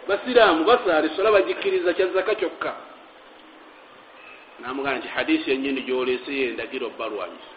Basiraamu 0.08 0.64
basaala 0.64 1.06
esola 1.06 1.32
bagikkiriza 1.32 1.94
kyazaka 1.94 2.34
kyokka. 2.34 2.74
Namugamba 4.60 4.98
nti 4.98 5.08
hadisi 5.08 5.50
yenyini 5.50 5.80
gyoleseyo 5.80 6.48
endagiro 6.48 6.90
balwanyisa 6.98 7.54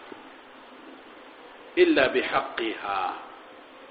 illa 1.76 2.08
bihaqiha 2.08 3.00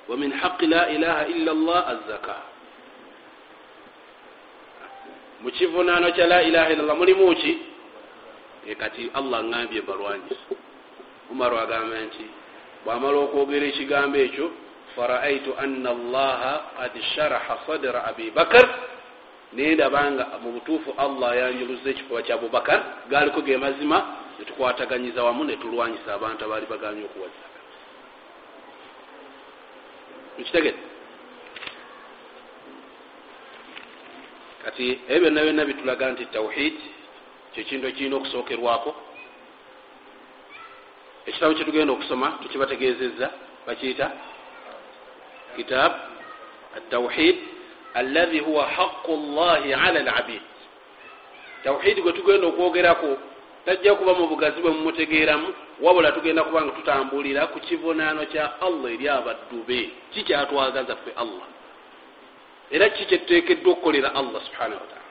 wa 0.07 0.15
min 0.17 0.31
haqi 0.31 0.67
la 0.67 0.89
ilaha 0.91 1.23
illa 1.27 1.51
llah 1.53 1.83
azaka 1.87 2.35
mukivunaano 5.41 6.11
kya 6.11 6.27
la 6.27 6.39
ilaha 6.43 6.69
illa 6.73 6.83
llah 6.83 6.97
mulimu 6.97 7.35
ki 7.35 7.51
kati 8.75 9.11
allah 9.13 9.43
ngambye 9.43 9.81
balwanyisa 9.81 10.45
umaru 11.31 11.57
agamba 11.59 11.99
nti 12.07 12.25
bwamala 12.85 13.17
okwogera 13.17 13.65
ekigambo 13.67 14.17
ekyo 14.17 14.51
faraaitu 14.95 15.51
ana 15.59 15.89
allaha 15.89 16.53
qad 16.77 16.93
sharaha 17.15 17.55
sadra 17.67 18.05
abi 18.05 18.31
bakar. 18.31 18.67
Nendabanga 19.53 20.27
mu 20.43 20.51
butuufu 20.59 20.91
allah 20.97 21.31
yanjuluza 21.37 21.89
ekifuba 21.89 22.21
kya 22.21 22.35
abubakar 22.35 23.07
galiko 23.09 23.41
ge 23.41 23.57
mazima 23.57 23.97
netukwataganyiza 24.39 25.23
wamu 25.23 25.43
netulwanyisa 25.43 26.13
abantu 26.13 26.45
abaali 26.45 26.65
baganye 26.65 27.03
okuwazaka 27.07 27.59
mukitegete 30.37 30.83
kati 34.63 34.85
ebyo 35.07 35.19
byonna 35.31 35.41
byonna 35.45 35.65
bitulaga 35.65 36.05
nti 36.11 36.25
tawhid 36.25 36.75
kyekintu 37.57 37.87
ekirina 37.87 38.15
okusookerwako. 38.15 38.95
Ekitabo 41.25 41.53
kyetugenda 41.53 41.93
okusoma 41.93 42.27
tukibategezeza 42.41 43.27
bakiyita 43.65 44.11
kitab 45.55 45.91
atawhid 46.77 47.35
alahi 47.93 48.39
huwa 48.39 48.67
haqu 48.67 49.11
llahi 49.11 49.73
ala 49.73 49.99
labid 50.01 50.41
tawhidi 51.63 52.01
gwe 52.01 52.11
tugenda 52.13 52.47
okwogerako 52.47 53.17
tajja 53.65 53.95
kuba 53.95 54.13
mu 54.13 54.27
bugazi 54.27 54.61
bwe 54.61 54.71
mumutegeeramu 54.71 55.53
wabula 55.81 56.11
tugenda 56.11 56.43
kuba 56.43 56.61
nga 56.61 56.71
tutambulira 56.71 57.47
ku 57.47 57.59
kivunaano 57.59 58.25
kya 58.25 58.61
allah 58.61 58.93
eri 58.93 59.09
abaddu 59.09 59.63
be. 59.67 59.89
Kikyatwagaza 60.13 60.95
ffe 60.95 61.11
allah? 61.15 61.47
Era 62.71 62.89
ki 62.89 63.05
kyetuteekeddwa 63.05 63.71
okukolera 63.71 64.15
allah 64.15 64.41
subhanahu 64.45 64.81
wataala 64.81 65.06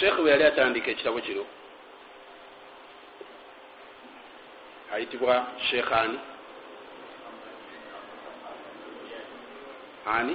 sheekh 0.00 0.16
bwe 0.16 0.30
yali 0.30 0.44
atandika 0.44 0.90
ekitabo 0.90 1.20
kiro 1.20 1.44
ayitibwa 4.92 5.46
sheekh 5.70 5.92
ani 5.92 6.18
ani 10.06 10.34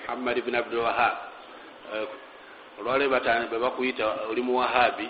muhammad 0.00 0.36
bni 0.44 0.56
abdulwahab 0.56 1.16
olwale 2.80 3.08
bwe 3.08 3.58
bakuyita 3.58 4.06
oli 4.30 4.42
muwahabi 4.42 5.08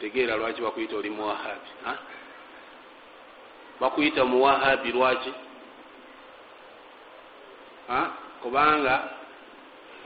tegeera 0.00 0.36
lwaki 0.36 0.62
bakuyita 0.62 0.96
oli 0.96 1.10
muwahabi 1.10 1.70
bakuyita 3.80 4.24
muwahabi 4.24 4.92
lwaki? 4.92 5.32
Kubanga 8.42 9.19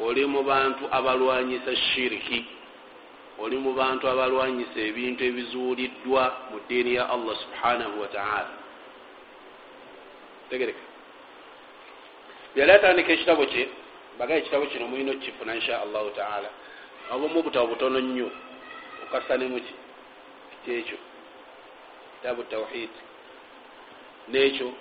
oli 0.00 0.26
mu 0.26 0.42
bantu 0.42 0.84
abalwanyisa 0.90 1.76
shiriki 1.76 2.44
oli 3.38 3.56
mu 3.56 3.72
bantu 3.72 4.08
abalwanyisa 4.08 4.78
ebintu 4.80 5.24
ebizuuliddwa 5.24 6.22
mu 6.50 6.58
ddiini 6.60 6.94
ya 6.94 7.10
allah 7.10 7.34
subhanahu 7.36 8.00
wataala 8.00 8.64
tegereka. 10.50 10.84
Byali 12.54 12.72
atandika 12.72 13.12
ekitabo 13.12 13.46
kye 13.46 13.68
baga 14.18 14.34
ekitabo 14.36 14.66
kino 14.66 14.86
mulina 14.88 15.10
okukifuna 15.12 15.54
insha 15.54 15.82
allahu 15.82 16.10
taala. 16.10 16.48
Obamu 17.10 17.38
obutabo 17.38 17.66
butono 17.66 18.00
nnyo 18.00 18.30
okasanemuki 19.04 19.74
kyekyo 20.64 20.98
kitabu 22.16 22.42
tawhid. 22.42 22.90
Nekyo 24.28 24.72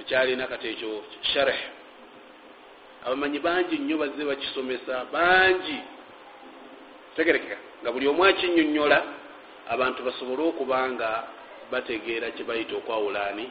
ekyalina 0.00 0.46
kati 0.46 0.68
ekyo 0.68 1.04
sharh 1.22 1.79
abamanyi 3.06 3.38
bangi 3.38 3.78
nnyo 3.78 3.96
bazze 3.98 4.24
bakisomesa 4.24 5.04
bangi. 5.12 5.78
Tegerekeka 7.16 7.56
nga 7.82 7.92
buli 7.92 8.08
omu 8.08 8.24
akinyonyola 8.24 8.98
abantu 9.68 10.02
basobole 10.02 10.42
okuba 10.42 10.88
nga 10.90 11.10
bategeera 11.70 12.30
kyebayita 12.30 12.76
okwawulaani 12.76 13.50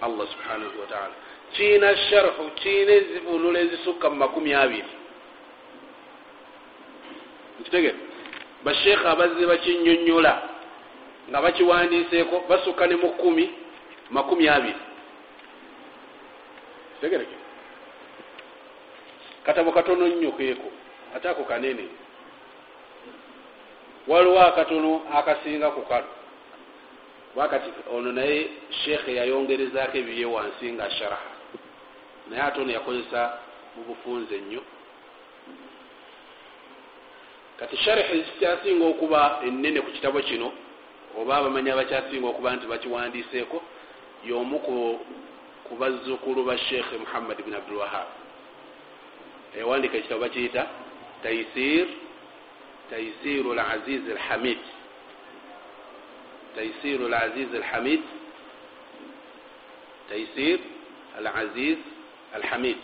allah 0.00 0.26
subhanahu 0.32 0.80
wataala 0.80 1.14
kiina 1.52 1.96
sharhu 1.96 2.50
kiina 2.60 2.92
ezivunula 2.92 3.60
ezisukka 3.60 4.10
mu 4.10 4.16
makumi 4.16 4.54
abiri. 4.54 4.92
Nkitegere. 7.60 7.98
Basheekha 8.64 9.10
abazze 9.10 9.46
bakinyonyola 9.46 10.32
nga 11.28 11.38
bakiwandiiseeko 11.42 12.44
basukka 12.48 12.86
ne 12.86 12.96
mu 12.96 13.10
kumi 13.20 13.50
makumi 14.10 14.48
abiri. 14.48 14.82
Kitegereke 16.94 17.39
katabo 19.44 19.72
katono 19.72 20.08
nnyo 20.08 20.32
keeko 20.32 20.70
ate 21.16 21.28
ako 21.28 21.44
kanene. 21.44 21.88
Waliwo 24.06 24.40
akatono 24.40 25.02
akasinga 25.14 25.70
ku 25.70 25.82
kano. 25.82 26.06
Wakati 27.36 27.70
ono 27.92 28.12
naye 28.12 28.48
sheekhe 28.70 29.14
yayongerezaako 29.14 29.98
ebibye 29.98 30.26
wansi 30.26 30.72
nga 30.72 30.90
sharaha. 30.90 31.30
Naye 32.30 32.42
ate 32.42 32.60
ono 32.60 32.72
yakozesa 32.72 33.38
mu 33.76 33.82
bufunze 33.82 34.38
nnyo. 34.38 34.62
Kati 37.58 37.76
sharihi 37.76 38.22
zikyasinga 38.22 38.84
okuba 38.86 39.40
enene 39.46 39.80
ku 39.80 39.90
kitabo 39.90 40.20
kino 40.20 40.52
oba 41.18 41.36
abamanyi 41.36 41.70
abakyasinga 41.70 42.26
okuba 42.28 42.56
nti 42.56 42.66
bakiwandiseeko 42.66 43.62
yomu 44.24 44.58
ku 45.66 45.76
bazzukulu 45.78 46.44
ba 46.44 46.58
sheekhe 46.58 46.96
muhammad 46.98 47.42
bni 47.42 47.56
abdulwahab 47.56 48.19
ewandika 49.58 49.96
ekitabo 49.96 50.20
bakiyita 50.20 50.66
taisir 51.22 51.86
taisiru 52.90 53.54
laziz 53.54 54.02
alhamid. 54.10 54.58
Taisiru 56.54 57.08
laziz 57.08 57.54
alhamid 57.54 58.02
taisir 60.08 60.58
alaziz 61.18 61.78
alhamid. 62.34 62.78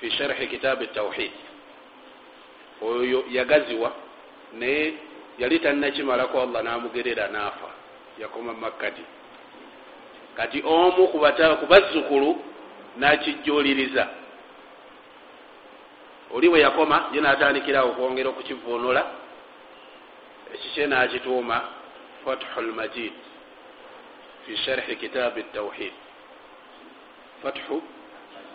Fi 0.00 0.10
sharhi 0.10 0.46
kitabu 0.46 0.86
tawhid 0.86 1.32
oyo 2.82 3.24
yagaziwa 3.30 3.92
naye 4.58 4.94
yali 5.38 5.58
talinakimalako 5.58 6.40
allah 6.40 6.64
namugerera 6.64 7.28
naafa 7.28 7.70
yakoma 8.18 8.52
makkati 8.52 9.02
kati 10.36 10.62
omu 10.66 11.08
ku 11.08 11.66
bazzukulu 11.68 12.36
nakijuliriza 12.96 14.08
oli 16.34 16.48
bwe 16.48 16.60
yakoma 16.60 17.08
ye 17.12 17.20
natandikirawo 17.20 17.90
okwongera 17.90 18.28
okukivunula 18.30 19.02
ekikye 20.54 20.86
nakituuma 20.86 21.56
fathu 22.24 22.60
lmajid 22.60 23.12
fi 24.46 24.56
sharhi 24.56 24.96
kitabi 24.96 25.42
tawhid 25.54 25.92
fathu 27.42 27.82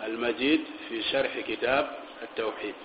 almajid 0.03 0.61
fi 0.89 1.03
sharhi 1.03 1.43
kitab 1.43 1.85
atawhid 2.23 2.75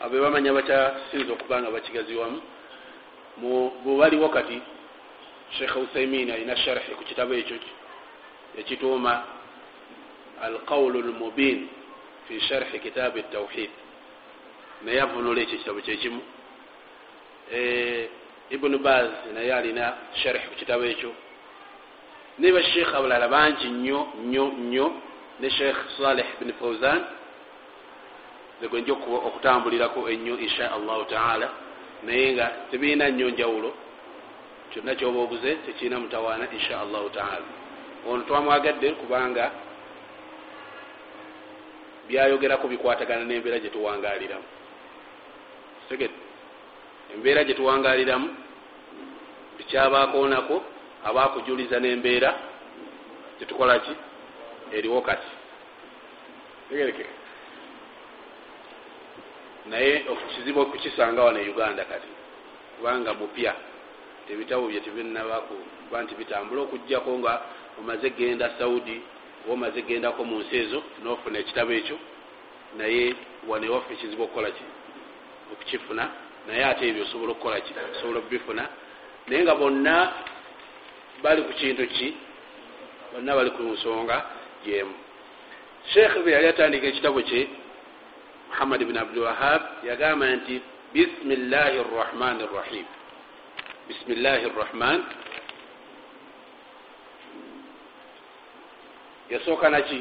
abe 0.00 0.20
bamanya 0.20 0.52
bakyasinza 0.52 1.32
okuba 1.32 1.60
nga 1.62 1.70
bakigaziwamu 1.70 2.40
bwebaliwo 3.84 4.28
kati 4.28 4.62
sheikh 5.58 5.76
uthaimin 5.76 6.30
alina 6.30 6.56
sharhi 6.56 6.94
ku 6.94 7.04
kitabo 7.04 7.34
ekyo 7.34 7.56
ekituuma 8.58 9.24
alqawlu 10.42 11.00
lmubin 11.00 11.68
fi 12.32 12.40
sharhi 12.40 12.78
kitabi 12.80 13.22
tawhid 13.28 13.70
naye 14.84 15.00
avunula 15.04 15.40
ekyo 15.42 15.54
ekitabo 15.56 15.80
kyekimu 15.84 16.20
ibunu 18.50 18.78
baz 18.78 19.08
naye 19.34 19.52
alina 19.52 19.84
sharhi 20.22 20.46
ku 20.48 20.54
kitabo 20.56 20.84
ekyo 20.84 21.12
ne 22.40 22.48
basheikh 22.52 22.88
abalala 22.96 23.28
bangi 23.28 23.68
nnyo 23.68 24.00
nnyo 24.24 24.44
nnyo 24.64 24.86
ne 25.40 25.48
sheikh 25.50 25.76
saleh 26.00 26.24
bni 26.40 26.52
fauzan 26.60 27.00
egwenja 28.64 28.92
okutambulirako 29.28 30.08
ennyo 30.08 30.34
insha 30.40 30.72
allahu 30.72 31.04
taala 31.04 31.48
naye 32.02 32.32
nga 32.32 32.46
tebirina 32.70 33.10
nnyo 33.12 33.28
njawulo 33.30 33.70
kyonna 34.72 34.94
kyoba 34.94 35.18
obuze 35.20 35.50
tekirina 35.68 36.00
mutawaana 36.00 36.48
insha 36.56 36.80
allahu 36.80 37.08
taala 37.10 37.44
ono 38.08 38.22
twamwagadde 38.24 38.88
kubanga 39.00 39.44
byayogerako 42.08 42.68
bikwatagana 42.68 43.24
nembeera 43.24 43.58
gyetuwangaliramu 43.58 44.44
tegete 45.88 46.14
embeera 47.14 47.44
gyetuwangaliramu 47.44 48.28
bikyabaakoonako 49.58 50.56
abakujuliza 51.04 51.80
nembeera 51.80 52.30
gyetukolaki 53.38 53.92
eriwo 54.76 55.00
kati. 55.00 55.30
Tegerekere 56.68 57.12
naye 59.66 60.04
kizibu 60.34 60.60
okukisanga 60.60 61.22
wano 61.22 61.38
e 61.40 61.48
uganda 61.48 61.84
kati 61.84 62.08
kubanga 62.76 63.14
mupya 63.14 63.54
ebitabo 64.30 64.66
bye 64.68 64.80
tibinabaku 64.80 65.54
kuba 65.84 66.02
nti 66.02 66.14
bitambula 66.14 66.62
okugjako 66.62 67.18
nga 67.18 67.32
omaze 67.78 68.10
genda 68.10 68.50
saudi 68.58 69.02
oba 69.44 69.52
omaze 69.52 69.82
gendako 69.82 70.24
mu 70.24 70.38
nsi 70.38 70.56
ezo 70.56 70.82
nofuna 71.02 71.38
ekitabo 71.38 71.72
ekyo 71.72 71.96
naye 72.78 73.14
wano 73.48 73.64
ewaffe 73.66 73.92
ekizibu 73.94 74.22
okukolaki 74.22 74.64
okukifuna 75.52 76.04
naye 76.46 76.64
ate 76.64 76.88
ebyo 76.88 77.02
osobola 77.02 77.32
okukolaki 77.32 77.72
osobola 77.96 78.18
okubifuna. 78.18 78.64
Naye 79.26 79.42
nga 79.42 79.54
bonna 79.54 80.12
bali 81.22 81.42
ku 81.42 81.52
kintu 81.52 81.86
ki? 81.86 82.16
Bonna 83.12 83.36
bali 83.36 83.50
ku 83.50 83.62
nsonga 83.62 84.16
gyemu 84.64 84.94
sheekh 85.90 86.22
bwe 86.22 86.32
yali 86.32 86.46
atandika 86.46 86.86
ekitabo 86.86 87.22
kye 87.22 87.48
muhammad 88.48 88.84
bni 88.84 88.98
abdulwahab 88.98 89.62
yagamba 89.88 90.26
nti 90.36 90.54
bisimillahi 90.94 91.78
rrahmani 91.90 92.42
rrahim 92.46 92.86
bisimillahi 93.88 94.46
rrahman 94.56 95.00
yasooka 99.32 99.68
naki 99.70 100.00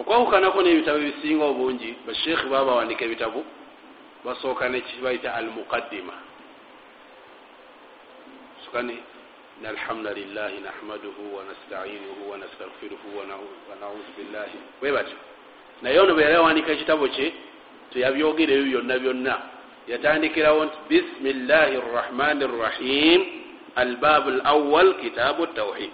okwawukanako 0.00 0.58
n'ebitabo 0.62 0.98
ebisinga 0.98 1.44
obungi 1.52 1.90
basheekhi 2.06 2.46
babawandika 2.52 3.02
ebitabo 3.04 3.40
basooka 4.24 4.68
nekibayita 4.68 5.34
al 5.34 5.46
muqaddima 5.56 6.14
sukani 8.64 8.98
إن 9.58 9.66
الحمد 9.66 10.06
لله 10.06 10.52
نحمده 10.68 11.18
ونستعينه 11.34 12.18
ونستغفره 12.30 13.02
ونعوذ 13.68 14.06
بالله 14.18 14.50
webati 14.82 15.14
naye 15.82 15.98
ono 16.00 16.14
bwe 16.14 16.22
yali 16.22 16.34
awandika 16.36 16.72
ekitabo 16.72 17.08
kye 17.08 17.32
teyabyogera 17.92 18.52
ebyo 18.54 18.66
byonna 18.70 18.98
byonna. 18.98 19.34
Yatandikirawo 19.88 20.64
nti 20.64 20.78
bisimillahi 20.88 21.76
rrahmani 21.76 22.44
rrahim 22.46 23.37
albaabu 23.76 24.30
lawal 24.30 24.94
kitaabu 25.00 25.46
tawhid 25.46 25.90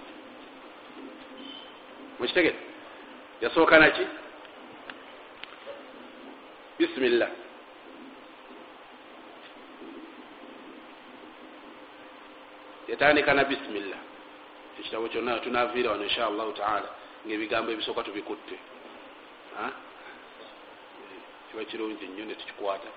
mukitegere 2.19 2.59
yasooka 3.41 3.79
naki 3.79 4.07
bisimillah 6.79 7.29
yatandika 12.87 13.33
na 13.33 13.43
bisimillah 13.43 13.99
ekitabo 14.79 15.07
kyonna 15.07 15.39
tunaviira 15.39 15.91
wano 15.91 16.03
insha 16.03 16.27
allahu 16.27 16.51
taala 16.51 16.89
ngaebigambo 17.27 17.71
ebisooka 17.71 18.03
tubikutte 18.03 18.55
kiba 21.51 21.63
kirungi 21.65 22.07
nnyo 22.07 22.25
netukikwata 22.25 22.87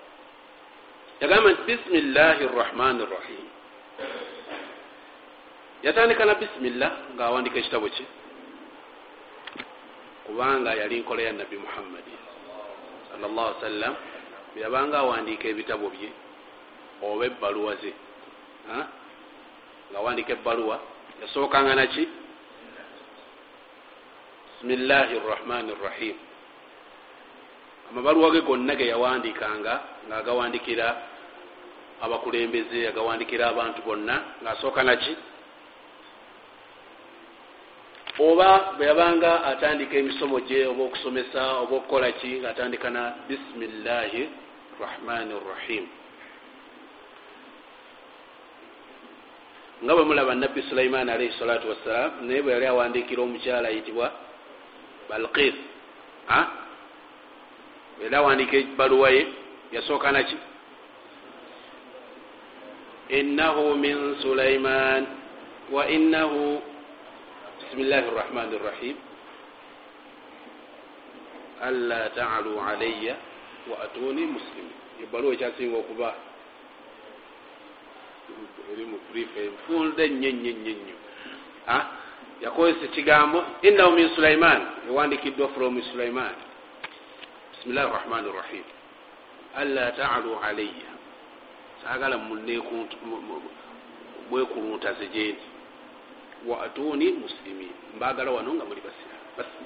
yagamba 1.21 1.49
nti 1.51 1.61
bisimillahi 1.67 2.43
rrahmani 2.47 3.05
rrahim 3.05 3.45
yatandika 5.83 6.25
na 6.25 6.35
bisimillah 6.35 6.91
ngaawandika 7.15 7.59
ekitabo 7.59 7.89
kye 7.89 8.05
kubanga 10.25 10.73
yali 10.75 10.99
nkola 10.99 11.21
ya 11.21 11.33
nabbi 11.33 11.57
muhammadi 11.57 12.13
salllah 13.11 13.45
wasallam 13.55 13.93
bweyabanga 14.53 14.97
awandiika 14.99 15.47
ebitabo 15.47 15.89
bye 15.89 16.09
oba 17.01 17.25
ebbaluwa 17.25 17.75
ze 17.81 17.93
ngawandika 19.91 20.31
ebbaluwa 20.33 20.79
yasookanga 21.21 21.75
naki 21.75 22.07
bisimillahi 24.47 25.19
rrahmani 25.19 25.71
rrahim 25.81 26.17
amabaluwa 27.89 28.31
ge 28.31 28.41
gonna 28.41 28.75
ge 28.75 28.87
yawandikanga 28.87 29.73
ngaagawandikira 30.07 30.87
abakulembeze 32.01 32.87
agawandikira 32.87 33.47
abantu 33.47 33.81
bonna 33.81 34.15
ngaasooka 34.43 34.83
naki 34.83 35.15
oba 38.19 38.73
bwe 38.77 38.85
yabanga 38.87 39.43
atandika 39.43 39.97
emisomo 39.97 40.39
gye 40.39 40.67
oba 40.67 40.83
okusomesa 40.83 41.41
oba 41.63 41.75
okukola 41.75 42.11
ki 42.11 42.39
ngaatandika 42.39 42.89
na 42.89 43.13
bisimillahi 43.27 44.29
rrahmani 44.79 45.33
rrahim 45.39 45.85
nga 49.83 49.95
bwe 49.95 50.03
mulaba 50.03 50.35
nabbi 50.35 50.61
sulaiman 50.69 51.09
alaihi 51.09 51.39
salatu 51.39 51.69
wassalam 51.69 52.27
naye 52.27 52.41
bwe 52.41 52.53
yali 52.53 52.65
awandiikira 52.65 53.23
omukyala 53.23 53.67
ayitibwa 53.67 54.11
balkis 55.09 55.55
era 58.05 58.17
awandiika 58.17 58.57
ebaluwa 58.57 59.09
ye 59.09 59.27
yasooka 59.71 60.11
naki 60.11 60.37
innahu 63.09 63.75
min 63.75 64.15
sulaiman 64.21 65.07
wa 65.71 65.89
innahu 65.89 66.61
bismillahi 67.69 68.09
rrahmani 68.09 68.57
rrahim 68.57 68.97
anla 71.61 72.09
taalu 72.17 72.57
alaya 72.57 73.13
wa 73.69 73.77
atuni 73.85 74.25
muslimin 74.25 74.73
ebaluwa 75.03 75.33
ekyasinga 75.37 75.77
okuba 75.77 76.09
eri 78.73 78.85
mu 78.89 78.97
brief 79.13 79.29
enfunde 79.37 80.01
nnyo 80.09 80.31
nnyo 80.31 80.51
nnyo 80.57 80.73
nnyo 80.81 80.97
yakozesa 82.41 82.85
ekigambo 82.89 83.45
innahu 83.61 83.91
min 83.93 84.09
sulaiman 84.17 84.89
ewandikiddwa 84.89 85.53
from 85.53 85.77
sulaiman 85.93 86.33
bisimillahi 87.53 87.87
rrahmani 87.93 88.27
rrahim 88.33 88.65
anla 89.61 89.91
taalu 89.91 90.39
alaya 90.41 90.89
saagala 91.85 92.17
mwekuluntaze 94.29 95.07
gyendi 95.13 95.48
wa 96.47 96.63
atuni 96.63 97.11
muslimin 97.11 97.71
mbagala 97.95 98.31
wano 98.31 98.53
nga 98.53 98.65
muli 98.65 98.81
basiramu 98.81 99.29
basi 99.37 99.63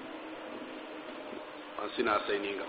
wansi 1.79 2.03
nasaininga. 2.03 2.63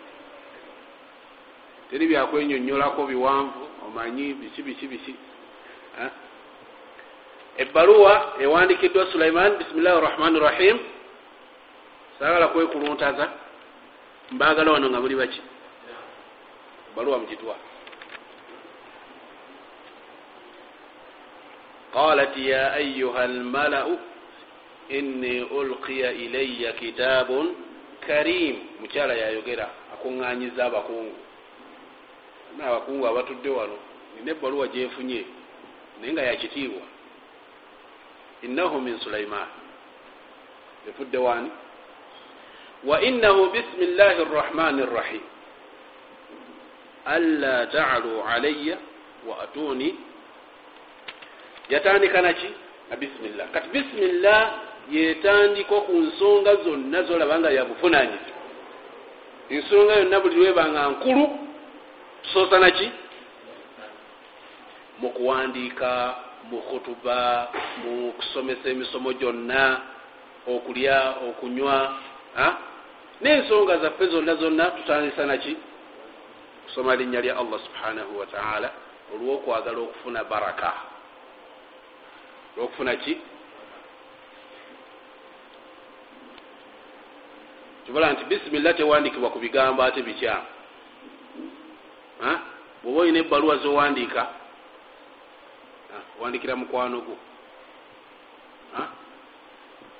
Teri 1.90 2.06
byakwenyonyolako 2.06 3.06
biwanvu 3.06 3.62
omanyi 3.86 4.34
biki 4.34 4.62
biki 4.62 4.86
biki 4.86 5.14
ebbaluwa 7.56 8.34
ewandikiddwa 8.40 9.06
sulaiman 9.12 9.56
bisimillahi 9.56 10.00
rrahmani 10.00 10.38
rrahim 10.38 10.78
saagala 12.18 12.48
kwekuluntaza. 12.48 13.30
Mbagala 14.30 14.72
wano 14.72 14.90
nga 14.90 15.00
muli 15.00 15.14
baki? 15.14 15.40
Baluwa 16.96 17.18
mugitwa 17.18 17.56
qalat 21.94 22.34
ya 22.36 22.72
ayuha 22.72 23.22
almalau 23.22 23.98
inni 24.90 25.42
ulqiya 25.46 26.12
ilaya 26.12 26.72
kitabun 26.76 27.54
karim 28.06 28.56
mukyala 28.80 29.14
yayogera 29.14 29.70
akuŋŋanyiza 29.94 30.64
abakungu 30.66 31.16
naabakungu 32.58 33.04
abatudde 33.06 33.48
wano 33.50 33.76
nina 34.18 34.30
ebbaluwa 34.32 34.66
gyenfunye 34.68 35.24
naye 36.00 36.12
nga 36.12 36.22
yakitiibwa 36.22 36.82
innahu 38.42 38.80
min 38.80 38.98
sulaiman 39.00 39.48
efudde 40.88 41.18
wani 41.18 41.50
wa 42.84 43.02
innahu 43.02 43.50
bismi 43.50 43.86
llahi 43.86 44.24
rrahmani 44.24 44.82
rrahim 44.86 45.22
anla 47.04 47.66
taalu 47.66 48.22
alaya 48.22 48.76
wa 49.28 49.42
atuni 49.42 49.94
yatandika 51.68 52.22
naki? 52.22 52.48
Na 52.90 52.96
bisimillah 52.96 53.48
kati 53.52 53.68
bisimillah 53.68 54.40
yetandika 54.90 55.80
ku 55.88 55.92
nsonga 55.92 56.56
zonna 56.64 57.02
zolaba 57.02 57.38
nga 57.38 57.50
yabuvunanyizi 57.50 58.32
ensonga 59.50 59.94
yonna 59.94 60.20
buli 60.20 60.36
lwebanga 60.36 60.88
nkulu 60.88 61.24
tusoosa 62.22 62.58
naki? 62.58 62.90
Mu 64.98 65.10
kuwandiika 65.10 66.14
mu 66.50 66.60
khutuba 66.62 67.48
mu 67.84 68.12
kusomesa 68.12 68.68
emisomo 68.68 69.12
gyonna 69.12 69.80
okulya 70.46 71.14
okunywa 71.28 71.76
n'ensonga 73.20 73.78
zaffe 73.78 74.06
zonna 74.06 74.34
zonna 74.34 74.70
tutandisa 74.70 75.26
naki? 75.26 75.56
Kusoma 76.64 76.96
linnya 76.96 77.20
lya 77.20 77.36
allah 77.36 77.60
subhanahu 77.60 78.18
wataala 78.18 78.70
olwokwagala 79.14 79.78
okufuna 79.78 80.24
baraka 80.24 80.93
olwokufuna 82.56 82.96
ki 82.96 83.14
kibala 87.86 88.12
nti 88.12 88.24
bisimillah 88.24 88.76
tewandikibwa 88.76 89.30
ku 89.30 89.38
bigambo 89.38 89.82
ate 89.82 90.02
bikyamu 90.02 90.46
bweoba 92.82 93.00
olina 93.00 93.18
ebbaluwa 93.18 93.56
zowandiika 93.56 94.22
wandikira 96.20 96.56
mukwano 96.56 97.00
gwo. 97.00 97.16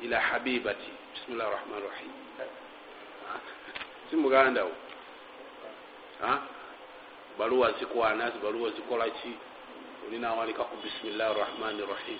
Ila 0.04 0.20
habibati. 0.20 0.90
Bisimillahi 1.14 1.50
rahmani 1.50 1.86
rahim 1.88 2.12
si 4.10 4.16
mugandawo 4.16 4.70
baluwa 7.38 7.72
zikwana 7.72 8.30
zibaluwa 8.30 8.70
zikolaki 8.70 9.32
olinawandika 10.06 10.64
ku 10.64 10.76
bisimillahi 10.76 11.34
rahmani 11.40 11.80
rahim 11.82 12.18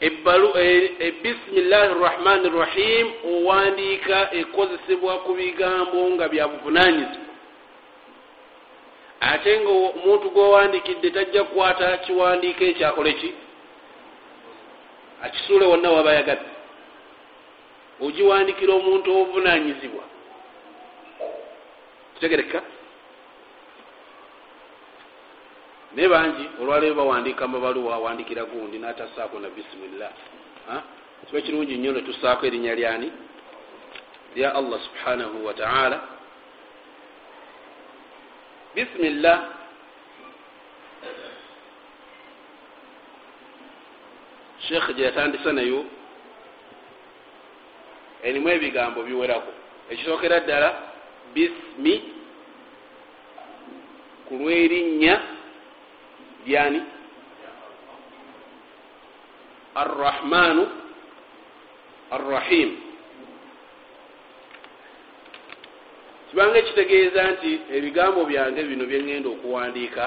ebisimillahi 0.00 1.94
rrahmani 1.94 2.48
rrahim 2.48 3.06
owandiika 3.32 4.18
ekozesebwa 4.40 5.18
ku 5.24 5.34
bigambo 5.34 6.10
nga 6.10 6.28
byabuvunanyizibwa 6.28 7.30
ate 9.20 9.60
nga 9.60 9.70
omuntu 9.70 10.30
gwowandikidde 10.30 11.10
tajja 11.10 11.44
kukwata 11.44 11.96
kiwandiiko 11.96 12.64
ekyakole 12.64 13.12
ki? 13.12 13.30
Akisuule 15.22 15.64
wonna 15.66 15.90
waba 15.90 16.12
yagadde 16.14 16.48
ogiwandikira 18.00 18.72
omuntu 18.74 19.08
obuvunanyizibwa 19.12 20.04
kitegereka 22.14 22.62
naye 25.94 26.08
bangi 26.08 26.44
olwaleero 26.60 26.94
bawandiika 26.94 27.44
amabaluwa 27.44 27.94
awandikira 27.94 28.44
gundi 28.44 28.78
natasaako 28.78 29.38
na 29.38 29.48
bisimillah 29.50 30.12
kiba 31.26 31.40
kirungi 31.40 31.76
nnyo 31.76 31.92
netusaako 31.92 32.46
erinnya 32.46 32.74
lyani? 32.74 33.12
Lya 34.36 34.54
allah 34.54 34.80
subhanahu 34.80 35.46
wataala 35.46 36.00
bisimillah 38.74 39.38
sheekh 44.68 44.94
gyeyatandisa 44.96 45.52
nayo 45.52 45.84
erimu 48.22 48.48
ebigambo 48.48 49.02
biwerako. 49.02 49.52
Ekisookera 49.90 50.40
ddala 50.40 50.68
bismi 51.34 51.94
ku 54.28 54.34
lwerinnya 54.38 55.39
lyani 56.46 56.80
arrahmanu 59.74 60.68
arrahim. 62.10 62.76
Kibanga 66.30 66.58
ekitegeeza 66.58 67.30
nti 67.30 67.50
ebigambo 67.76 68.24
byange 68.24 68.62
bino 68.62 68.84
byeŋŋenda 68.86 69.28
okuwandiika 69.34 70.04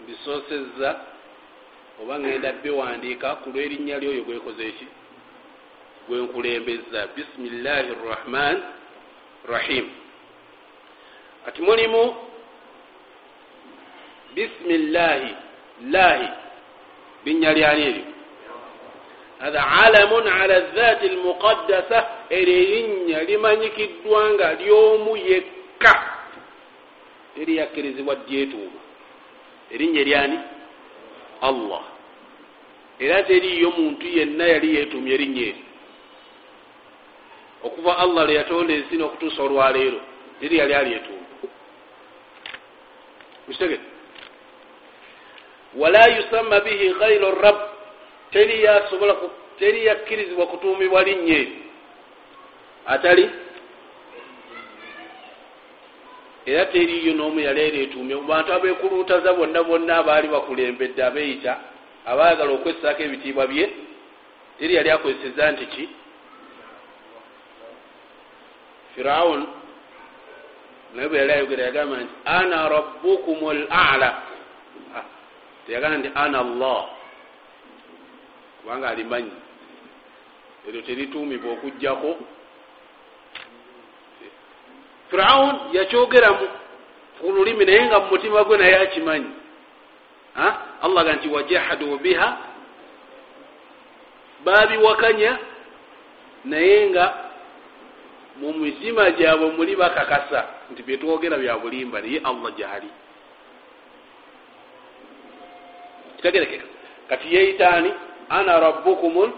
mbisoosezza 0.00 0.90
oba 2.00 2.14
ŋŋenda 2.18 2.52
biwandiika 2.62 3.28
ku 3.44 3.46
lwerinnya 3.52 3.96
lyoyo 4.00 4.22
gwekoze 4.24 4.64
eki? 4.68 4.86
Gwenkulembeza 6.08 7.00
bisimillahi 7.14 7.90
rrahman 8.02 8.56
rahim 9.48 9.86
ati 11.46 11.62
mulimu 11.62 12.29
bisimillahi 14.34 15.34
lahi 15.90 16.28
linnya 17.24 17.52
lyani 17.52 17.82
eryo 17.82 18.04
hatha 19.40 19.60
alamun 19.84 20.28
ala 20.28 20.60
dhati 20.60 21.06
almuqaddasa. 21.08 21.98
Eryo 22.30 22.54
erinnya 22.54 23.24
limanyikiddwa 23.24 24.30
nga 24.34 24.54
lyomu 24.54 25.16
yekka. 25.16 25.94
Teriyakkirizibwa 27.34 28.14
dyetuuma 28.28 28.80
erinnya 29.70 30.00
eryani 30.00 30.38
allah. 31.40 31.84
Era 33.00 33.22
teriyo 33.22 33.70
muntu 33.70 34.06
yenna 34.06 34.44
yali 34.44 34.76
yetumya 34.76 35.14
erinnya 35.14 35.42
eri 35.42 35.64
okuva 37.62 37.98
allah 37.98 38.24
lwe 38.24 38.34
yatonda 38.34 38.72
ensi 38.72 38.96
n'okutuusa 38.96 39.42
olwaleero 39.42 40.00
teri 40.40 40.56
yali 40.60 40.74
alyetuuma. 40.74 41.26
Mukitegete 43.46 43.99
wala 45.74 46.06
yusamma 46.16 46.60
bihi 46.60 46.94
gairu 46.98 47.30
rab 47.42 47.56
teri 49.58 49.84
yakkirizibwa 49.86 50.46
kutuumibwa 50.46 51.02
linnya 51.02 51.34
eri 51.38 51.52
atali 52.86 53.30
era 56.46 56.64
teriyo 56.66 57.12
n'omu 57.14 57.40
yali 57.40 57.60
ereetuumye 57.60 58.14
mu 58.16 58.22
bantu 58.26 58.52
abeekuluutaza 58.52 59.32
bonna 59.32 59.62
bonna 59.62 59.96
abaali 60.00 60.28
bakulembedde 60.28 61.02
abeeyita 61.04 61.52
abaagala 62.10 62.50
okwessaako 62.56 63.02
ebitiibwa 63.02 63.44
bye 63.46 63.66
teri 64.58 64.74
yali 64.74 64.90
akozeseza 64.90 65.44
nti 65.52 65.66
ki 65.72 65.84
firawun 68.94 69.46
naye 70.94 71.08
bwe 71.08 71.18
yali 71.18 71.32
ayogera 71.32 71.62
yagamba 71.64 71.96
nti 71.96 72.14
ana 72.24 72.68
rabbukum 72.68 73.38
l 73.58 73.60
ala 73.70 74.29
teyagamba 75.66 75.98
nti 75.98 76.10
ana 76.14 76.38
allah. 76.38 76.88
Kubanga 78.60 78.88
alimanyi. 78.88 79.32
Eryo 80.68 80.82
terituumibwa 80.82 81.52
okugjako 81.52 82.16
firawun 85.10 85.56
yakyogera 85.72 86.28
ku 87.20 87.32
lulimi 87.32 87.64
naye 87.64 87.86
nga 87.86 88.00
mumutima 88.00 88.44
gwe 88.44 88.58
naye 88.58 88.76
akimanyi. 88.76 89.30
Allah 90.82 91.04
ga 91.04 91.12
nti 91.12 91.28
wajahadu 91.28 91.98
biha. 91.98 92.28
Babiwakanya 94.44 95.38
naye 96.44 96.90
nga 96.90 97.04
mu 98.36 98.52
mitima 98.52 99.10
gyabwe 99.10 99.50
muli 99.56 99.76
bakakasa. 99.76 100.46
Nti 100.70 100.82
byetwogera 100.82 101.36
bya 101.38 101.58
bulimba 101.58 102.00
naye 102.00 102.20
allah 102.24 102.52
gyali 102.56 102.90
kitegerekeka 106.20 106.66
kati 107.08 107.34
yeitaani 107.34 107.90
ana 108.28 108.60
rabbukum 108.60 109.32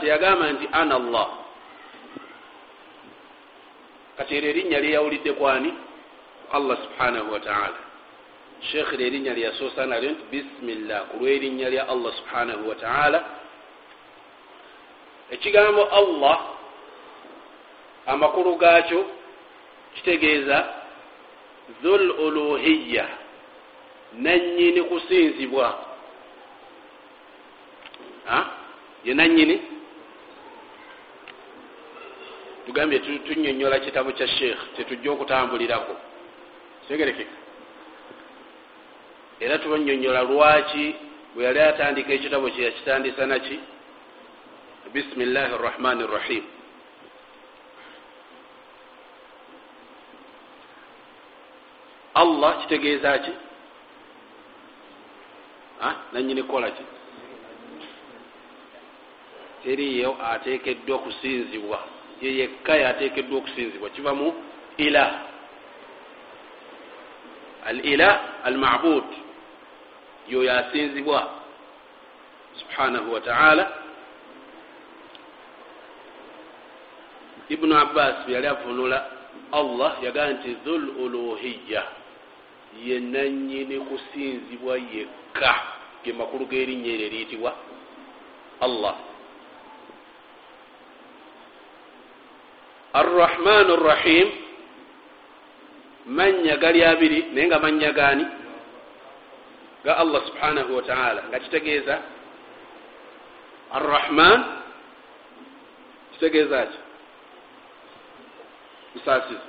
teyagamba 0.00 0.52
nti 0.52 0.68
ana 0.72 0.94
allah. 0.94 1.28
Kati 4.18 4.36
eryo 4.36 4.50
erinnya 4.50 4.80
lyeyawulidde 4.80 5.32
kwani? 5.32 5.74
Allah 6.52 6.76
subhanahu 6.84 7.32
wataala 7.32 7.78
sheekh 8.72 8.92
ly 8.98 9.06
erinnya 9.06 9.34
lyeyasoosa 9.34 9.86
nalyo 9.86 10.10
nti 10.10 10.22
bisimillah 10.30 11.06
ku 11.12 11.22
lwerinnya 11.22 11.68
lya 11.70 11.82
allah 11.88 12.10
subhanahu 12.18 12.68
wataala 12.68 13.18
ekigambo 15.30 15.84
allah 15.92 16.36
amakulu 18.06 18.56
gaakyo 18.58 19.06
kitegeeza 19.94 20.58
dhul 21.82 22.10
uluhiya 22.10 23.06
nanyini 24.12 24.82
kusinzibwa. 24.82 25.84
Ye 29.04 29.14
nanyini? 29.14 29.62
Tugambye 32.66 32.98
tunyonyola 32.98 33.78
kitabo 33.78 34.12
kya 34.12 34.28
sheekh 34.28 34.58
tetujja 34.76 35.10
okutambulirako. 35.10 35.96
Tegerekeka 36.88 37.36
era 39.40 39.58
tubanyonyola 39.58 40.22
lwaki 40.22 40.94
bwe 41.34 41.44
yali 41.44 41.60
atandika 41.60 42.12
ekitabo 42.12 42.50
kye 42.50 42.64
yakitandisa 42.64 43.26
naki? 43.26 43.60
Bisimillahi 44.92 45.52
rrahmani 45.62 46.06
rrahim 46.06 46.44
allah 52.14 52.58
kitegeeza 52.60 53.18
ki 53.18 53.32
nanyini 56.12 56.42
kukola 56.42 56.70
ki? 56.70 56.82
Teriyo 59.62 60.16
ateekeddwa 60.32 60.96
okusinzibwa. 60.96 61.78
Ye 62.22 62.36
yekka 62.36 62.76
yateekeddwa 62.76 63.38
okusinzibwa. 63.38 63.90
Kiva 63.90 64.14
mu 64.14 64.34
ilah 64.76 65.10
al 67.66 67.84
ilah 67.84 68.20
al 68.44 68.56
mabud. 68.58 69.04
Yoyo 70.28 70.52
asinzibwa 70.52 71.38
subhanahu 72.58 73.12
wataala 73.12 73.72
ibunu 77.48 77.78
abbas 77.78 78.28
yali 78.28 78.46
avunula 78.46 79.06
allah 79.52 79.96
yagamba 80.02 80.32
nti 80.32 80.56
dhul 80.64 80.88
uluhiya 80.88 81.82
ye 82.76 83.00
nanyini 83.00 83.80
kusinzibwa 83.80 84.78
yekka. 84.78 85.54
Ge 86.04 86.12
makulu 86.12 86.46
g'erinnya 86.46 86.90
eryo 86.94 87.06
eriyitibwa 87.06 87.50
allah. 88.60 88.96
Arrahmanu 92.92 93.72
rrahim. 93.76 94.28
Manya 96.08 96.56
gali 96.56 96.80
abiri 96.84 97.34
naye 97.36 97.46
nga 97.46 97.58
manya 97.60 97.92
gaani? 97.92 98.24
Ga 99.84 100.00
allah 100.00 100.20
subhanahu 100.26 100.70
wataala 100.76 101.28
nga 101.28 101.38
kitegeeza 101.38 101.96
arrahman. 103.74 104.40
Kitegeeza 106.16 106.66
ki? 106.66 106.78
Kusaasiza. 108.92 109.48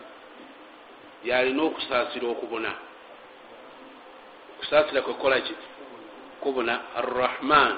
Yalina 1.23 1.63
okusaasira 1.63 2.27
okubona 2.27 2.88
okusaasira 4.59 5.01
kwekola 5.01 5.39
ki 5.41 5.55
kubona 6.41 6.79
arrahman 6.95 7.75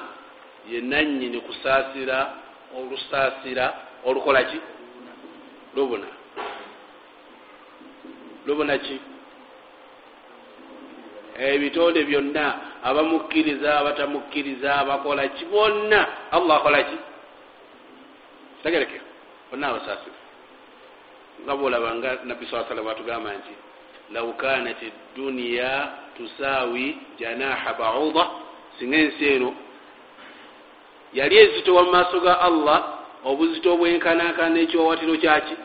ye 0.70 0.82
nanyini 0.82 1.41
kusaasira 1.41 2.34
olusaasira 2.78 3.74
olukola 4.06 4.44
ki 4.44 4.60
lubuna 5.76 6.08
lubuna 8.45 8.78
ki? 8.78 8.99
Ebitonde 11.38 12.03
byonna 12.03 12.45
abamukkiriza 12.84 13.80
abatamukkiriza 13.80 14.76
abakola 14.76 15.28
ki? 15.28 15.45
Bonna. 15.45 16.08
Allah 16.32 16.58
akola 16.58 16.84
ki? 16.84 16.98
Tegereke. 18.64 19.02
Bonna 19.49 19.68
abasasira 19.70 20.22
nga 21.45 21.53
bolaba 21.58 21.90
nga 21.98 22.12
nabbi 22.26 22.45
saa 22.45 22.70
sallam 22.70 22.88
atugamba 22.88 23.34
nti 23.34 23.53
lau 24.14 24.34
kanat 24.38 24.78
duniya 25.18 25.72
tusaawi 26.18 26.98
janaha 27.20 27.74
bauda 27.74 28.28
singa 28.80 28.98
ensi 28.98 29.26
eno. 29.36 29.56
Yali 31.14 31.38
ezitowa 31.38 31.84
mu 31.84 31.92
maaso 31.92 32.20
ga 32.20 32.40
allah 32.42 32.80
obuzito 33.26 33.74
obwenkanakana 33.74 34.60
ekiwawatiro 34.60 35.16
kyaki? 35.18 35.56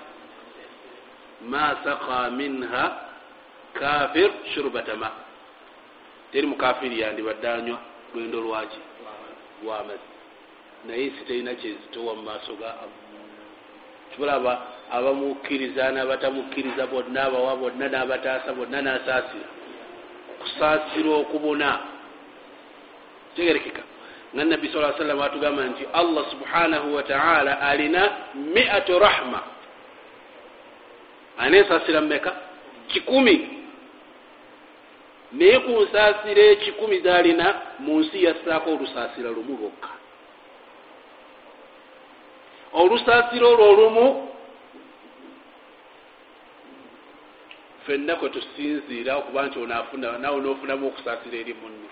Ma 1.50 1.76
saka 1.84 2.30
minha 2.30 2.84
kafir 3.78 4.30
shurbatama 4.54 5.10
teri 6.32 6.46
mukafiri 6.46 7.00
yandibadde 7.00 7.48
anywa 7.48 7.78
lwendo 8.14 8.40
lwaki? 8.40 8.80
Lwamazzi. 9.64 10.10
Naye 10.86 11.06
nsi 11.06 11.24
terina 11.26 11.54
kyezitowa 11.54 12.14
mu 12.14 12.22
maaso 12.22 12.52
ga 12.60 12.70
allah. 12.82 13.04
Tulaba 14.16 14.52
abamukkiriza 14.92 15.92
n'abatamukkiriza 15.92 16.86
bonna 16.86 17.22
abawa 17.26 17.56
bonna 17.56 17.86
n'abataasa 17.88 18.52
bonna 18.52 18.82
n'asaasira 18.82 19.48
kusaasira 20.46 21.10
okubona. 21.10 21.78
Tegerekeka. 23.36 23.82
Nga 24.34 24.44
nabbi 24.44 24.68
sa 24.68 24.92
sallam 24.98 25.20
atugamba 25.20 25.62
nti 25.64 25.84
allah 25.92 26.24
subhanahu 26.30 26.94
wataala 26.94 27.60
alina 27.60 28.02
miatu 28.34 28.98
rahma. 28.98 29.42
Alina 31.38 31.56
ensaasira 31.58 32.00
mumeka 32.00 32.32
kikumi. 32.88 33.36
Naye 35.32 35.58
ku 35.58 35.70
nsaasira 35.82 36.42
ekikumi 36.54 37.00
zalina 37.00 37.46
mu 37.78 38.00
nsi 38.00 38.24
yassaako 38.24 38.70
olusaasira 38.70 39.30
lumu 39.30 39.58
lwokka. 39.58 39.88
Olusaasira 42.72 43.46
olwo 43.46 43.68
olumu 43.70 44.06
fenna 47.86 48.16
kwe 48.16 48.28
tusinziira 48.28 49.16
okuba 49.16 49.46
nti 49.46 49.58
onaafuna 49.58 50.18
nawe 50.18 50.40
noofunamu 50.40 50.86
okusaasira 50.86 51.36
eri 51.38 51.54
munno 51.60 51.88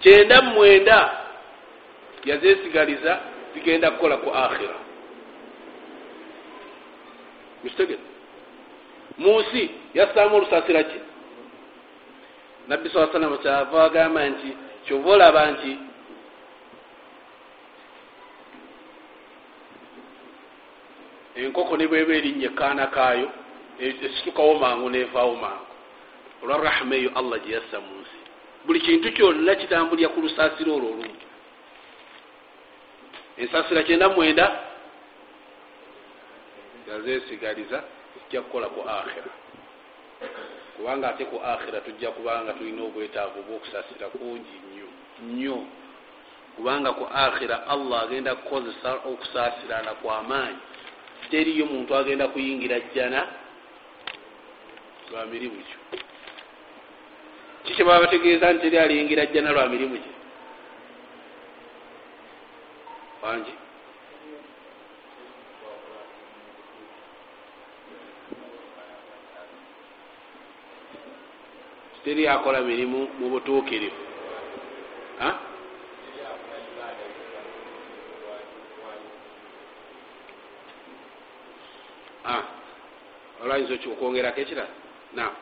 kyenda 0.00 0.42
mumwenda 0.42 0.98
yazeesigaliza 2.24 3.20
zigenda 3.54 3.90
kukola 3.90 4.16
ku 4.16 4.28
akhira 4.30 4.78
mukitegere 7.62 8.04
mu 9.18 9.40
nsi 9.40 9.70
yassaamu 9.94 10.36
olusaasira 10.36 10.82
ki? 10.82 10.98
Nabbi 12.68 12.90
saa 12.90 13.12
salama 13.12 13.38
kyava 13.38 13.84
agamba 13.84 14.28
nti 14.28 14.48
kyova 14.86 15.10
olaba 15.10 15.50
nti 15.50 15.72
enkoko 21.34 21.76
ne 21.76 21.86
bweba 21.86 22.12
erinnya 22.14 22.46
ekaana 22.50 22.86
kaayo 22.86 23.28
esitukawo 23.78 24.58
mangu 24.58 24.90
nevaawo 24.90 25.36
mangu. 25.36 25.66
Olwa 26.42 26.58
rahma 26.58 26.94
eyo 26.96 27.10
allah 27.14 27.38
gye 27.40 27.54
yassa 27.54 27.80
mu 27.80 28.00
nsi. 28.00 28.18
Buli 28.66 28.80
kintu 28.80 29.12
kyonna 29.12 29.54
kitambulya 29.54 30.08
ku 30.08 30.20
lusaasiro 30.20 30.74
olwo 30.74 30.88
olumu 30.92 31.28
ensaasira 33.38 33.82
kyenda 33.82 34.08
mwenda 34.08 34.46
nga 36.82 37.00
zesigaliza 37.00 37.82
tujja 38.12 38.42
kukola 38.42 38.66
ku 38.66 38.80
akhira 38.82 39.32
kubanga 40.76 41.08
ate 41.08 41.24
ku 41.24 41.38
akhira 41.44 41.80
tujja 41.80 42.10
kubanga 42.10 42.52
tulina 42.52 42.82
obwetaavu 42.82 43.42
bwokusasira 43.42 44.06
kungi 44.08 44.56
nnyo 44.66 44.88
nnyo. 45.22 45.58
Kubanga 46.56 46.92
ku 46.92 47.06
akhira 47.06 47.66
allah 47.66 48.02
agenda 48.02 48.34
kukozesa 48.34 48.90
okusaasirana 49.06 49.90
kwamaanyi 50.02 50.58
teriyo 51.30 51.66
muntu 51.66 51.96
agenda 51.96 52.28
kuyingira 52.28 52.80
jjana 52.80 53.26
lwa 55.10 55.26
mirimu 55.26 55.56
kyo 55.68 55.78
kikyebaba 57.64 58.00
bategeeza 58.00 58.52
nti 58.52 58.62
teri 58.62 58.78
aliyingira 58.78 59.26
jjana 59.26 59.50
lwa 59.52 59.64
mirimu 59.68 59.96
kye 60.02 60.12
wangi 63.22 63.54
teri 72.04 72.28
akola 72.28 72.60
mirimu 72.60 73.08
mu 73.18 73.26
butuukirivu. 73.32 74.08
Olwayinza 83.42 83.74
okwongerako 83.92 84.40
ekirala 84.40 84.87
na 85.12 85.32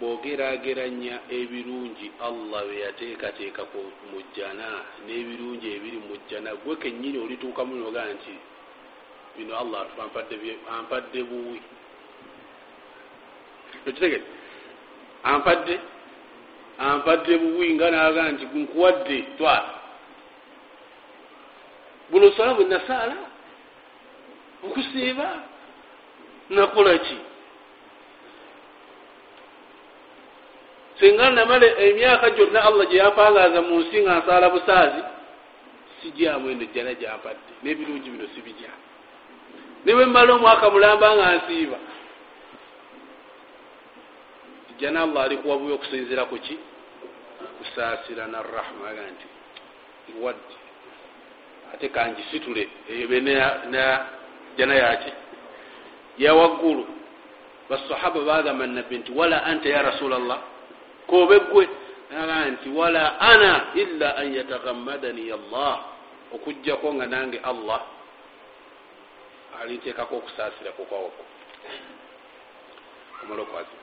bwogerageranya 0.00 1.22
ebirungi 1.30 2.10
allah 2.18 2.66
byeyateekateeka 2.66 3.62
mu 4.10 4.18
jjana 4.34 4.82
n'ebirungi 5.06 5.66
ebiri 5.76 5.98
mu 6.02 6.14
jjana 6.26 6.58
gwe 6.58 6.74
kennyini 6.82 7.18
olituukamu 7.22 7.74
noga 7.78 8.02
nti 8.10 8.34
bino 9.38 9.54
allah 9.62 9.86
ampadde 10.74 11.22
buwi. 11.22 11.60
Ekitegere 13.86 14.41
ampadde. 15.24 15.80
Ampadde 16.78 17.38
buwi 17.38 17.74
nga 17.74 17.90
naga 17.90 18.32
nti 18.32 18.44
nkuwadde 18.44 19.24
twala. 19.36 19.74
Buno 22.10 22.26
osala 22.26 22.54
bwe 22.54 22.64
nasaala 22.64 23.16
okusiiba 24.64 25.28
nakola 26.50 26.98
ki? 26.98 27.16
Singa 30.98 31.30
namala 31.30 31.66
emyaka 31.66 32.30
gyonna 32.30 32.60
allah 32.64 32.86
gye 32.88 32.98
yampangaaza 32.98 33.60
mu 33.62 33.80
nsi 33.80 34.02
nga 34.02 34.18
nsaala 34.18 34.48
busaazi 34.54 35.02
sijyamu 36.02 36.50
eno 36.50 36.64
jjana 36.64 36.94
gyampadde 36.94 37.52
n'ebirungi 37.62 38.10
bino 38.10 38.26
sibijya 38.34 38.72
ne 39.84 39.94
bwe 39.94 40.06
mmala 40.06 40.34
omwaka 40.34 40.70
mulamba 40.70 41.08
nga 41.16 41.36
nsiiba 41.36 41.78
jjana 44.78 45.02
allah 45.02 45.24
ali 45.24 45.36
kuwabuya 45.36 45.74
okusinzira 45.74 46.24
ku 46.24 46.38
ki? 46.38 46.58
Kusaasira 47.58 48.26
narahma 48.26 48.88
aga 48.90 49.02
nti 49.02 49.26
wadde 50.20 50.56
ate 51.74 51.88
kangisitule 51.88 52.68
na 53.70 54.06
jana 54.56 54.74
yaki 54.74 55.12
yawaggulu 56.18 56.86
basahaba 57.70 58.20
bagamba 58.20 58.66
nabbi 58.66 58.98
nti 58.98 59.12
wala 59.12 59.44
anta 59.44 59.68
ya 59.68 59.82
rasula 59.82 60.18
llah 60.18 60.40
kobe 61.06 61.38
gwe 61.38 61.68
aga 62.10 62.50
nti 62.50 62.68
wala 62.68 63.20
ana 63.20 63.72
illa 63.74 64.16
an 64.16 64.34
yatagammadani 64.34 65.32
allah. 65.32 65.92
Okugjako 66.32 66.94
nga 66.96 67.06
nange 67.06 67.38
allah 67.44 67.80
alintekako 69.60 70.16
okusaasira 70.16 70.72
kukwawako 70.72 71.24
omala 73.22 73.42
okwazi 73.42 73.81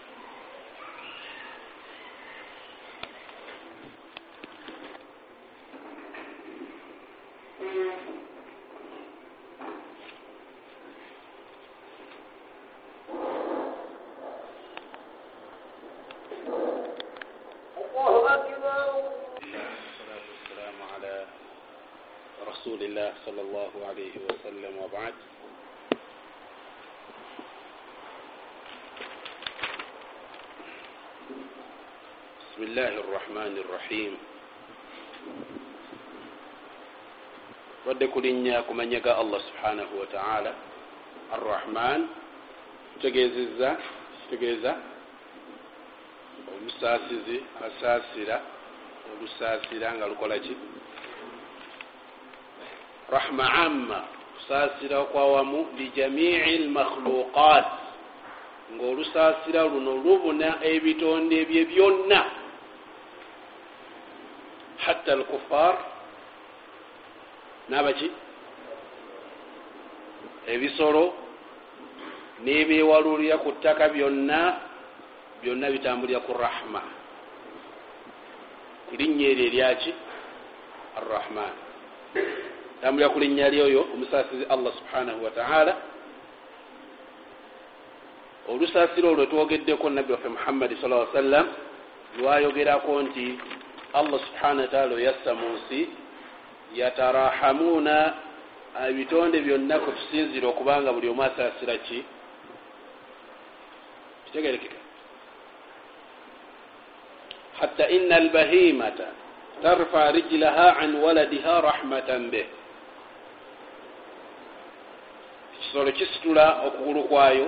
رسول 22.60 22.84
الله 22.84 23.14
صلى 23.26 23.41
الله 23.41 23.72
عليه 23.88 24.16
وسلم 24.30 24.78
وبعد 24.78 25.14
بسم 32.41 32.64
الله 32.64 32.88
الرحمن 32.88 33.54
الرحيم 33.58 34.18
wadde 37.90 38.07
kulinnya 38.07 38.61
kumanyaga 38.70 39.18
allah 39.18 39.41
subhanahu 39.41 39.99
wataala 39.99 40.53
arrahman 41.34 42.06
kitegeezeza 42.94 43.78
kitegeeza 44.22 44.76
olusaasizi 46.56 47.38
asaasira 47.68 48.38
olusaasira 49.18 49.88
nga 49.98 50.06
lukola 50.07 50.38
ki? 50.40 50.53
Rahma 53.10 53.45
amma 53.53 53.99
kusaasira 54.38 55.03
kwawamu 55.10 55.68
lijamii 55.78 56.57
lmakhluqat 56.70 57.66
ngaolusaasira 58.74 59.61
luno 59.66 59.91
lubuna 59.98 60.49
ebitonde 60.61 61.45
bye 61.49 61.66
byonna. 61.66 62.22
Hatta 64.78 65.11
alkufar 65.14 65.76
nabaki? 67.70 68.12
Ebisolo 70.48 71.14
nebyewalulira 72.44 73.38
ku 73.44 73.52
ttaka 73.60 73.90
byonna 73.90 74.40
byonna 75.41 75.68
bitambulira 75.72 76.20
ku 76.26 76.34
rahma. 76.34 76.82
Linnya 78.98 79.28
eryo 79.30 79.46
eryaki? 79.48 79.91
Arrahman. 80.98 81.54
Tambulira 82.82 83.14
ku 83.14 83.20
linnya 83.20 83.54
lyoyo 83.54 83.86
omusaasizi 83.94 84.46
allah 84.50 84.72
subhanahu 84.80 85.24
wataala 85.24 85.74
olusaasiro 88.50 89.14
olwo 89.14 89.26
twogeddeko 89.26 89.90
nabbi 89.90 90.12
waffe 90.12 90.30
muhammadi 90.30 90.76
sa 90.82 90.88
aa 90.90 91.14
sallam 91.14 91.46
lwayogerako 92.18 93.02
nti 93.02 93.38
allah 93.94 94.20
subhanahu 94.26 94.66
wataala 94.66 94.96
oyassa 94.96 95.32
mu 95.36 95.48
nsi 95.54 95.80
yatarahamuuna 96.76 98.14
ebitonde 98.90 99.41
byonna 99.41 99.80
kutusinzira 99.80 100.48
okubanga 100.48 100.94
buli 100.94 101.10
omu 101.10 101.24
asaasira 101.24 101.78
ki? 101.78 102.04
Kitegerekeka. 104.26 104.80
Hatta 107.60 107.90
ina 107.90 108.16
albahimata 108.16 109.08
tarfa 109.62 110.12
rijlaha 110.12 110.78
an 110.80 110.96
waladiha 110.96 111.62
rahmatan 111.62 112.32
beh 112.32 112.48
ekisolo 115.60 115.91
kisitula 115.91 116.62
okugulu 116.68 117.04
kwayo 117.04 117.48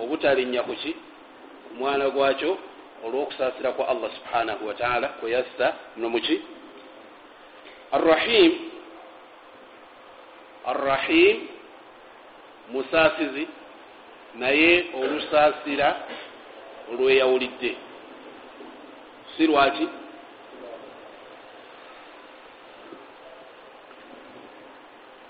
obutalinnya 0.00 0.62
kuki 0.62 0.92
ku 1.68 1.74
mwana 1.74 2.10
gwakyo 2.10 2.58
olwokusaasira 3.04 3.72
kwa 3.72 3.88
allah 3.88 4.10
subhanahu 4.16 4.66
wataala 4.66 5.08
kweyassa 5.08 5.74
no 5.96 6.08
muki 6.08 6.40
arrahim 7.92 8.52
arrahim 10.64 11.48
musaasizi 12.72 13.48
naye 14.34 14.84
olusaasira 14.94 15.96
olweyawulidde. 16.92 17.76
Si 19.36 19.46
lwaki? 19.46 19.88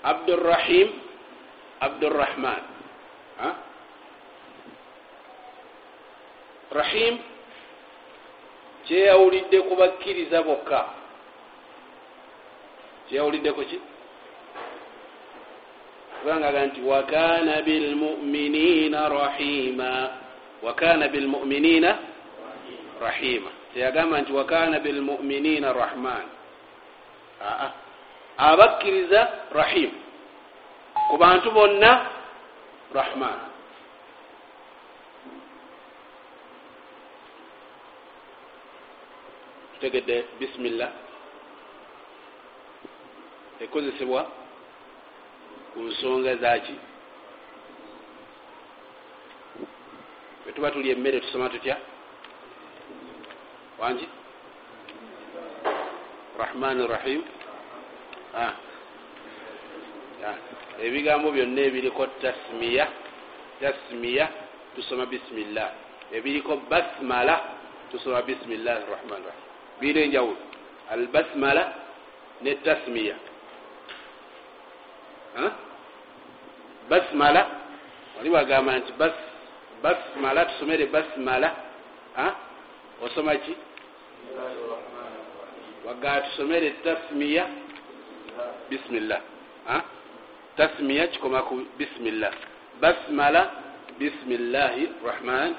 Abdurrahim 0.03 0.89
abdurrahman. 1.81 2.61
Rahim 6.75 7.19
kyeyawulidde 8.85 9.57
ku 9.65 9.73
bakkiriza 9.75 10.43
bokka 10.43 10.85
kyeyawulidde 13.09 13.51
ku 13.53 13.61
ki? 13.69 13.77
Kubanga 16.21 16.47
aga 16.49 16.61
nti 16.65 16.81
wakana 16.81 17.61
bilmuminina 17.61 19.09
rahima. 19.09 19.91
Wakana 20.65 21.07
bilmuminina 21.07 21.91
rahima. 23.01 23.49
Teyagamba 23.73 24.21
nti 24.21 24.31
wakana 24.33 24.79
bilmuminina 24.79 25.73
rahman. 25.73 26.25
Aa. 27.41 27.69
Abakkiriza 28.37 29.21
rahim 29.53 29.91
ku 31.09 31.15
bantu 31.17 31.51
bonna 31.51 31.91
rahman. 32.93 33.39
Tutegedde 39.77 40.25
bisimillah 40.39 41.04
ekozesebwa 43.63 44.21
ku 45.73 45.79
nsonga 45.79 46.35
zaki 46.35 46.75
bwetuba 50.43 50.71
tuli 50.71 50.91
emmere 50.91 51.19
tusoma 51.19 51.49
tutya? 51.49 51.77
Wangi? 53.79 54.07
Rahman 56.39 56.87
rahim. 56.87 57.21
Ebigambo 60.79 61.31
byonna 61.31 61.61
ebiriko 61.61 62.07
tasmiya 62.21 62.87
tasmiya 63.59 64.27
tusoma 64.75 65.05
bisimillah 65.05 65.71
ebiriko 66.11 66.57
basmala 66.69 67.35
tusoma 67.91 68.21
bisimillahi 68.21 68.83
rahman 68.91 69.21
rahim. 69.23 69.43
Biina 69.79 69.99
enjawulo. 70.01 70.37
Albasmala 70.91 71.63
ne 72.41 72.55
tasmiya 72.63 73.15
basmala. 76.89 77.41
Wali 78.17 78.29
wagamba 78.29 78.77
nti 78.79 78.91
basmala 79.83 80.45
tusomere 80.45 80.85
basmala. 80.85 81.55
Osoma 83.01 83.35
ki? 83.35 83.55
Wagamba 85.85 86.21
tusomere 86.21 86.69
tasmiya. 86.83 87.45
Bisimillah 88.69 89.21
tasmiya 90.55 91.07
kikoma 91.11 91.43
ku 91.51 91.67
bisimillah 91.77 92.31
basmala 92.79 93.51
bisimillahi 93.99 94.87
rahman 95.03 95.51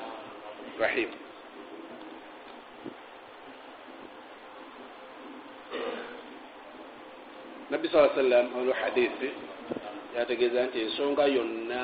rahim 0.80 1.08
nabbi 7.76 7.88
saa 7.92 8.08
sallam 8.14 8.56
olu 8.56 8.72
hadisi 8.72 9.30
yategeeza 10.16 10.64
nti 10.66 10.80
ensonga 10.80 11.24
yonna 11.36 11.82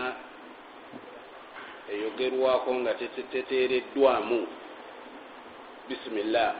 eyogerwako 1.93 2.71
nga 2.75 2.93
tetereddwamu 3.33 4.41
bisimillah 5.89 6.55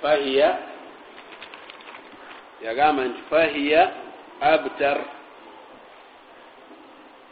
fahiya 0.00 0.48
yagamba 2.64 3.02
nti 3.04 3.20
fahiya 3.30 3.82
abtar. 4.40 4.98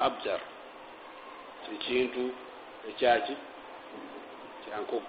Abtar. 0.01 0.41
Kikintu 1.65 2.25
ekyaki? 2.89 3.37
Kyankogo 4.65 5.09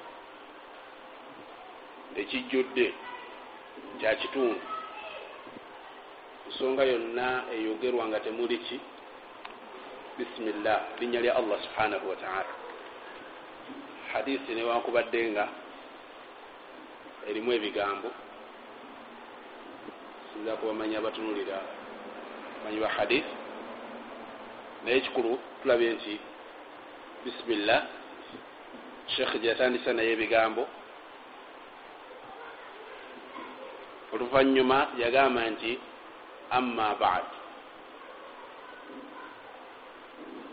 ekijjudde 2.21 2.87
kyakitundu 3.99 4.74
ensonga 6.45 6.83
yonna 6.85 7.43
eyogerwa 7.53 8.07
nga 8.07 8.19
temuli 8.19 8.57
ki? 8.57 8.79
Bisimillah 10.17 10.95
linnya 10.99 11.19
lya 11.21 11.35
allah 11.35 11.57
subhanahu 11.59 12.09
wataala 12.09 12.53
hadisi 14.13 14.55
newankubadde 14.55 15.31
nga 15.31 15.45
erimu 17.27 17.51
ebigambo. 17.51 18.09
Sinza 20.31 20.55
kubamanyi 20.55 20.95
abatunulira 20.95 21.59
manyi 22.63 22.79
ba 22.79 22.87
hadisi 22.87 23.35
naye 24.83 24.97
ekikulu 24.97 25.39
tulabye 25.61 25.89
nti 25.93 26.13
bisimillah 27.23 27.81
sheekh 29.13 29.33
gyeyatandisa 29.41 29.93
naye 29.93 30.11
ebigambo. 30.15 30.63
Oluvanyuma 34.13 34.95
yagamba 35.01 35.49
nti 35.51 35.71
amma 36.51 36.95
bad 36.99 37.25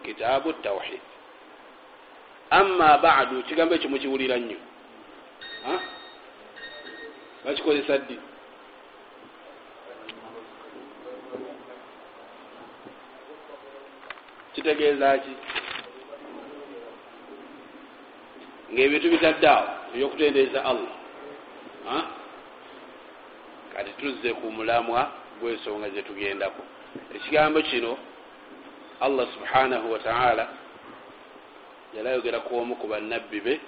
kitaabu 0.05 0.53
tawhid 0.53 1.01
amma 2.51 2.99
badu 2.99 3.43
kigambo 3.43 3.75
ekyo 3.75 3.89
mukiwulira 3.91 4.37
nnyo 4.37 4.59
bakikozesa 7.45 7.99
ddi 7.99 8.19
kitegeeza 14.55 15.19
ki 15.19 15.33
ngaebintu 18.73 19.07
bitadde 19.11 19.49
awo 19.49 19.69
ebyokutendereza 19.95 20.61
allah 20.71 20.93
kati 23.73 23.93
tuzze 24.01 24.31
ku 24.39 24.47
mulamwa 24.57 25.22
gwensonga 25.41 25.91
zetugendako 25.91 26.63
ekigambo 27.15 27.63
kino 27.63 27.99
allah 29.01 29.27
subhanahu 29.35 29.93
wataala 29.93 30.49
yali 31.97 32.09
ayogera 32.09 32.41
ku 32.41 32.59
omu 32.59 32.77
ku 32.77 32.87
bannabbi 32.87 33.41
be 33.41 33.61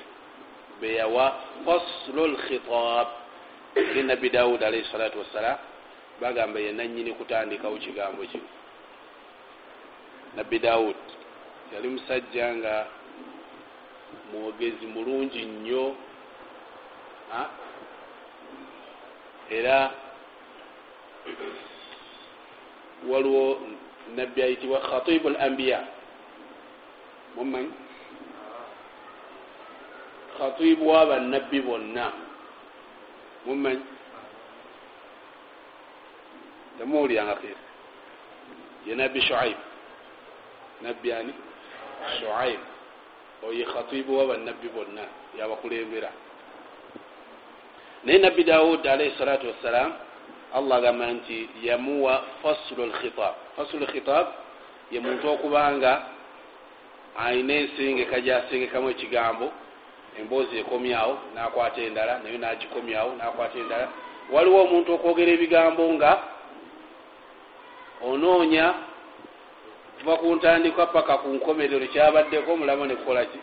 beyawa 0.80 1.40
faslu 1.64 2.26
lkhitab 2.26 3.08
eri 3.74 4.02
nabbi 4.02 4.30
dawud 4.30 4.62
alaihi 4.62 4.88
salatu 4.92 5.18
wassalam 5.18 5.58
bagamba 6.20 6.60
ye 6.60 6.72
nanyini 6.72 7.12
kutandikawo 7.12 7.76
kigambo 7.76 8.22
kino. 8.26 8.48
Nabbi 10.36 10.58
dawud 10.58 10.96
yali 11.74 11.88
musajja 11.88 12.54
nga 12.54 12.86
mwogezi 14.32 14.86
mulungi 14.86 15.44
nnyo 15.44 15.94
era 19.50 19.90
waliwo 23.08 23.60
nabbi 24.16 24.42
ayitibwa 24.42 24.80
khatibu 24.80 25.28
l 25.28 25.36
ambiya 25.40 25.80
mumanyi 27.36 27.84
khatibu 30.38 30.88
wabannabbi 30.88 31.60
bonna. 31.62 32.12
Mumanyi 33.46 33.82
temuwuliranga 36.78 37.36
kir 37.40 37.56
ye 38.86 38.94
nabbi 38.94 39.20
shuaib. 39.22 39.56
Nabbi 40.82 41.12
ani? 41.12 41.34
Shuaib. 42.20 42.60
Oye 43.46 43.64
khatibu 43.64 44.18
wabannabbi 44.18 44.68
bonna 44.74 45.02
yabakulembera. 45.38 46.10
Naye 48.04 48.18
nabbi 48.18 48.44
dawud 48.44 48.86
alaihi 48.86 49.16
salatu 49.18 49.46
wassalam 49.46 49.92
allah 50.54 50.76
agamba 50.78 51.06
nti 51.06 51.48
yamuwa 51.62 52.22
faslu 52.42 52.86
lkhitab 52.86 53.34
faslu 53.56 53.80
lkhitab 53.80 54.26
ye 54.90 55.00
muntu 55.00 55.28
okubanga 55.30 56.02
ayina 57.18 57.54
ensengeka 57.54 58.20
gyasengekamu 58.20 58.90
ekigambo 58.90 59.52
emboozi 60.18 60.58
ekomyawo 60.58 61.18
nakwata 61.34 61.80
endala 61.82 62.18
naye 62.22 62.38
nagikomyawo 62.38 63.10
nakwata 63.18 63.58
endala. 63.58 63.88
Waliwo 64.32 64.58
omuntu 64.64 64.94
okwogera 64.94 65.30
ebigambo 65.32 65.82
nga 65.94 66.12
onoonya 68.02 68.66
kuva 69.98 70.14
ku 70.16 70.26
ntandikwa 70.36 70.86
paka 70.86 71.14
ku 71.22 71.28
nkomerero 71.34 71.86
kyabaddeko 71.92 72.52
omulamu 72.52 72.84
nekukolaki 72.86 73.38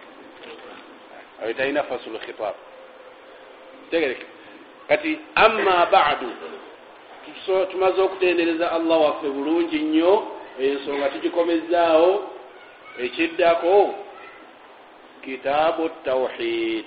ayo 1.42 1.54
talina 1.54 1.84
fasulu 1.84 2.20
khitab. 2.20 2.56
Tegereke. 3.92 4.26
Kati 4.88 5.20
amma 5.36 5.86
badu 5.92 6.30
tumaze 7.72 8.02
okutendereza 8.02 8.72
allah 8.72 9.02
waffe 9.02 9.28
bulungi 9.28 9.80
nnyo 9.80 10.28
ensonga 10.60 11.10
tugikomezaawo 11.10 12.12
ekiddako 13.00 13.96
kitaabu 15.24 15.90
tawhid 16.06 16.86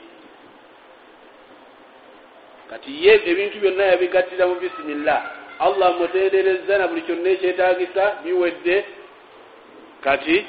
kati 2.71 3.07
ye 3.07 3.13
ebintu 3.31 3.59
byonna 3.59 3.85
yabigattira 3.85 4.47
mu 4.47 4.55
bisimillah 4.55 5.21
allah 5.59 5.99
mutendereza 5.99 6.79
na 6.79 6.89
buli 6.89 7.03
kyonna 7.03 7.29
ekyetagisa 7.31 8.05
biwedde. 8.25 8.85
Kati 10.05 10.47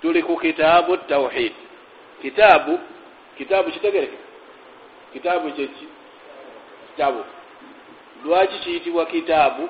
tuli 0.00 0.22
ku 0.22 0.36
kitaabu 0.36 0.96
tawhid 0.96 1.52
kitaabu 2.22 2.78
kitaabu 3.38 3.70
kitegereke 3.70 4.18
kitaabu 5.12 5.50
kyeki 5.50 5.86
kitabo 6.90 7.24
lwaki 8.24 8.58
kiyitibwa 8.58 9.06
kitaabu? 9.06 9.68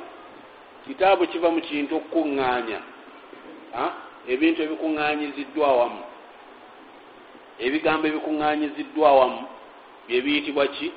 Kitaabu 0.87 1.27
kiva 1.27 1.51
mu 1.51 1.61
kintu 1.61 1.97
okukuŋŋaanya. 1.97 2.81
Ebintu 4.29 4.63
ebikuŋŋanyiziddwa 4.63 5.69
wamu 5.79 6.03
ebigambo 7.59 8.05
ebikuŋŋanyiziddwa 8.09 9.11
wamu 9.19 9.43
byebiyitibwa 10.09 10.67
ki? 10.67 10.93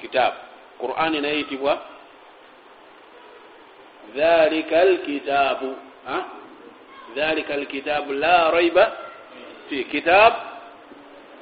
Kitaabu. 0.00 0.38
Qur'ani 0.80 1.20
naye 1.20 1.36
yitibwa 1.36 1.72
dhalika 4.16 4.80
alkitaabu. 4.80 5.70
Dhalika 7.16 7.54
alkitaabu 7.54 8.12
la 8.12 8.50
raiba 8.50 8.84
fi 9.68 9.84
kitaabu 9.84 10.54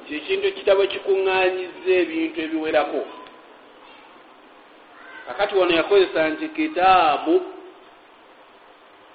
kyekintu 0.07 0.45
ekitabo 0.47 0.81
ekikuŋŋanyiza 0.83 1.91
ebintu 2.03 2.37
ebiwerako 2.45 3.01
kakati 5.27 5.55
wano 5.55 5.73
yakozesa 5.75 6.29
nti 6.29 6.47
kitaabu 6.57 7.35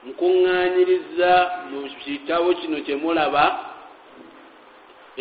nkuŋŋanyiriza 0.08 1.32
mu 1.70 1.80
kitabo 2.04 2.48
kino 2.60 2.76
kyemulaba 2.86 3.44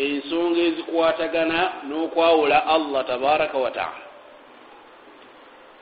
ensonga 0.04 0.60
ezikwatagana 0.68 1.58
n'okwawula 1.88 2.58
allah 2.74 3.00
tabaraka 3.10 3.56
wataala 3.64 4.04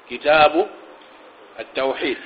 kitaabu 0.08 0.60
atawhid 1.60 2.18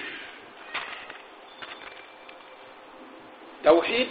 tawhid 3.65 4.09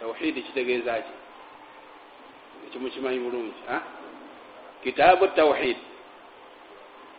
tawhid 0.00 0.34
kitegeeza 0.46 0.94
ki? 1.04 1.12
Ekimukimanyi 2.66 3.18
bulungi 3.24 3.52
kitaabu 4.82 5.28
tawhid. 5.28 5.76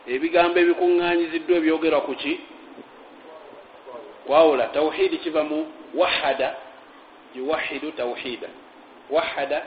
Ebigambo 0.06 0.58
ebikuŋŋanyiziddwa 0.58 1.56
ebyogerwa 1.56 2.00
ku 2.00 2.14
ki? 2.14 2.40
Kwawula 4.26 4.66
tawhidi 4.66 5.18
kiva 5.18 5.42
mu 5.44 5.66
wahada 5.94 6.56
yuwahidu 7.34 7.92
tawhida. 7.92 8.48
Wahada 9.10 9.62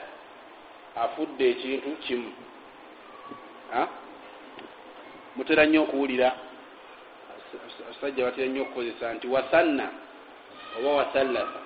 afudde 0.96 1.50
ekintu 1.50 1.92
kimu. 2.04 2.32
Mutera 5.36 5.66
nnyo 5.66 5.84
okuwulira. 5.84 6.32
Abasajja 7.86 8.26
batera 8.26 8.48
nnyo 8.48 8.62
okukozesa 8.62 9.14
nti 9.14 9.28
wasanna 9.28 9.88
oba 10.78 10.90
wasallasa 11.00 11.60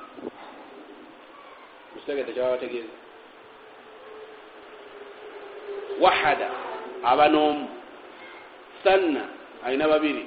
mukitegete 1.96 2.34
kyaba 2.34 2.52
bategeeza 2.52 3.09
wahada 6.00 6.50
aba 7.04 7.28
n'omu 7.30 7.68
sanna 8.84 9.24
alina 9.66 9.88
babiri 9.88 10.26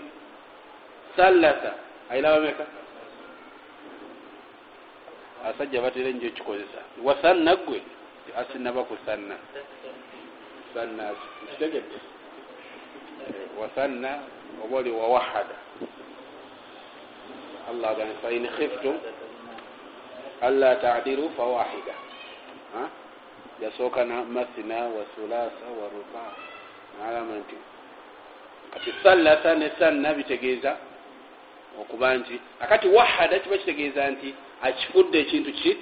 sallasa 1.17 1.75
alina 2.11 2.29
bameka 2.35 2.65
abasajja 5.45 5.83
batera 5.83 6.11
nnyo 6.11 6.27
ekikozesa 6.29 6.81
wasanna 7.05 7.57
gwe 7.57 7.83
asinaba 8.41 8.83
ku 8.85 8.97
sanna 9.07 9.37
sanna 10.75 11.05
nkitegedde 11.45 11.99
wasanna 13.61 14.11
oba 14.65 14.77
oli 14.79 14.91
wawahada 14.91 15.57
allah 17.71 17.91
agani 17.91 18.15
fain 18.23 18.49
khiftum 18.57 18.97
alla 20.41 20.77
tadiru 20.77 21.31
fawahida 21.37 21.95
yasooka 23.63 24.05
na 24.05 24.25
masina 24.25 24.75
wasulasa 24.75 25.67
waruba 25.81 26.25
nagamba 26.99 27.35
nti 27.35 27.57
kati 28.73 28.95
sallasa 29.03 29.55
ne 29.55 29.71
sanna 29.79 30.15
bitegeeza 30.15 30.77
okuba 31.81 32.15
nti 32.15 32.41
akati 32.61 32.89
wahada 32.89 33.39
kiba 33.39 33.59
kitegeeza 33.59 34.11
nti 34.11 34.35
akifudde 34.63 35.21
ekintu 35.21 35.53
ki? 35.53 35.77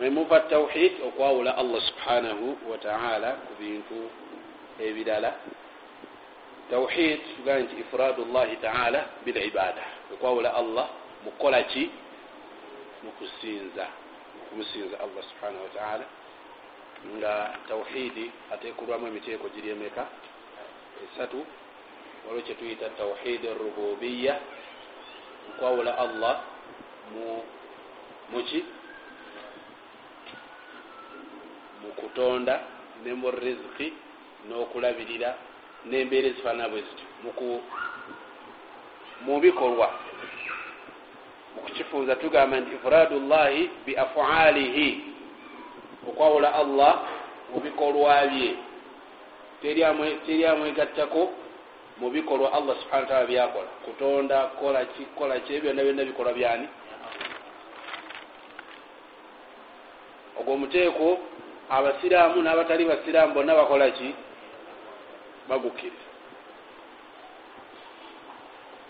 Memuva 0.00 0.40
tawhid 0.40 0.92
okwawula 1.06 1.56
allah 1.56 1.80
subhanahu 1.82 2.58
wataala 2.70 3.30
ku 3.32 3.52
bintu 3.60 4.10
ebirala. 4.80 5.32
Tawhid 6.70 7.20
tugaa 7.36 7.58
nti 7.58 7.74
ifradu 7.80 8.24
llahi 8.24 8.56
taala 8.56 9.04
bilibada 9.24 9.84
okwawula 10.14 10.54
allah 10.54 10.88
mukukola 11.24 11.62
ki? 11.62 11.90
Mukusinza 13.04 13.86
okumusinza 14.42 14.96
allah 15.00 15.22
subhanahu 15.30 15.62
wataala 15.64 16.04
nga 17.16 17.58
tawhidi 17.68 18.30
ateekulwamu 18.54 19.06
emiteeko 19.06 19.48
giri 19.54 19.68
emeka 19.70 20.06
esatu 21.04 21.46
waliwo 22.26 22.46
kyetuyita 22.46 22.88
tawhid 22.90 23.42
rububiya 23.60 24.34
okwawula 25.50 25.98
allah 25.98 26.34
mu 27.12 27.44
muki 28.32 28.64
mu 31.82 31.88
kutonda 32.00 32.54
ne 33.04 33.12
mu 33.14 33.30
riziki 33.30 33.92
n'okulabirira 34.48 35.30
n'embeera 35.88 36.26
ezifaanana 36.28 36.68
bwe 36.72 36.80
zityo. 36.86 37.06
Mu 39.24 39.34
bikolwa 39.40 39.88
mu 41.54 41.60
kukifunza 41.64 42.16
tugamba 42.16 42.56
nti 42.60 42.74
ifradu 42.76 43.16
llahi 43.30 43.62
bi 43.86 43.92
afaalihi 43.96 45.13
okwawula 46.08 46.54
allah 46.54 46.92
mu 47.52 47.60
bikolwa 47.60 48.26
bye. 48.26 48.56
Teri 49.62 49.84
amwegattako 50.44 51.30
mu 52.00 52.10
bikolwa 52.10 52.52
allah 52.52 52.76
subhana 52.82 53.02
wataala 53.02 53.26
byakola. 53.26 53.70
Kutonda 53.84 54.38
kola 54.60 55.40
ki 55.40 55.60
byonna 55.60 55.82
byonna 55.82 56.04
bikolwa 56.04 56.32
byani? 56.32 56.68
Ogwo 60.40 60.52
omuteeko 60.54 61.18
abasiraamu 61.70 62.42
n'abatali 62.42 62.84
basiraamu 62.84 63.34
bonna 63.34 63.54
bakola 63.54 63.90
ki? 63.90 64.14
Bagukkiriza 65.48 66.04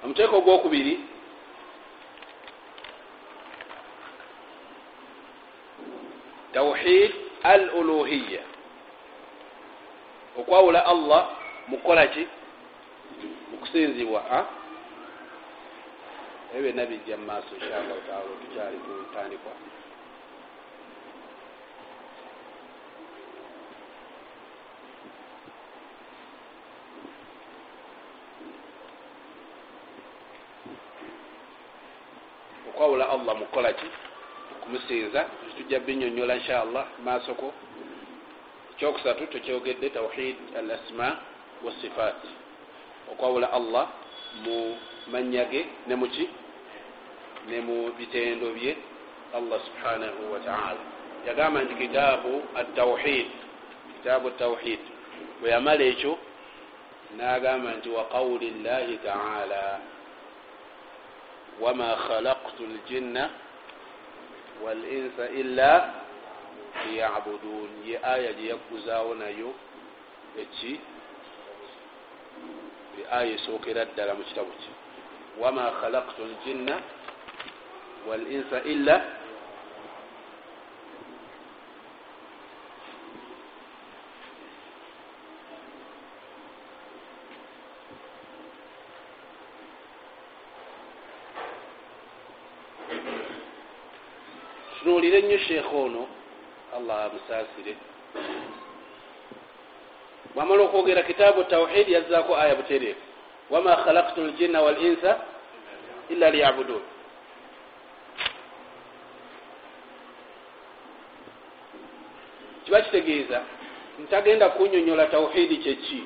omuteeko 0.05 0.37
ogwokubiri 0.37 1.01
tawhid 6.55 7.13
al 7.43 7.63
uluhiya 7.75 8.43
okwawula 10.39 10.87
allah 10.87 11.23
mukukola 11.69 12.07
ki 12.07 12.25
mukusinzibwa 13.51 14.21
ebyo 16.55 16.63
byonna 16.71 16.87
bijja 16.87 17.17
mu 17.19 17.27
maaso 17.27 17.51
inshallahu 17.59 18.01
taala 18.07 18.31
tukyali 18.43 18.79
ku 18.87 18.91
ntandikwa 19.11 19.53
okwawula 32.71 33.05
allah 33.15 33.35
mukukola 33.39 33.71
ki 34.75 34.81
okumusinza 34.81 35.25
tujja 35.57 35.81
binyonyola 35.81 36.35
inshallah 36.37 36.87
maasoko 37.05 37.53
ekyokusatu 38.75 39.27
tukyogedde 39.27 39.91
tawhid 39.91 40.37
al 40.59 40.71
asma 40.71 41.19
wasifat 41.65 42.17
okwawula 43.13 43.53
allah 43.53 43.89
mu 44.45 44.77
manya 45.13 45.45
ge 45.45 45.67
ne 45.87 45.95
muki 45.95 46.29
ne 47.49 47.61
mu 47.61 47.93
bitendo 47.99 48.51
bye 48.55 48.77
allah 49.35 49.61
subhanahu 49.67 50.33
wataala 50.33 50.81
yagamba 51.27 51.63
nti 51.63 51.75
kitaabu 51.75 52.43
atawhid 52.57 53.27
kitaabu 53.97 54.31
tawhid 54.31 54.81
bwe 55.41 55.51
yamala 55.51 55.85
ekyo 55.85 56.19
nagamba 57.17 57.71
nti 57.79 57.89
wa 57.89 58.05
qawli 58.05 58.51
llahi 58.51 58.99
taala 58.99 59.81
wama 61.61 61.97
khalaqtu 62.07 62.63
ljinna 62.67 63.44
walinsa 64.63 65.29
illa 65.35 65.73
liyabudun. 66.87 67.71
Ye 67.87 67.99
aya 68.03 68.33
gye 68.33 68.49
yagguzaawo 68.53 69.15
nayo 69.15 69.51
eki? 70.39 70.81
Aya 73.11 73.35
esookera 73.35 73.85
ddala 73.85 74.15
mu 74.15 74.23
kitabu 74.25 74.53
kye 74.61 74.73
wama 75.41 75.71
khalaqtu 75.81 76.23
ljinna 76.25 76.79
walinsa 78.09 78.63
illa 78.65 78.97
tunuulire 95.05 95.23
nnyo 95.23 95.39
sheekha 95.39 95.77
ono. 95.77 96.09
Allah 96.77 97.05
amusaasire. 97.05 97.77
Bwamala 100.35 100.63
okwogera 100.63 101.03
kitaabu 101.03 101.45
tawhidi 101.45 101.93
yazzaako 101.93 102.37
aya 102.37 102.55
butereefu 102.55 103.01
wama 103.51 103.77
khalaktu 103.77 104.21
ljinna 104.27 104.61
wal 104.61 104.85
insa 104.85 105.19
illa 106.09 106.31
liyabudun. 106.31 106.81
Kiba 112.65 112.81
kitegeeza 112.81 113.43
ntagenda 113.99 114.49
kunyonyola 114.49 115.07
tawhidi 115.07 115.57
kyeki 115.57 116.03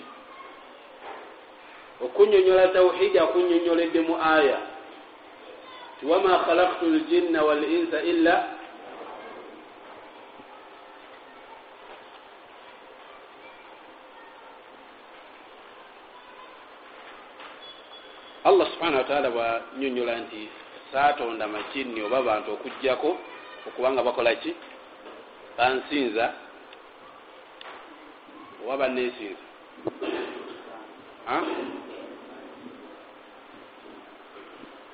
okunyonyola 2.05 2.69
tawhidi 2.69 3.19
akunyonyoledde 3.19 4.01
mu 4.01 4.17
aya. 4.23 4.59
Ti 6.01 6.07
wama 6.07 6.39
khalaktu 6.39 6.87
ljinna 6.87 7.43
walinsa 7.43 8.03
illa 8.03 8.58
allah 18.81 19.03
subhanahu 19.03 19.03
wataala 19.03 19.31
bwanyonyola 19.31 20.17
nti 20.17 20.49
saatonda 20.93 21.49
majinni 21.49 22.03
oba 22.03 22.23
bantu 22.23 22.53
okugjako 22.53 23.19
okubanga 23.67 24.03
bakola 24.03 24.35
ki? 24.35 24.55
Bansinza 25.57 26.33
oba 28.65 28.77
banesinza 28.77 29.43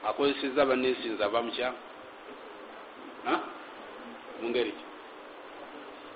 akozeseza 0.08 0.66
banesinza 0.66 1.28
bamukya 1.28 1.72
mungeri 4.40 4.72
ki? 4.72 4.84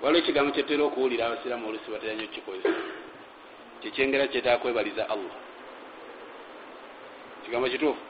Waliwo 0.03 0.23
ekigambo 0.23 0.53
kyetera 0.53 0.85
okuwulira 0.85 1.27
abasiramu 1.27 1.69
olusi 1.69 1.91
bateranyo 1.91 2.27
kikozesa. 2.33 2.81
Kyekyengera 3.81 4.27
kyetakwebaliza 4.27 5.05
allah 5.11 5.48
kigambo 7.45 7.69
kituufu? 7.69 8.01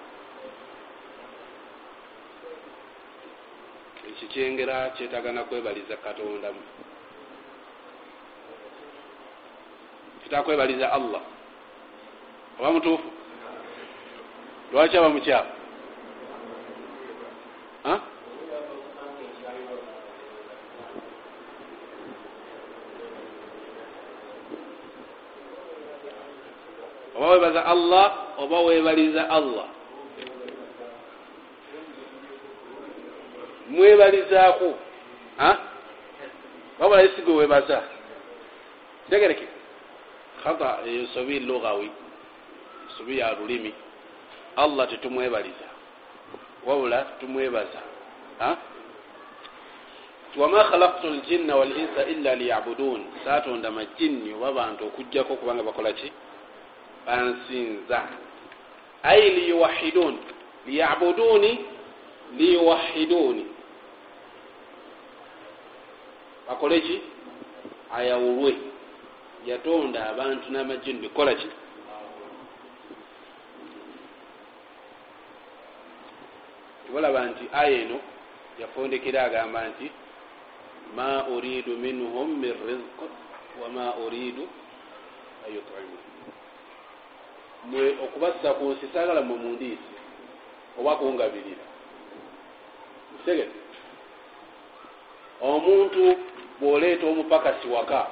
Ekikyengera 4.08 4.90
kyetagana 4.90 5.44
kwebaliza 5.44 5.96
katondamu 5.96 6.60
kitakwebaliza 10.22 10.92
allah. 10.92 11.20
Oba 12.58 12.72
mutuufu? 12.72 13.08
Lwaki 14.72 14.96
aba 14.96 15.08
mukyabo 15.08 15.58
oba 27.18 27.28
webaza 27.30 27.66
allah 27.66 28.06
oba 28.48 28.60
webaliza 28.60 29.30
allah. 29.30 29.64
Mwebalizaako 33.70 34.74
wabula 36.78 37.02
esigo 37.02 37.36
webaza 37.36 37.82
tegereke 39.10 39.46
khata 40.44 40.78
eyo 40.86 41.06
sobi 41.14 41.40
lugawi 41.40 41.90
sobi 42.98 43.18
ya 43.18 43.32
lulimi. 43.32 43.74
Allah 44.56 44.88
tetumwebaliza. 44.88 45.68
Wabula 46.66 47.02
tumwebaza 47.20 47.82
wama 50.36 50.64
khalaktu 50.64 51.10
ljinna 51.10 51.56
walinsa 51.56 52.04
illa 52.06 52.34
liyabudun. 52.34 53.04
Satonda 53.24 53.70
majinni 53.70 54.34
oba 54.34 54.52
bantu 54.52 54.86
okugjako 54.86 55.36
kubanga 55.36 55.62
bakola 55.62 55.92
ki? 55.92 56.12
Bansinza 57.06 58.02
ai 59.02 59.30
liyuwahidun. 59.30 60.18
Liyabuduni 60.66 61.64
liyuwahiduni. 62.36 63.46
Bakole 66.48 66.80
ki 66.80 66.96
ayawulwe 67.96 68.56
yatonda 69.46 70.00
abantu 70.10 70.46
n'amajini 70.52 70.98
bikola 71.04 71.34
ki? 71.34 71.48
Tibalaba 76.86 77.20
nti 77.30 77.44
aya 77.52 77.70
eno 77.82 77.98
yafondekera 78.60 79.22
agamba 79.28 79.60
nti 79.70 79.86
ma 80.96 81.26
uridu 81.34 81.76
minhum 81.76 82.28
min 82.40 82.54
rizq 82.66 82.98
wama 83.62 83.86
uridu 84.04 84.44
ayutimun 85.46 86.07
mwe 87.64 87.88
okubassa 88.04 88.54
ku 88.54 88.64
nsi 88.64 88.86
sagala 88.92 89.20
mwe 89.20 89.36
mundiisi 89.36 89.88
oba 90.80 90.96
kungabirira. 90.96 91.64
Kitegete 93.18 93.58
omuntu 95.40 96.16
bwoleeta 96.60 97.06
omupakasi 97.06 97.68
waka 97.68 98.06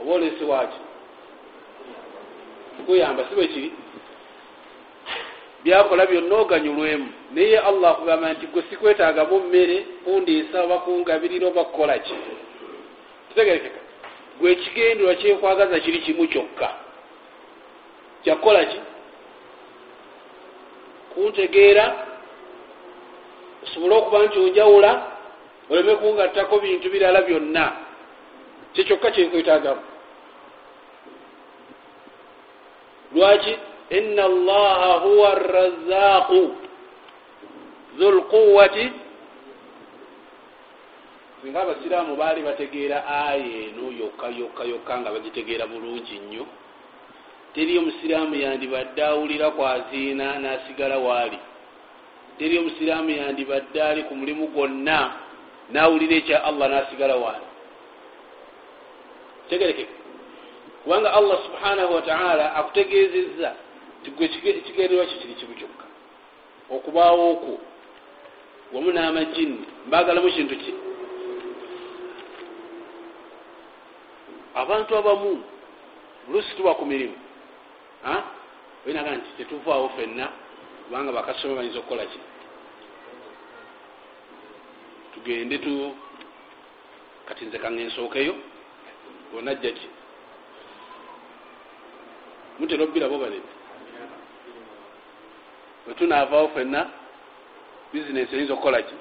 oba 0.00 0.12
olesi 0.14 0.44
waki 0.44 0.80
kikuyamba 2.76 3.24
si 3.28 3.34
bwe 3.34 3.46
kiri? 3.48 3.72
Byakola 5.64 6.06
byonna 6.06 6.34
oganyulwemu. 6.36 7.08
Naye 7.34 7.58
allah 7.58 7.90
akugamba 7.90 8.32
nti 8.32 8.46
gwe 8.46 8.62
sikwetaagamu 8.70 9.40
mmere 9.40 9.86
kundiisa 10.04 10.62
oba 10.64 10.78
kungabirira 10.78 11.46
oba 11.48 11.64
kukola 11.64 11.98
ki? 11.98 12.14
Kitegerekeka. 13.28 13.80
Gwe 14.40 14.52
ekigendera 14.52 15.14
kyekwagaza 15.14 15.80
kiri 15.80 15.98
kimu 15.98 16.28
kyokka 16.28 16.83
kyakukola 18.24 18.64
ki? 18.64 18.80
Kuntegeera 21.14 21.84
osobole 23.62 23.94
okuba 23.94 24.18
nti 24.26 24.38
onjawula 24.38 24.92
oleme 25.70 25.94
kungattako 25.96 26.58
bintu 26.58 26.90
birala 26.90 27.22
byonna. 27.22 27.72
Kyekyokka 28.72 29.10
kyenkwetaagamu 29.10 29.82
lwaki? 33.14 33.58
Ina 33.90 34.24
allaha 34.24 34.92
huwa 34.92 35.34
razaqu 35.34 36.56
dhu 37.98 38.10
lquwati 38.10 38.92
singa 41.42 41.62
abasiraamu 41.62 42.16
baali 42.16 42.42
bategeera 42.42 43.06
aya 43.06 43.36
eno 43.36 43.92
yokka 44.00 44.28
yokka 44.28 44.64
yokka 44.64 44.98
nga 44.98 45.10
bagitegeera 45.12 45.66
bulungi 45.66 46.18
nnyo 46.18 46.46
teri 47.54 47.78
omusiraamu 47.78 48.34
yandibadde 48.34 49.02
awulira 49.04 49.50
kwaziina 49.50 50.38
n'asigala 50.38 50.98
waali 50.98 51.38
teri 52.38 52.58
omusiraamu 52.58 53.10
yandibadde 53.10 53.82
ali 53.82 54.02
ku 54.02 54.14
mulimu 54.14 54.46
gwonna 54.54 54.98
n'awulira 55.72 56.14
ekya 56.20 56.44
allah 56.44 56.66
n'asigala 56.68 57.16
waali 57.16 57.46
tegerekeka 59.48 59.94
kubanga 60.82 61.12
allah 61.12 61.38
subhanahu 61.46 61.94
wataala 61.94 62.54
akutegeezezza 62.54 63.50
tigwe 64.04 64.24
ekigenderwa 64.60 65.06
kyo 65.06 65.16
kiri 65.20 65.34
kimu 65.34 65.54
kyokka. 65.58 65.86
Okubaawo 66.70 67.24
okwo 67.32 67.54
wamu 68.72 68.90
n'amajini 68.92 69.64
mbaagalamu 69.86 70.28
kintu 70.32 70.56
ki? 70.56 70.72
Abantu 74.54 74.96
abamu 74.96 75.42
oluusi 76.28 76.56
tuba 76.56 76.74
ku 76.74 76.84
mirimu 76.86 77.16
oyinaga 78.86 79.16
nti 79.16 79.30
tetuvaawo 79.36 79.88
fenna 79.96 80.28
kubanga 80.84 81.12
bakasitoma 81.12 81.56
bayinza 81.56 81.78
okukola 81.78 82.04
ki? 82.06 82.18
Tugende 85.14 85.58
tu 85.58 85.96
kati 87.26 87.44
nze 87.44 87.58
kange 87.58 87.84
nsookeyo 87.84 88.34
onajja 89.38 89.72
ki? 89.72 89.88
Mutera 92.58 92.84
obbirabo 92.84 93.18
banene 93.18 93.50
wetunaavaawo 95.86 96.48
fenna 96.48 96.80
bizinesi 97.92 98.36
eyinza 98.36 98.52
okukola 98.54 98.82
ki? 98.82 98.94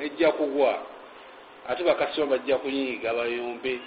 Ejja 0.00 0.32
kugwa. 0.32 0.82
Ate 1.68 1.82
bakasitoma 1.84 2.36
bajja 2.36 2.58
kunyiiga 2.58 3.14
bayombe. 3.14 3.80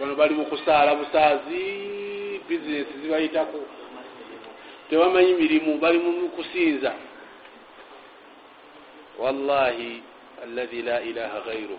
Bano 0.00 0.14
bali 0.14 0.34
mukusaala 0.34 0.94
busaazi 0.94 2.03
bizinesi 2.48 2.92
zibayitako. 3.02 3.60
Tebamanyi 4.90 5.32
mirimu 5.34 5.78
bali 5.78 5.98
mukusinza 5.98 6.92
wallahi 9.18 10.02
allahi 10.44 10.82
la 10.82 11.00
ilaha 11.00 11.40
gairu 11.40 11.78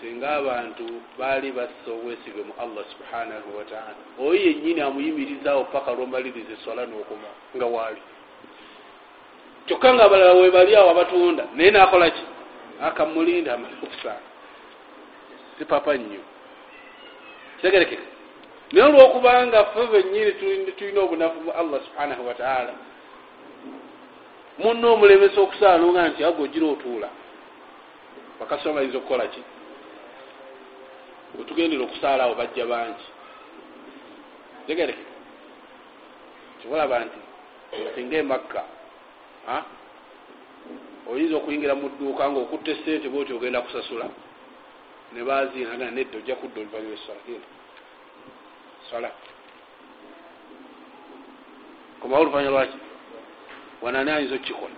singa 0.00 0.30
abantu 0.36 0.84
baali 1.18 1.52
bassa 1.52 1.88
obwesige 1.88 2.42
mu 2.42 2.54
allah 2.58 2.84
subhanahu 2.92 3.58
wataala 3.58 4.02
oyo 4.18 4.34
yennyini 4.34 4.80
amuyimirizaawo 4.80 5.64
paka 5.64 5.92
lwomaliriza 5.92 6.52
eswala 6.52 6.86
nokoma 6.86 7.30
nga 7.56 7.66
waali. 7.66 8.02
Kyokka 9.66 9.94
nga 9.94 10.04
abalala 10.04 10.32
webali 10.32 10.76
awo 10.76 10.90
abatunda 10.90 11.44
naye 11.54 11.70
nakola 11.70 12.10
ki? 12.10 12.24
Akamulinda 12.82 13.54
amale 13.54 13.74
okusaala 13.82 14.28
si 15.58 15.64
papa 15.64 15.94
nnyo. 15.94 16.20
Kitegerekeka 17.56 18.09
naye 18.72 18.86
olwokubanga 18.88 19.64
ffe 19.64 19.86
benyini 19.92 20.32
tulina 20.72 21.00
obunafu 21.00 21.40
mu 21.40 21.52
allah 21.52 21.80
subhanahu 21.86 22.26
wataala 22.28 22.74
munna 24.58 24.88
omulemesa 24.88 25.40
okusaalunga 25.40 26.08
nti 26.08 26.24
ago 26.24 26.42
ogira 26.42 26.66
otuula. 26.66 27.08
Bakasoma 28.40 28.74
bayinza 28.74 28.98
okukola 28.98 29.26
ki? 29.26 29.42
Wetugendera 31.38 31.82
okusaalawo 31.84 32.34
bajja 32.34 32.66
bangi. 32.66 33.06
Tegereke 34.66 35.04
kibalaba 36.62 37.04
nti 37.04 37.20
singa 37.94 38.16
emakka 38.16 38.62
oyinza 41.10 41.36
okuyingira 41.36 41.74
mu 41.74 41.88
dduuka 41.88 42.30
nga 42.30 42.40
okutta 42.40 42.70
esente 42.70 43.08
bwoti 43.08 43.32
ogenda 43.32 43.64
kusasula? 43.64 44.06
Ne 45.12 45.24
baziinaga 45.24 45.90
nedda 45.90 46.18
ojja 46.18 46.36
kudda 46.36 46.60
oluvanyuma 46.60 46.94
esala 46.94 47.22
genda 47.26 47.59
sala 48.90 49.10
komawo 52.00 52.22
oluvanyuma 52.22 52.50
lwaki 52.54 52.78
wanani 53.82 54.10
ayinza 54.10 54.34
okukikola 54.34 54.76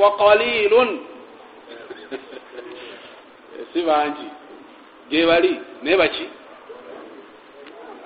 waqalilun 0.00 0.90
si 3.72 3.82
bangi 3.82 4.28
gyebali 5.10 5.52
naye 5.82 5.96
baki 5.96 6.26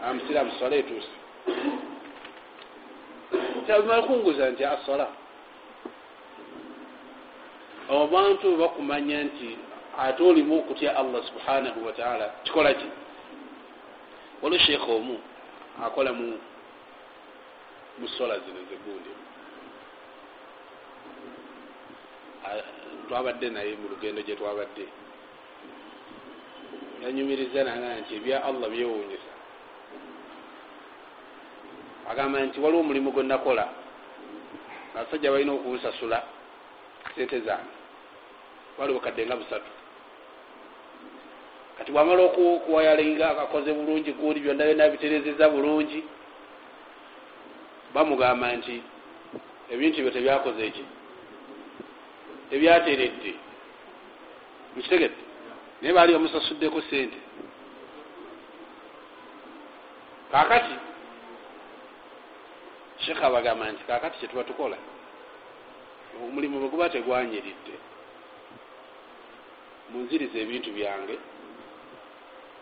amusiramu 0.06 0.52
sola 0.58 0.76
etuuse 0.76 1.14
kyabimala 3.70 4.02
kunguza 4.02 4.50
nti 4.50 4.64
asola 4.64 5.06
abantu 8.02 8.56
bakumanya 8.56 9.18
nti 9.24 9.48
ate 9.98 10.22
olimu 10.22 10.58
okutya 10.58 10.96
allah 10.96 11.22
subhanahu 11.30 11.86
wataala 11.86 12.26
kikola 12.44 12.74
ki? 12.74 12.88
Waliwo 14.42 14.62
sheekha 14.64 14.90
omu 14.92 15.18
akola 15.84 16.12
mu 16.12 16.38
musola 17.98 18.34
zino 18.38 18.60
zegundi 18.70 19.10
twabadde 23.08 23.50
naye 23.50 23.76
mu 23.80 23.88
lugendo 23.88 24.22
gye 24.22 24.36
twabadde. 24.36 24.84
Yanyumiriza 27.02 27.64
naga 27.64 28.00
nti 28.00 28.14
ebya 28.18 28.44
allah 28.44 28.68
byewuunyisa 28.70 29.29
agamba 32.10 32.40
nti 32.40 32.60
waliwo 32.60 32.80
omulimu 32.80 33.12
gwe 33.12 33.22
nakola. 33.22 33.68
Abasajja 34.94 35.30
balina 35.30 35.52
okunsasula 35.52 36.22
sente 37.14 37.40
zange. 37.40 37.74
Wali 38.78 38.92
bukadde 38.92 39.26
nga 39.26 39.36
busatu. 39.36 39.70
Kati 41.78 41.92
bwamala 41.92 42.22
okuwayalinga 42.22 43.30
akakoze 43.30 43.72
bulungi 43.72 44.12
gundi 44.12 44.40
byonna 44.40 44.64
byonna 44.64 44.88
biterezeza 44.88 45.48
bulungi 45.48 46.04
bamugamba 47.94 48.56
nti 48.56 48.82
ebintu 49.70 49.96
ebyo 49.98 50.10
tebyakoze 50.10 50.66
eki 50.66 50.84
ebyateredde 52.50 53.32
mukitegedde? 54.74 55.22
Naye 55.80 55.94
baali 55.94 56.12
bamusasuddeko 56.12 56.80
sente 56.90 57.18
kakati 60.32 60.89
sheekh 63.10 63.24
abagamba 63.24 63.72
nti 63.72 63.84
kakati 63.84 64.18
kyetuba 64.18 64.44
tukola 64.44 64.76
omulimu 66.22 66.58
bwe 66.60 66.68
guba 66.68 66.88
tegwanyiridde. 66.88 67.74
Munziriza 69.90 70.38
ebintu 70.38 70.70
byange 70.70 71.16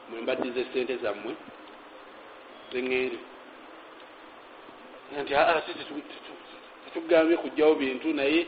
mwembaddiza 0.08 0.60
esente 0.60 0.96
zammwe 1.04 1.32
zeŋŋende 2.72 3.18
nti 5.20 5.32
aa 5.34 5.60
tetugambye 6.84 7.36
kugjawo 7.42 7.74
bintu 7.74 8.08
naye 8.16 8.40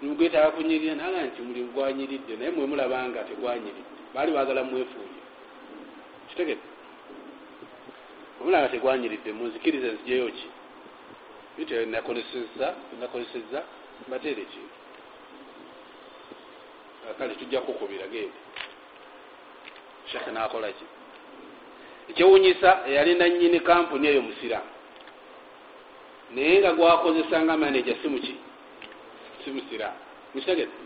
nimugwetaaga 0.00 0.50
kunyirira 0.56 0.94
naga 0.94 1.22
nti 1.28 1.38
mulimu 1.42 1.70
gwanyiridde 1.74 2.34
naye 2.36 2.50
mwemulabanga 2.50 3.26
tegwanyiridde. 3.28 3.92
Baali 4.14 4.30
bagala 4.32 4.64
mwefuulye 4.64 5.22
kitegedde? 6.28 6.66
Omulanga 8.40 8.68
tegwanyiridde 8.74 9.30
munzikirize 9.32 9.88
nzijeyo 9.92 10.26
ki 10.38 10.46
bintu 11.56 11.86
nakoleseza 11.86 12.74
nakoleseza 13.00 13.62
mbateere 14.08 14.42
ekintu 14.42 14.74
kale 17.18 17.34
tujja 17.34 17.60
kukubira 17.60 18.06
gende. 18.06 18.38
Shekhe 20.12 20.30
nakola 20.30 20.68
ki? 20.68 20.84
Ekyewunyisa 22.10 22.80
eyali 22.88 23.14
nanyini 23.14 23.60
kampuni 23.60 24.08
eyo 24.08 24.22
musiramu 24.22 24.70
naye 26.34 26.58
nga 26.60 26.72
gwakozesa 26.72 27.42
nga 27.44 27.56
manaja 27.56 27.94
simuki 28.02 28.34
simusiramu 29.44 29.98
mukitegete 30.34 30.78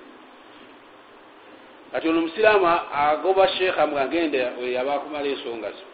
kati 1.93 2.09
ono 2.09 2.19
omusiraamu 2.19 2.67
agoba 2.93 3.49
sheekha 3.49 3.87
mga 3.87 4.03
agende 4.03 4.39
yaba 4.75 4.95
akumala 4.95 5.29
ensonga 5.29 5.71
zo. 5.71 5.87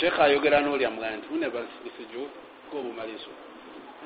Sheekha 0.00 0.24
ayogera 0.24 0.60
nolya 0.60 0.90
mga 0.90 1.16
nti 1.16 1.26
unebasijo 1.34 2.22
gobumala 2.22 2.45
ensonga 2.72 3.46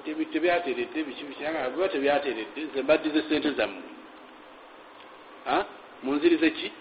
nti 0.00 0.10
ebintu 0.10 0.32
tebyateredde 0.32 0.98
biki 1.06 1.24
biba 1.24 1.88
tebyateredde 1.88 2.60
zembaddize 2.74 3.20
sente 3.28 3.50
zammwe. 3.58 3.82
Munzirize 6.02 6.50
ki? 6.50 6.72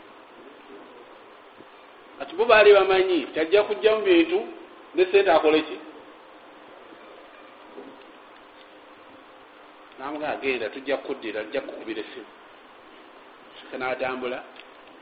Kati 2.19 2.35
bo 2.35 2.45
baali 2.45 2.73
bamanyi 2.73 3.27
tajja 3.35 3.63
kujja 3.63 3.95
mu 3.95 4.01
bintu 4.01 4.39
ne 4.95 5.05
sente 5.11 5.31
akole 5.31 5.61
ki? 5.61 5.77
Namuga 9.99 10.29
agenda 10.29 10.69
tujja 10.69 10.97
kukuddira 10.97 11.43
tujja 11.43 11.61
kukubira 11.61 12.01
esimu 12.01 12.25
natambula 13.77 14.43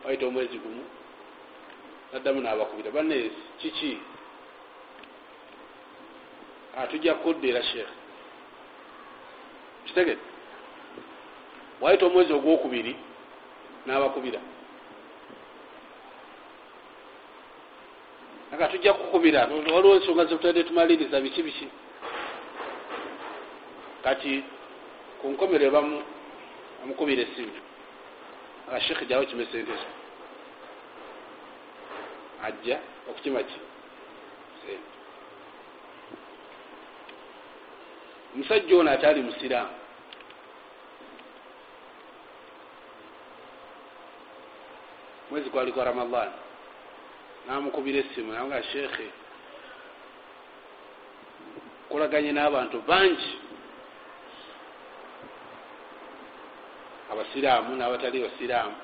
waita 0.06 0.26
omwezi 0.28 0.58
gumu 0.58 0.84
naddamu 2.14 2.42
nabakubira. 2.42 2.92
Banne 2.92 3.32
kiki 3.60 3.98
tujja 6.88 7.14
kukuddira 7.14 7.64
sheekh 7.64 7.90
kitegede 9.86 10.22
waita 11.82 12.06
omwezi 12.06 12.34
ogwokubiri 12.34 12.96
nabakubira. 13.86 14.40
Aga 18.54 18.68
tujja 18.68 18.94
kukubira. 18.94 19.48
Waliwo 19.74 19.96
ensonga 19.96 20.26
zetutadde 20.26 20.64
tumaliriza 20.64 21.22
biki 21.22 21.44
biki. 21.44 21.68
Kati 24.04 24.44
kunkomere 25.22 25.70
bamu 25.70 26.04
amukubira 26.84 27.22
esimu 27.22 27.52
aga 28.68 28.82
sheekh 28.82 29.08
jawo 29.08 29.26
kime 29.26 29.46
sente 29.46 29.72
zo. 29.72 29.88
Ajja 32.44 32.80
okukima 33.10 33.44
ki? 33.44 33.60
Sente 34.62 34.97
omusajja 38.36 38.78
ono 38.78 38.92
akyali 38.92 39.22
musiraamu. 39.22 39.76
Mwezi 45.30 45.50
gwali 45.50 45.72
gwa 45.72 45.84
ramadan 45.86 46.32
namukubira 47.48 48.00
esimu 48.00 48.32
naga 48.34 48.64
sheekhe 48.64 49.08
kulaganye 51.90 52.32
n'abantu 52.32 52.78
bangi. 52.88 53.34
Abasiraamu 57.12 57.76
n'abatali 57.76 58.20
basiraamu. 58.26 58.76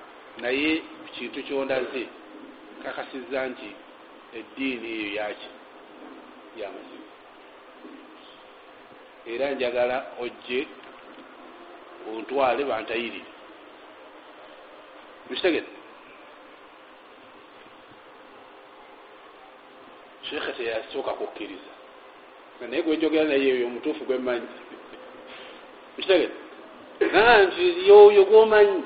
Naye 0.41 0.81
kintu 1.15 1.43
kyondaze 1.43 2.03
kakasiza 2.83 3.39
nti 3.51 3.69
eddiini 4.37 4.87
eyo 4.97 5.09
yaki 5.19 5.49
yamazima 6.59 7.02
era 9.27 9.51
njagala 9.51 10.05
ojje 10.21 10.67
ontwale 12.11 12.63
bantayirire 12.63 13.25
mukitegete 15.29 15.71
sheekhe 20.29 20.51
teyasooka 20.51 21.11
kukkiriza. 21.11 21.71
Naye 22.69 22.81
gwenjogera 22.83 23.23
naye 23.23 23.49
eyo 23.55 23.67
omutuufu 23.67 24.05
gwemmanyi 24.05 24.47
mukitegete 25.97 26.43
nti 27.47 27.87
yoyo 27.89 28.23
gwomanyi 28.25 28.83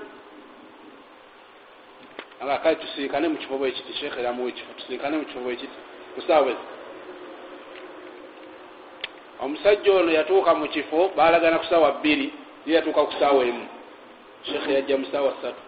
akale 2.42 2.76
tusinkane 2.76 3.28
mukifo 3.28 3.58
bwekiti 3.58 3.94
sheekhe 3.94 4.24
yamuwa 4.24 4.50
ekifo 4.50 4.74
tusinkane 4.78 5.18
mukifo 5.18 5.40
bwekiti 5.40 5.78
kusaawe 6.16 6.56
omusajja 9.42 9.94
ono 9.94 10.12
yatuuka 10.12 10.56
mu 10.56 10.68
kifo 10.68 11.12
balagana 11.16 11.60
ku 11.60 11.66
saawa 11.66 11.92
bbiri 11.92 12.34
ye 12.66 12.76
yatuuka 12.76 13.02
ku 13.06 13.14
saawa 13.20 13.46
emu. 13.46 13.66
Shekhe 14.44 14.74
yajja 14.74 14.98
mu 14.98 15.06
saawa 15.12 15.34
ssatu. 15.38 15.62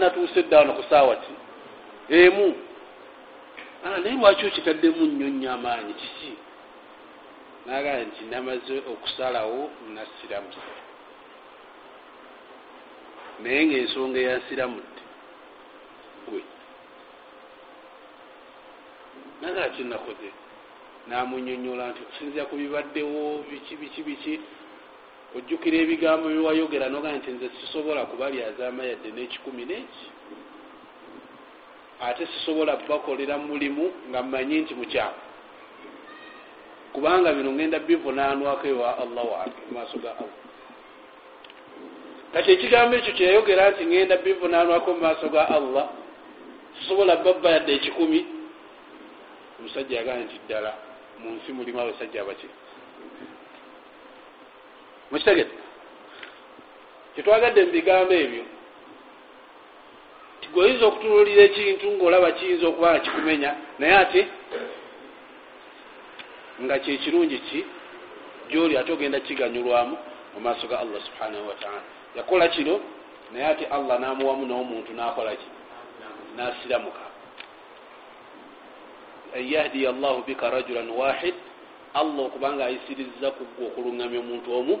Natuuse 0.00 0.40
eddaano 0.40 0.72
ku 0.72 0.82
saawa 0.90 1.16
ki? 1.16 1.32
Emu. 2.08 2.54
Naye 3.84 4.16
lwaki 4.16 4.46
okitaddemu 4.46 5.06
nnyo 5.06 5.28
nnyo 5.28 5.52
amaanyi? 5.52 5.94
Kiki? 5.94 6.32
Nagamba 7.66 8.04
nti 8.06 8.22
namaze 8.30 8.76
okusalawo 8.92 9.70
nasiramu 9.94 10.50
naye 13.42 13.66
ngaensonga 13.66 14.18
eyansiramudde 14.20 15.02
gwe. 16.28 16.42
Nagala 19.40 19.68
kyenakoze 19.74 20.28
namunyonyola 21.08 21.90
nti 21.90 22.00
okusinzira 22.02 22.44
ku 22.50 22.54
bibaddewo 22.56 23.44
biki 23.50 23.74
biki 23.76 24.02
biki? 24.02 24.34
Ojjukira 25.36 25.76
ebigambo 25.84 26.28
byewayogera 26.28 26.88
noga 26.88 27.12
nti 27.12 27.30
nze 27.30 27.46
sisobola 27.60 28.08
kubalyazaama 28.10 28.82
yadde 28.90 29.10
n'ekikumi 29.12 29.64
n'eki? 29.68 30.04
Ate 32.06 32.26
sisobola 32.26 32.76
bakolera 32.88 33.38
mulimu 33.38 33.84
nga 34.08 34.22
mmanyi 34.22 34.56
nti 34.60 34.74
mukyamu 34.74 35.20
kubanga 36.92 37.32
bino 37.32 37.52
ngenda 37.52 37.78
bivunaanwako 37.78 38.66
ewa 38.66 38.98
allah 38.98 39.24
wange 39.32 39.60
mumaaso 39.68 39.98
ga 39.98 40.10
allah. 40.16 40.40
Kati 42.32 42.52
ekigambo 42.52 42.96
ekyo 42.96 43.12
kyeyayogera 43.12 43.70
nti 43.70 43.86
ngenda 43.86 44.16
bivunaanwako 44.16 44.88
mumaaso 44.94 45.28
ga 45.28 45.48
allah. 45.48 45.86
Sisobola 46.78 47.16
babba 47.16 47.50
yadde 47.50 47.72
ekikumi. 47.74 48.20
Omusajja 49.58 49.96
yagamba 49.96 50.24
nti 50.24 50.36
ddala 50.44 50.72
mu 51.20 51.30
nsi 51.36 51.52
mulimu 51.52 51.80
abasajja 51.80 52.20
abaki 52.22 52.48
mukitegete 55.10 55.56
kyetwagadde 57.14 57.60
mu 57.64 57.70
bigambo 57.72 58.14
ebyo 58.24 58.44
tigoyinza 60.40 60.84
okutunulira 60.86 61.42
ekintu 61.48 61.86
ngaolaba 61.96 62.30
kiyinza 62.36 62.66
okuba 62.68 62.90
nga 62.90 63.04
kikumenya 63.04 63.50
naye 63.78 63.94
ate 64.02 64.22
nga 66.62 66.78
kyekirungi 66.78 67.38
ki? 67.38 67.60
Gyoli 68.48 68.76
ate 68.76 68.92
ogenda 68.92 69.20
kiganyulwamu 69.20 69.96
mu 70.34 70.40
maaso 70.40 70.66
ga 70.68 70.78
allah 70.78 71.00
subhanahu 71.06 71.48
wataala 71.48 71.82
yakola 72.16 72.48
kino 72.48 72.80
naye 73.32 73.46
ate 73.46 73.64
allah 73.66 74.00
namuwamu 74.00 74.44
n'omuntu 74.46 74.92
nakola 74.92 75.36
ki? 75.36 75.48
Nasiramuka 76.36 77.05
yahdiya 79.40 79.90
allahu 79.90 80.22
bika 80.26 80.50
rajulan 80.50 80.90
wahid 80.90 81.34
allah 81.94 82.26
okubanga 82.26 82.66
ayisiriza 82.66 83.30
kugwa 83.30 83.66
okuluŋgamya 83.68 84.18
omuntu 84.20 84.48
omu 84.52 84.74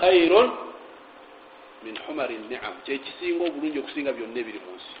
khairon 0.00 0.48
min 1.82 1.96
humari 2.06 2.38
niam. 2.48 2.74
Kyekisinga 2.84 3.44
obulungi 3.48 3.78
okusinga 3.80 4.12
byonna 4.12 4.38
ebiri 4.40 4.60
mu 4.60 4.72
nsi. 4.76 4.94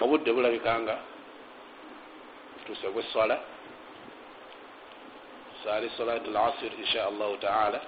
Obudde 0.00 0.32
bulabikanga 0.32 0.98
tuuse 2.64 2.88
bweswala 2.90 3.36
sali 5.64 5.90
salat 5.96 6.26
lasir 6.26 6.72
insha 6.78 7.06
allahu 7.06 7.36
taala 7.36 7.80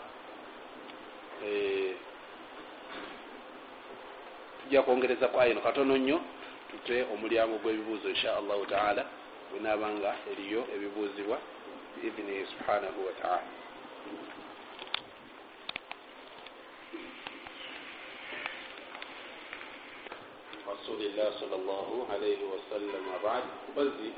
tujja 4.62 4.82
kwongereza 4.82 5.28
ku 5.28 5.40
ayino 5.40 5.60
katono 5.60 5.96
nnyo 5.96 6.20
tute 6.74 6.96
omulyango 7.14 7.56
gw'ebibuuzo 7.62 8.06
insha 8.14 8.30
allahu 8.40 8.64
taala 8.74 9.02
bwenaabanga 9.50 10.10
eriyo 10.32 10.60
ebibuuzibwa 10.74 11.36
biidhinihi 12.00 12.44
subhanahu 12.52 12.98
wataala 13.08 13.48
rasulillah 20.66 21.28
sal 21.40 21.52
llah 21.52 21.88
alaihi 22.14 22.44
wasallam 22.52 23.02
abad 23.20 23.44
bazzi 23.76 24.08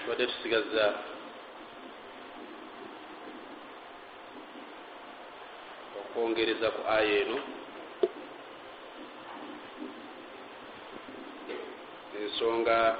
tubadde 0.00 0.24
tusigaza 0.30 0.86
okwongereza 6.00 6.68
ku 6.76 6.82
aya 6.96 7.12
eno 7.22 7.38
ensonga 12.30 12.94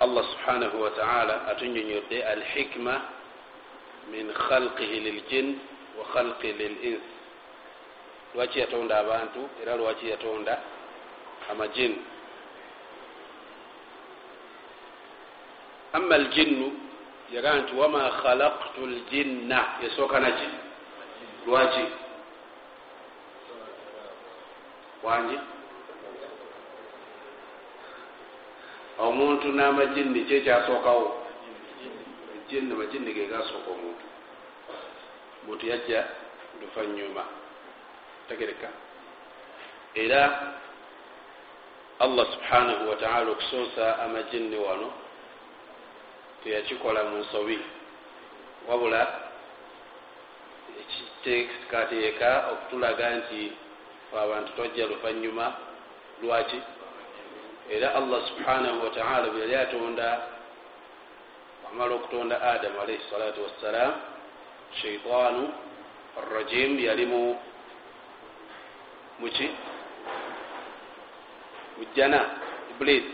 allah 0.00 0.24
subhanahu 0.36 0.76
wataala 0.82 1.48
atunyonyodde 1.56 2.20
alhikma 2.24 3.00
min 4.12 4.28
khalqihi 4.32 4.96
liljin 5.00 5.56
wa 5.96 6.04
khalqi 6.12 6.52
lilins. 6.52 7.00
Lwaki 8.36 8.60
yatonda 8.60 8.98
abantu 9.00 9.48
era 9.62 9.74
lwaki 9.76 10.08
yatonda 10.12 10.54
amajin 11.50 11.96
ama 15.92 16.14
aljinnu 16.14 16.68
yagaa 17.34 17.56
nti 17.64 17.72
wama 17.80 18.02
khalaktu 18.22 18.80
ljinna 18.86 19.58
yasooka 19.82 20.20
naki 20.20 20.48
lwaki? 21.46 21.84
Wangi 25.02 25.38
omuntu 29.06 29.48
n'amajinni 29.56 30.20
kyekyasookawo 30.28 31.06
ejinni 32.36 32.72
amajinni 32.74 33.14
gegasooka 33.14 33.70
omuntu. 33.70 34.06
Omuntu 35.42 35.66
yajja 35.66 36.00
luvanyuma 36.60 37.24
tegereka. 38.28 38.68
Era 39.94 40.22
allah 41.98 42.26
subhanahu 42.32 42.88
wataala 42.90 43.30
okusoosa 43.30 43.98
amajinni 43.98 44.56
wano 44.56 44.92
teyakikola 46.42 47.04
mu 47.04 47.16
nsobi. 47.22 47.58
Wabula 48.68 49.02
ekiteekateeka 50.80 52.30
okutulaga 52.52 53.06
nti 53.16 53.52
abantu 54.22 54.50
tojja 54.56 54.86
luvanyuma 54.86 55.46
lwaki 56.22 56.58
era 57.70 57.94
allah 57.94 58.20
subhanahu 58.28 58.84
wataala 58.84 59.26
bwe 59.30 59.40
yali 59.40 59.54
atonda 59.54 60.22
amala 61.70 61.94
okutonda 61.94 62.42
adamu 62.42 62.80
alaihi 62.80 63.02
salatu 63.10 63.42
wassalam 63.42 63.92
shaitaanu 64.82 65.52
arrajim 66.18 66.78
yali 66.78 67.06
mu 67.06 67.38
muki 69.20 69.50
mujjana 71.78 72.20
iblis. 72.70 73.04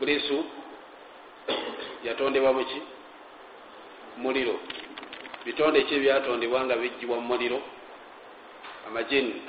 Iblisu 0.00 0.44
yatondebwa 2.04 2.52
muki 2.52 2.82
muliro. 4.16 4.54
Bitonde 5.44 5.82
ki 5.82 5.94
ebyatondebwa 5.94 6.64
nga 6.64 6.76
bijjibwa 6.76 7.16
mu 7.20 7.26
muliro? 7.26 7.58
Amajini. 8.86 9.42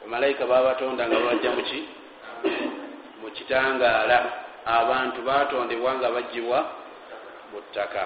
Bamalayika 0.00 0.46
babatonda 0.46 1.08
nga 1.08 1.18
bajja 1.20 1.50
muki 1.50 1.80
mu 1.80 1.88
kitangaala. 3.36 4.18
Abantu 4.66 5.22
batondebwa 5.22 5.94
nga 5.94 6.08
bajjibwa 6.10 6.58
mu 7.52 7.60
ttaka. 7.70 8.02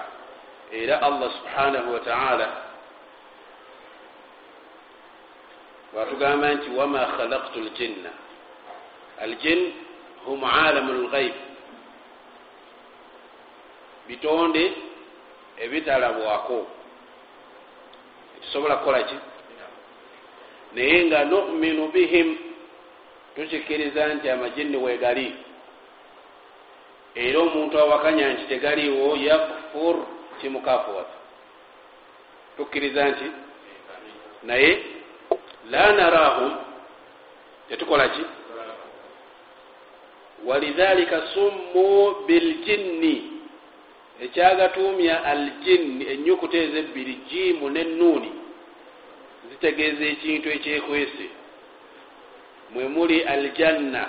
Era 0.71 1.01
allah 1.01 1.29
subhanahu 1.37 1.93
wataala 1.93 2.47
watugamba 5.93 6.53
nti 6.53 6.69
wama 6.69 7.05
khalaktu 7.17 7.59
ljinna 7.59 8.09
aljin 9.21 9.73
hum 10.25 10.43
alamu 10.43 10.93
lghaib 10.93 11.33
bitonde 14.07 14.73
ebitalabwako. 15.63 16.67
Tusobola 18.41 18.75
kukola 18.75 19.03
ki? 19.03 19.15
Naye 20.73 21.05
nga 21.05 21.25
numinu 21.25 21.87
bihim 21.87 22.50
tukikiriza 23.35 24.07
nti 24.07 24.29
amajini 24.29 24.77
wegali 24.77 25.35
era 27.15 27.39
omuntu 27.39 27.79
awakanya 27.79 28.33
nti 28.33 28.43
tegaliwo 28.43 29.15
yakfur 29.15 29.95
kimukafur 30.41 31.05
tukkiriza 32.57 33.09
nti 33.09 33.27
naye 34.43 34.79
la 35.71 35.93
narahum 35.93 36.51
tetukola 37.69 38.09
ki? 38.09 38.21
Walidhalika 40.45 41.21
summu 41.33 42.15
biljinni 42.27 43.31
ekyagatumya 44.21 45.23
aljinni 45.23 46.05
enyukuta 46.13 46.57
ezebbiri 46.57 47.13
jiimu 47.29 47.69
nenuuni 47.69 48.31
zitegeeza 49.49 50.05
ekintu 50.05 50.49
ekyekwese 50.49 51.25
mwe 52.73 52.87
muli 52.87 53.23
aljanna. 53.23 54.03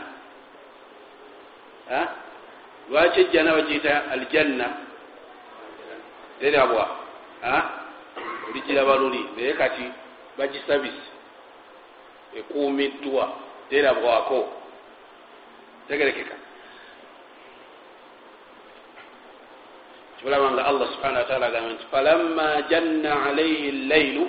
Lwaki 2.91 3.21
ejjana 3.21 3.53
bagiyita 3.55 4.11
aljanna? 4.11 4.67
Terabwa 6.41 6.89
oligiraba 8.51 8.97
luli 8.97 9.27
naye 9.37 9.53
kati 9.55 9.83
bagisabise 10.39 11.07
ekuumiddwa 12.39 13.33
terabwako 13.71 14.53
tegerekeka. 15.89 16.35
Kibulaba 20.17 20.51
nga 20.51 20.65
allah 20.65 20.87
subhana 20.95 21.19
wataala 21.19 21.47
agamba 21.47 21.71
nti 21.75 21.85
falamma 21.91 22.49
janna 22.71 23.13
alaihi 23.27 23.71
llailu 23.89 24.25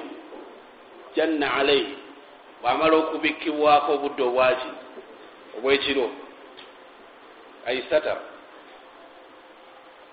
janna 1.15 1.53
alaihi 1.53 2.03
bwamala 2.64 2.95
okubikkibwako 2.98 3.90
obudde 3.94 4.23
obwaki 4.23 4.72
obwekiro 5.57 6.06
aisata 7.68 8.15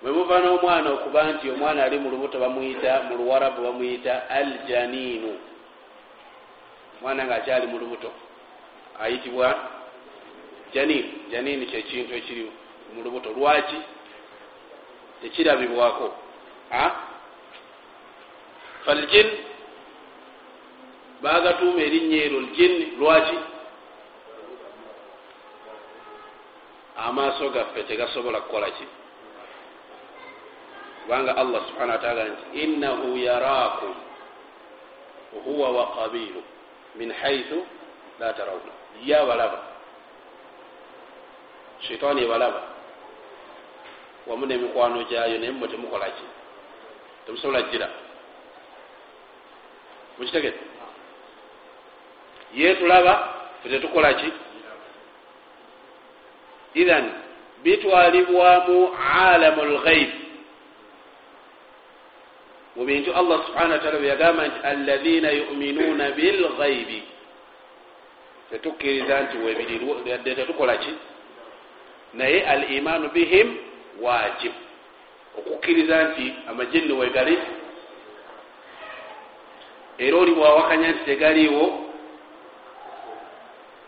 mwemuva 0.03 0.37
n'omwana 0.39 0.89
okuba 0.91 1.21
nti 1.33 1.51
omwana 1.51 1.85
ali 1.85 1.99
mu 2.03 2.11
lubuto 2.11 2.37
bamuyita 2.39 2.93
mu 3.07 3.13
luwarabu 3.19 3.63
bamuyita 3.63 4.31
aljaniinu 4.31 5.33
omwana 6.99 7.25
nga 7.25 7.35
akyali 7.37 7.67
mu 7.67 7.79
lubuto 7.79 8.11
ayitibwa 9.03 9.49
janiin 10.75 11.07
janiini 11.31 11.67
kyekintu 11.67 12.15
ekiri 12.15 12.51
mu 12.95 13.03
lubuto. 13.03 13.31
Lwaki? 13.33 13.77
Tekirabibwako. 15.23 16.15
Faljin 18.85 19.29
bagatuuma 21.23 21.81
erinnya 21.81 22.25
ero 22.25 22.41
ljin 22.41 22.97
lwaki? 22.99 23.39
Amaaso 26.97 27.51
gaffe 27.51 27.83
tegasobola 27.83 28.41
kukola 28.41 28.71
ki? 28.71 28.85
Kubanga 31.03 31.37
allah 31.37 31.61
subhana 31.69 31.93
wataala 31.93 32.25
nti 32.25 32.45
innahu 32.63 33.17
yaraakum 33.17 33.95
huwa 35.45 35.71
wa 35.71 35.85
qabilu 35.97 36.43
min 36.95 37.13
haithu 37.13 37.67
la 38.21 38.33
tarawna. 38.33 38.73
Ye 39.05 39.17
abalaba 39.17 39.59
shaitaani 41.81 42.23
ebalaba 42.25 42.63
wamu 44.27 44.47
nemikwano 44.47 45.05
gyayo 45.05 45.39
naye 45.39 45.53
mmwe 45.53 45.69
temukola 45.69 46.07
ki? 46.11 46.25
Temusobola 47.27 47.63
gira. 47.63 47.89
Mukitegete 50.19 50.70
ye 52.55 52.75
tulaba 52.75 53.29
fe 53.63 53.69
tetukola 53.69 54.15
ki? 54.15 54.33
Ithan 56.75 57.11
bitwalibwamu 57.65 58.91
alamu 59.15 59.65
lghaib 59.65 60.11
mu 62.77 62.85
bintu 62.85 63.15
allah 63.15 63.47
subhana 63.47 63.75
wataala 63.75 63.99
byeyagamba 63.99 64.47
nti 64.47 64.59
alaina 64.67 65.31
yuminuuna 65.31 66.11
bilghaibi 66.11 67.03
tetukkiriza 68.51 69.21
nti 69.21 69.37
webiri 69.37 69.81
tetukola 70.25 70.77
ki? 70.77 70.95
Naye 72.15 72.47
al 72.47 72.73
imaanu 72.73 73.09
bihim 73.09 73.57
wajibu 74.01 74.55
okukkiriza 75.39 76.05
nti 76.05 76.35
amajinni 76.49 76.93
wegali 76.93 77.39
era 79.99 80.17
oli 80.17 80.33
bwawakanya 80.33 80.89
nti 80.89 81.05
tegaliiwo 81.05 81.90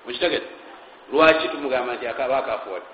mukitegete 0.05 0.49
lwaki 1.12 1.49
tumugamba 1.49 1.95
nti 1.95 2.07
akaba 2.07 2.39
akafuwadi 2.39 2.87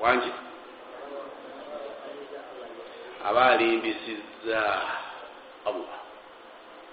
wangi 0.00 0.32
aba 3.24 3.46
alimbisiza 3.50 4.82
allah. 5.66 6.00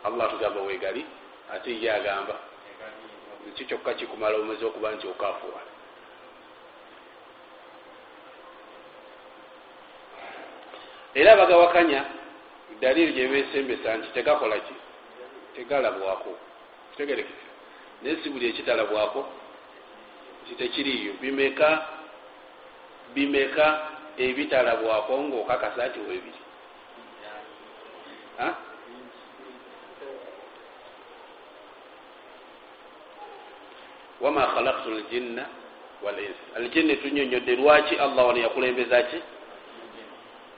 Allah 0.04 0.30
tugamba 0.30 0.62
wegali 0.62 1.06
ate 1.54 1.82
ye 1.82 1.91
agamba 1.94 2.36
ki 3.56 3.66
kyokka 3.66 3.94
kikumala 3.94 4.38
omwezi 4.38 4.66
okuba 4.66 4.91
nti 4.91 5.08
okafuwa 5.08 5.62
era 11.14 11.36
bagawakanya 11.36 12.06
daliri 12.82 13.14
gyebesembesa 13.14 13.98
nti 13.98 14.08
tegakola 14.14 14.60
ki? 14.60 14.76
Tegalabwako 15.56 16.47
kitegerekeka 16.98 17.45
naye 18.02 18.18
si 18.24 18.30
buli 18.30 18.49
ekitalabwako 18.49 19.30
titekiriyo 20.49 21.14
bimeka 21.22 21.86
bimeka 23.14 23.65
ebitalabwako 24.18 25.14
ngaokakasa 25.22 25.90
ti 25.94 25.99
webiri 25.99 26.41
wama 34.22 34.48
khalaktu 34.48 34.90
ljinna 34.90 35.45
walins 36.03 36.38
aljinni 36.56 36.95
tunyonyodde 36.98 37.56
lwaki 37.56 37.95
allah 37.95 38.28
wano 38.28 38.40
yakulembeza 38.40 39.03
ki? 39.03 39.19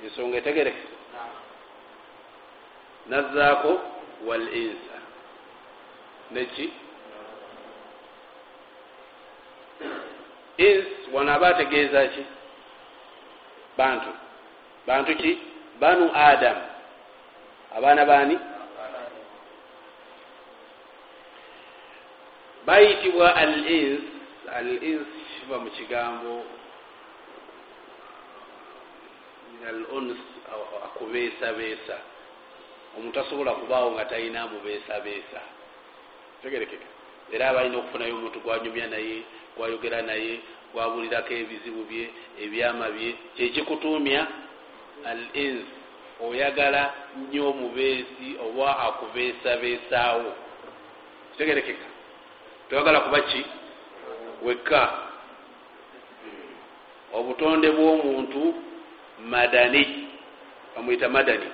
Ensonga 0.03 0.37
etegereke 0.37 0.83
nazaako 3.09 3.81
wal 4.27 4.47
insa 4.53 4.88
neki 6.31 6.69
ins 10.57 10.87
wano 11.13 11.31
aba 11.33 11.47
ategeeza 11.47 12.07
ki? 12.07 12.23
Bantu. 13.77 14.11
Bantu 14.87 15.15
ki? 15.15 15.31
Banu 15.79 16.11
adam. 16.13 16.57
Abaana 17.75 18.05
baani? 18.05 18.37
Bayitibwa 22.65 23.35
al 23.35 23.53
ins 23.69 24.01
al 24.57 24.69
ins 24.83 25.07
kiva 25.39 25.57
mu 25.63 25.69
kigambo. 25.71 26.43
Al 29.69 29.79
ons 29.97 30.17
akubeesabeesa. 30.85 31.97
Omuntu 32.97 33.19
asobola 33.19 33.51
kubaawo 33.51 33.91
nga 33.91 34.05
talina 34.05 34.41
amubeesabeesa 34.41 35.58
tegerekeka 36.43 36.87
era 37.33 37.49
aba 37.49 37.59
alina 37.59 37.77
okufunayo 37.77 38.15
omuntu 38.15 38.39
gwanyumya 38.39 38.87
naye 38.87 39.15
gwayogera 39.57 40.01
naye 40.01 40.39
gwabulirako 40.73 41.33
ebizibu 41.33 41.83
bye 41.89 42.05
ebyama 42.43 42.87
bye 42.95 43.09
kyekikutuumya 43.35 44.21
al 45.05 45.21
ins 45.33 45.79
oyagala 46.19 46.93
nnyo 47.17 47.49
omubeesi 47.49 48.27
oba 48.45 48.79
akubeesabeesaawo. 48.85 50.31
Kitegerekeka 51.31 51.87
toyagala 52.69 52.99
kuba 52.99 53.21
ki? 53.21 53.45
Wekka. 54.43 54.83
Obutonde 57.13 57.71
bw'omuntu 57.71 58.53
madani. 59.31 60.09
Bamwita 60.75 61.09
madani. 61.09 61.49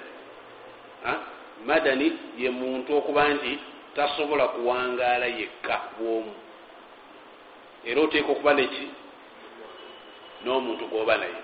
Madani 1.66 2.18
ye 2.38 2.50
muntu 2.50 2.98
okuba 2.98 3.30
nti 3.30 3.60
tasobola 3.96 4.48
kuwangaala 4.48 5.26
yekka 5.26 5.82
bwomu. 5.98 6.34
Era 7.86 8.02
oteeka 8.02 8.32
okuba 8.32 8.54
neki 8.54 8.88
n'omuntu 10.44 10.86
gwoba 10.88 11.18
naye. 11.18 11.40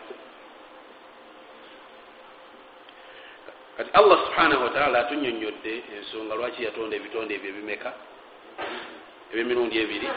Kati 3.77 3.89
allah 3.93 4.17
subhanahu 4.25 4.63
wataala 4.63 4.99
atunyonyodde 4.99 5.83
ensonga 5.95 6.35
lwaki 6.35 6.63
yatonda 6.63 6.95
ebitonde 6.95 7.35
ebyo 7.35 7.49
ebimeka? 7.49 7.93
Ebyemirundi 9.31 9.75
ebiri. 9.79 10.09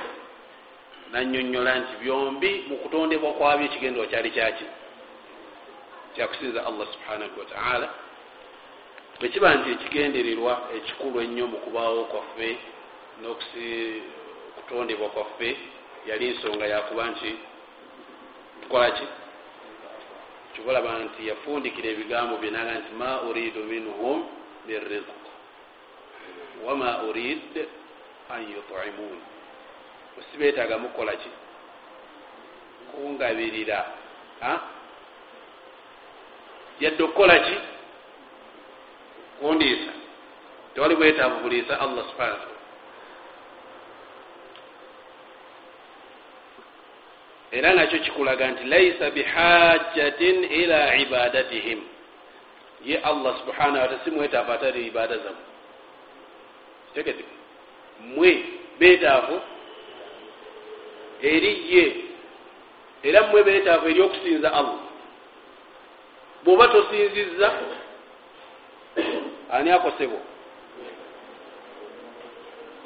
Nanyonyola 1.12 1.78
nti 1.78 1.94
byombi 2.02 2.50
mu 2.68 2.76
kutondebwa 2.76 3.32
kwabyo 3.32 3.66
ekigendwa 3.66 4.06
kyali 4.06 4.30
kyaki? 4.30 4.66
Kyakusinza 6.14 6.66
allah 6.66 6.86
subhanahu 6.94 7.38
wataala 7.40 7.88
bwekiba 9.18 9.48
nti 9.54 9.68
ekigendererwa 9.74 10.52
ekikulu 10.76 11.16
ennyo 11.24 11.44
mu 11.52 11.58
kubaawo 11.64 12.04
kwaffe 12.12 12.48
n'okutondebwa 13.20 15.08
kwaffe 15.14 15.48
yali 16.08 16.26
nsonga 16.32 16.66
yakuba 16.66 17.04
nti 17.12 17.30
tukola 18.60 18.88
ki 18.96 19.06
kibalaba 20.54 20.90
nti 21.04 21.20
yafundikira 21.28 21.88
ebigambo 21.94 22.34
byenaga 22.42 22.72
nti 22.80 22.90
ma 23.00 23.10
uridu 23.28 23.60
minhum 23.70 24.18
min 24.66 24.80
rizq 24.90 25.24
wama 26.64 27.02
urid 27.02 27.66
an 28.30 28.42
yutimun. 28.42 29.18
Osibeetaaga 30.18 30.78
mukola 30.78 31.12
ki? 31.12 31.30
Kungabirira 32.90 33.86
yadde 36.80 37.02
okukola 37.02 37.38
ki 37.38 37.56
kundiisa 39.40 39.92
tewali 40.74 40.96
bwetaavu 40.96 41.40
buliisa 41.40 41.80
allah 41.80 42.04
subhanahu 42.10 42.32
wataala 42.32 42.54
era 47.54 47.74
nakyo 47.74 47.98
kikulaga 47.98 48.50
nti 48.50 48.64
laisa 48.64 49.10
bihajjatin 49.10 50.44
ila 50.44 50.96
ibadatihim. 50.96 51.80
Ye 52.84 52.98
allah 52.98 53.38
subhanahu 53.38 53.78
wataala 53.78 54.04
si 54.04 54.10
mwetaavu 54.10 54.52
atali 54.52 54.86
ibaada 54.86 55.16
zammwe. 55.16 55.44
Tegete 56.94 57.24
mwe 58.00 58.44
betaavu 58.78 59.40
eri 61.22 61.76
ye. 61.76 61.96
Era 63.02 63.22
mmwe 63.22 63.42
betaavu 63.42 63.88
eri 63.88 64.00
okusinza 64.00 64.52
allah. 64.52 64.80
Bw'oba 66.44 66.68
tosinzizza 66.68 67.52
ani 69.52 69.70
akosebwa 69.70 70.20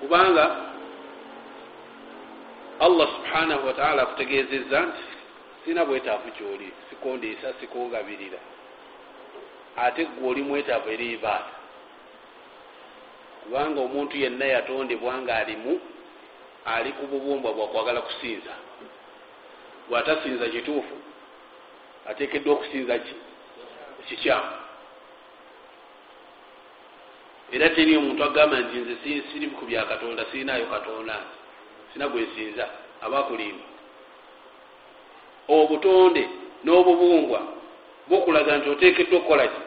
kubanga 0.01 0.56
allah 2.80 3.09
subhanahu 3.16 3.66
wataala 3.66 4.02
akutegezeza 4.02 4.80
nti 4.80 5.02
sina 5.64 5.85
bwetaafu 5.85 6.30
kyoli 6.30 6.72
sikondiisa 6.90 7.55
sikongabirira. 7.60 8.39
Ate 9.76 10.05
gwe 10.05 10.30
oli 10.30 10.43
mwetaafu 10.43 10.90
eri 10.90 11.12
ibaada. 11.12 11.55
Kubanga 13.43 13.80
omuntu 13.80 14.16
yenna 14.16 14.44
yatondebwa 14.44 15.18
nga 15.18 15.36
alimu 15.36 15.80
ali 16.64 16.93
ku 16.93 17.06
bubumbwa 17.06 17.52
bwakwagala 17.52 18.01
kusinza. 18.01 18.55
Bwatasinza 19.89 20.48
kituufu 20.48 20.97
atekeddwa 22.10 22.55
okusinza 22.55 22.98
ki? 22.98 23.14
Kikyamu 24.09 24.57
era 27.52 27.70
teri 27.70 27.96
omuntu 27.96 28.24
agamba 28.24 28.56
nti 28.60 28.76
nze 28.76 28.94
siri 29.32 29.46
ku 29.46 29.64
bya 29.66 29.84
katonda 29.84 30.24
sirinayo 30.30 30.66
katonda. 30.66 31.16
Sina 31.92 32.08
gwensinza 32.08 32.68
abakulimba 33.00 33.64
obutonde 35.48 36.28
n'obubumbwa 36.64 37.40
bukulaga 38.08 38.56
nti 38.58 38.68
otekeddwa 38.70 39.18
okukola 39.18 39.44
ki? 39.52 39.60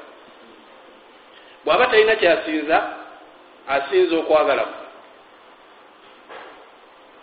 Bw'aba 1.65 1.85
talina 1.87 2.15
kyasinza 2.15 2.77
asinza 3.67 4.15
okwagala 4.17 4.65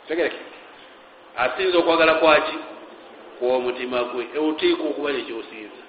tegereke 0.08 0.40
asinza 1.36 1.78
okwagala 1.78 2.14
kwaki 2.14 2.56
kwomutima 3.38 3.98
gwe. 4.10 4.24
Otiika 4.38 4.82
okuba 4.82 5.12
nekyosinza 5.12 5.82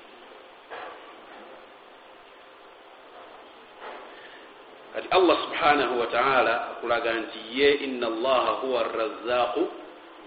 kati 4.99 5.07
allah 5.15 5.37
subhanahu 5.47 5.99
wataala 5.99 6.53
akulaga 6.75 7.13
nti 7.13 7.39
ye 7.55 7.71
ina 7.87 8.07
allaha 8.07 8.51
huwa 8.51 8.83
razaqu 8.83 9.63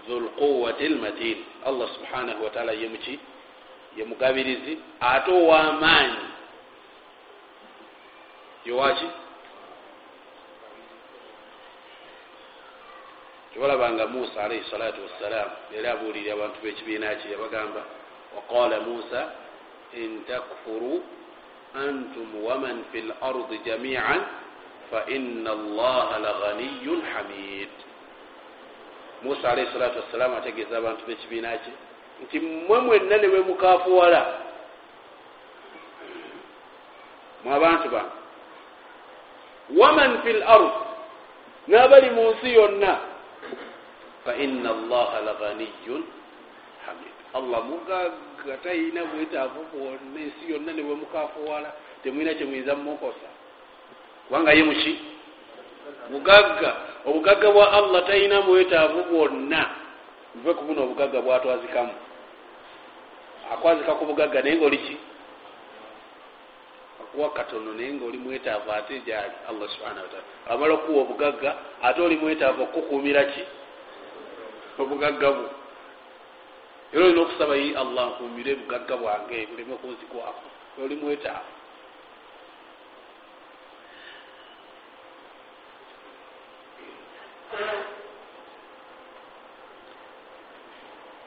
zulquwati 0.09 0.89
lmatin 0.89 1.37
allah 1.65 1.87
subhanahu 1.93 2.43
wataala 2.43 2.71
ye 2.73 2.87
muki 2.89 3.19
ye 3.97 4.03
mugabirizi 4.05 4.77
ate 4.99 5.31
owamaanyi 5.31 6.25
yowaki 8.65 9.05
tebalabanga 13.53 14.07
musa 14.07 14.43
alaihi 14.43 14.65
salatu 14.71 15.01
wassalam 15.05 15.49
yali 15.75 15.87
abuulire 15.87 16.31
abantu 16.31 16.57
bekibiina 16.63 17.15
kye 17.15 17.31
yabagamba 17.31 17.81
waqala 18.35 18.79
musa 18.79 19.21
in 19.93 20.25
takfuru 20.25 21.03
antum 21.77 22.41
waman 22.45 22.83
fi 22.91 23.01
lardi 23.01 23.57
jamian 23.65 24.42
laganiyun 26.21 27.01
hamid 27.13 27.69
musa 29.23 29.49
alaihi 29.51 29.71
salatu 29.73 29.99
wassalamu 29.99 30.35
ategeeza 30.37 30.77
abantu 30.77 31.05
bekibiina 31.05 31.57
kye 31.57 31.73
nti 32.23 32.39
mmwe 32.39 32.79
mwenna 32.79 33.17
ne 33.17 33.27
bwemukafuwala 33.27 34.21
mwe 37.43 37.55
abantu 37.55 37.89
bange 37.89 38.11
waman 39.79 40.21
fi 40.23 40.33
lard 40.33 40.71
n'abali 41.67 42.09
mu 42.15 42.23
nsi 42.31 42.53
yonna 42.53 42.93
faina 44.25 44.69
allaha 44.69 45.17
laganiyun 45.27 46.03
hamid 46.85 47.15
allah 47.33 47.59
mugagga 47.69 48.53
tayina 48.63 49.01
bwetaavu 49.05 49.61
bwonna 49.73 50.19
ensi 50.25 50.43
yonna 50.51 50.71
ne 50.73 50.81
bwemukafuwala 50.83 51.69
temwina 52.03 52.33
kyemuyinza 52.33 52.75
mumukosa 52.75 53.32
kubanga 54.27 54.51
ye 54.53 54.63
muki? 54.63 54.99
Bugagga 56.09 56.75
obugagga 57.05 57.51
bwa 57.51 57.71
allah 57.73 58.05
talina 58.07 58.41
bwetaavu 58.41 59.03
bwonna. 59.03 59.69
Muve 60.35 60.53
ku 60.53 60.63
buno 60.65 60.83
obugagga 60.83 61.21
bwatwazikamu. 61.21 61.93
Akwazika 63.53 63.95
ku 63.95 64.05
bugagga 64.05 64.41
naye 64.41 64.55
nga 64.55 64.65
oli 64.65 64.77
ki? 64.77 64.97
Akuwa 67.01 67.29
katono 67.33 67.73
naye 67.73 67.93
nga 67.93 68.05
oli 68.05 68.17
mwetaavu 68.17 68.71
ate 68.71 68.99
gyali 69.05 69.35
allah 69.49 69.69
subhanahu 69.69 70.05
wataala 70.07 70.25
amala 70.49 70.73
okuwa 70.73 71.01
obugagga 71.01 71.55
ate 71.81 72.01
oli 72.01 72.15
mwetaavu 72.15 72.63
okukukumira 72.63 73.23
ki? 73.23 73.43
Obugagga 74.79 75.31
bwo. 75.31 75.49
Era 76.93 77.05
olina 77.05 77.21
okusaba 77.21 77.55
yi 77.55 77.75
allah 77.75 78.05
nkumire 78.09 78.55
bugagga 78.55 78.97
bwange 78.97 79.45
buleme 79.45 79.75
kunzikwako 79.75 80.47
oli 80.83 80.95
mwetaavu 80.95 81.62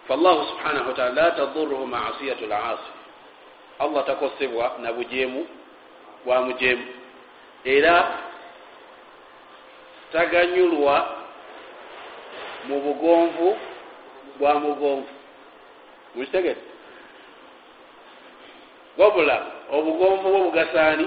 fallahu 0.09 0.45
subhanahu 0.51 0.89
wataala 0.89 1.12
la 1.23 1.31
taduruhu 1.31 1.87
masiyatu 1.87 2.47
lasi 2.47 2.91
allah 3.78 4.05
takosebwa 4.07 4.73
na 4.83 4.93
bujemu 4.93 5.47
bwa 6.24 6.43
mujemu 6.43 6.87
era 7.65 8.19
taganyulwa 10.12 10.97
mu 12.69 12.81
bugonvu 12.81 13.59
bwa 14.39 14.55
mugonvu 14.55 15.09
mukitegere 16.15 16.57
wabula 18.99 19.47
obugonvu 19.73 20.28
bwo 20.28 20.39
bugasaani 20.45 21.07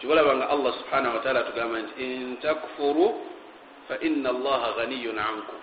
kibalaba 0.00 0.34
nga 0.36 0.48
allah 0.50 0.72
subhanahu 0.78 1.14
wataala 1.16 1.42
tugamba 1.42 1.78
nti 1.78 2.02
intakfuru 2.16 3.20
faina 3.88 4.30
allaha 4.30 4.72
ganiyun 4.78 5.18
ankum 5.18 5.58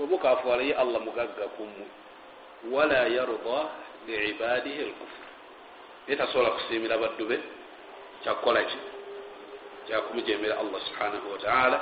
wemukafuwala 0.00 0.62
ye 0.62 0.74
allah 0.74 1.00
mugagga 1.00 1.44
kummwe 1.56 1.86
wala 2.72 2.98
yarda 3.08 3.58
liibadihi 4.06 4.82
lkufur 4.82 5.26
naye 6.06 6.16
tasobola 6.18 6.50
kusiimira 6.50 6.98
baddu 6.98 7.24
be 7.28 7.38
kyakukola 8.22 8.62
ki? 8.62 8.76
Kyakumujemera 9.86 10.58
allah 10.58 10.80
subhanahu 10.88 11.32
wataala 11.32 11.78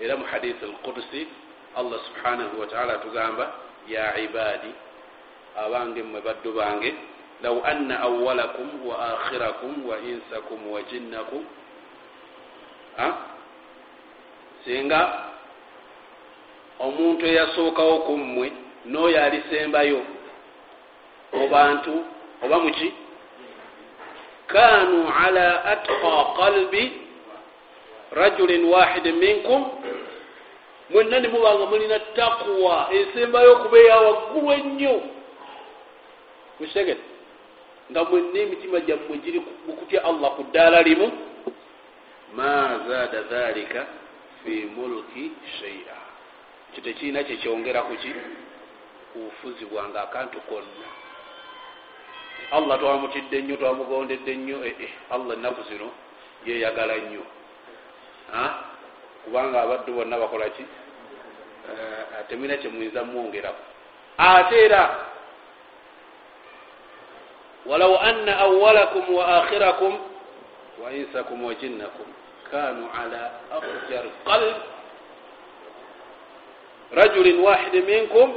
era 0.00 0.16
mu 0.16 0.24
hadithi 0.24 0.64
alqudusi 0.64 1.26
allah 1.76 1.98
subhanahu 2.06 2.60
wataala 2.60 2.92
atugamba 2.94 3.52
ya 3.88 4.18
ibadi 4.18 4.72
abange 5.56 6.02
mmwe 6.02 6.20
baddu 6.20 6.52
bange 6.52 6.94
law 7.42 7.62
anna 7.64 8.00
awalakum 8.00 8.86
wa 8.88 8.96
akhirakum 9.18 9.86
wa 9.88 9.98
insakum 9.98 10.70
wa 10.70 10.82
jinnakum 10.82 11.44
singa 14.64 15.31
omuntu 16.86 17.22
eyasookawo 17.26 17.94
ku 18.06 18.12
mmwe 18.18 18.46
n'oyo 18.90 19.18
alisembayo. 19.22 20.00
Mu 21.32 21.48
bantu 21.48 21.92
oba 22.42 22.58
muki 22.58 22.88
kanu 24.46 25.06
ala 25.24 25.64
atqa 25.64 26.12
qalbi 26.36 26.92
rajulin 28.12 28.64
wahidin 28.64 29.16
minkum. 29.16 29.62
Mwenna 30.90 31.20
ne 31.20 31.28
mubanga 31.28 31.66
mulina 31.66 31.98
takwa 31.98 32.88
esembayo 32.92 33.52
okuba 33.52 33.78
eya 33.78 33.96
waggulu 34.00 34.52
ennyo. 34.52 34.94
Mukitegere 36.60 37.00
nga 37.90 38.04
mwenna 38.04 38.38
emitima 38.40 38.80
gyammwe 38.80 39.16
giri 39.24 39.40
mukutya 39.66 40.04
allah 40.04 40.30
ku 40.36 40.42
ddaala 40.42 40.82
limu? 40.82 41.08
Ma 42.36 42.80
zaada 42.88 43.20
dhalika 43.30 43.86
fi 44.44 44.66
mulki 44.76 45.30
shaia 45.60 46.01
ekyo 46.72 46.82
tekirina 46.82 47.20
kyekyongera 47.24 47.82
kuki 47.82 48.12
kubufuzi 49.12 49.64
bwange 49.68 49.98
akantu 49.98 50.40
konna. 50.48 50.88
Allah 52.52 52.78
twamutidde 52.80 53.42
nnyo 53.42 53.56
twamugondedde 53.56 54.34
nnyo. 54.36 54.64
Ee 54.64 54.88
allah 55.10 55.36
ennaku 55.36 55.62
zino 55.68 55.90
yeyagala 56.46 56.96
nnyo. 56.96 57.22
Kubanga 59.24 59.62
abaddu 59.62 59.92
bonna 59.94 60.18
bakola 60.18 60.48
ki? 60.50 60.64
Temwina 62.28 62.56
kyemuyinza 62.56 63.04
mwongeraku. 63.04 63.62
Ate 64.18 64.64
era 64.64 64.82
walau 67.66 67.98
anna 67.98 68.38
awalakum 68.38 69.14
wa 69.14 69.26
akhirakum 69.44 69.98
wa 70.82 70.92
insakum 70.92 71.44
wa 71.44 71.54
jinnakum 71.54 72.06
kanu 72.50 72.88
ala 73.00 73.30
afjar 73.52 74.04
qalb 74.24 74.56
rajulin 76.94 77.40
wahidi 77.40 77.80
minkum 77.80 78.34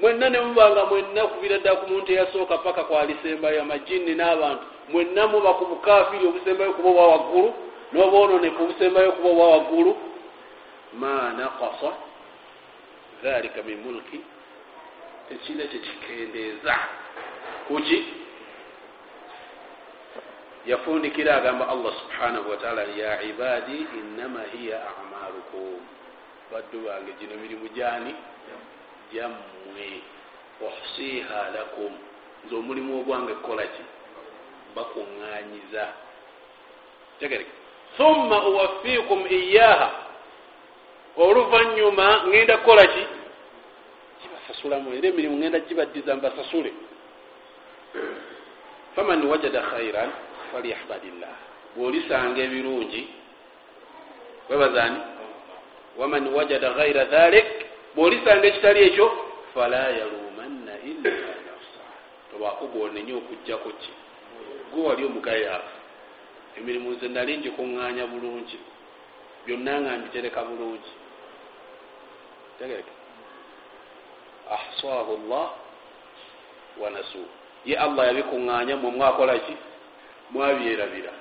mwenna 0.00 0.28
nemubanga 0.30 0.84
mwenna 0.86 1.26
kubira 1.26 1.58
ddala 1.58 1.76
ku 1.76 1.86
muntu 1.90 2.12
eyasooka 2.12 2.58
paka 2.58 2.84
kwalisembayo 2.84 3.62
amajini 3.62 4.14
n'abantu. 4.14 4.64
Mwenna 4.88 5.26
muba 5.26 5.54
ku 5.54 5.64
bukafiri 5.66 6.26
obusembayo 6.26 6.72
kuba 6.72 6.88
obwa 6.90 7.06
waggulu 7.08 7.54
n'obwononefu 7.92 8.62
obusembayo 8.62 9.12
kuba 9.12 9.28
obwa 9.30 9.46
waggulu. 9.50 9.92
Ma 10.92 11.32
nakasa 11.38 11.92
dhalika 13.22 13.62
min 13.62 13.78
mulki 13.84 14.20
tekina 15.28 15.64
kyekikendeeza 15.64 16.74
kuki? 17.68 18.04
Yafundikira 20.66 21.36
agamba 21.36 21.68
allah 21.68 21.92
subhanahu 22.02 22.50
wataala 22.50 22.82
ya 22.82 23.22
ibadi 23.22 23.86
innama 23.98 24.40
hiya 24.52 24.80
amalukum 25.00 25.80
baddu 26.52 26.84
bange 26.84 27.12
gino 27.20 27.34
mirimu 27.40 27.68
jani 27.68 28.14
jammwe 29.12 29.88
ohsiha 30.66 31.50
lakum. 31.54 31.92
Nze 32.44 32.54
omulimu 32.54 33.00
ogwange 33.00 33.32
kukolaki 33.34 33.82
bakuŋŋanyiza 34.76 35.84
tegereke. 37.20 37.50
Thumma 37.96 38.38
uwafikum 38.48 39.26
iyaha 39.26 39.90
oluvanyuma 41.16 42.06
ŋenda 42.30 42.56
kukolaki 42.56 43.04
kibasasulamu 44.20 44.92
era 44.96 45.08
emirimu 45.08 45.36
ŋenda 45.38 45.58
gibaddiza 45.60 46.16
mbasasule. 46.16 46.72
Faman 48.94 49.24
wajada 49.24 49.62
khairan 49.62 50.10
falyahmadillah. 50.52 51.34
Bwolisanga 51.76 52.40
ebirungi 52.42 53.08
webazani 54.48 55.11
waman 55.98 56.28
wajada 56.34 56.70
ghaira 56.70 57.04
dhalik 57.04 57.46
bwolisanga 57.94 58.46
ekitali 58.46 58.80
ekyo 58.88 59.06
fala 59.54 59.82
yalumanna 59.98 60.72
illa 60.90 61.10
nafsa 61.46 61.82
tobakugwonenye 62.30 63.12
okujjako 63.20 63.70
ki 63.80 63.92
gwe 64.72 64.82
wali 64.88 65.02
omugayaavu 65.04 65.72
emirimu 66.58 66.90
nze 66.90 67.08
nali 67.08 67.38
ngikuŋŋaanya 67.38 68.04
bulungi 68.12 68.58
byonna 69.46 69.80
nga 69.80 69.92
mbitereka 69.98 70.40
bulungi 70.48 70.92
tegereke 72.58 72.94
ahsahu 74.56 75.12
llah 75.28 75.50
wanasu 76.80 77.22
ye 77.64 77.76
allah 77.76 78.06
yabikuŋŋaanya 78.06 78.76
mwe 78.76 78.90
mwakolaki 78.90 79.54
mwabyerabira 80.30 81.12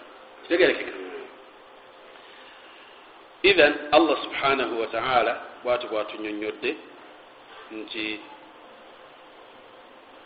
kitegerekeka 0.44 1.01
ithan 3.44 3.74
allah 3.92 4.18
subhanahu 4.24 4.82
wataala 4.82 5.42
bwati 5.64 5.88
bwatunyonyodde 5.88 6.76
nti 7.72 8.20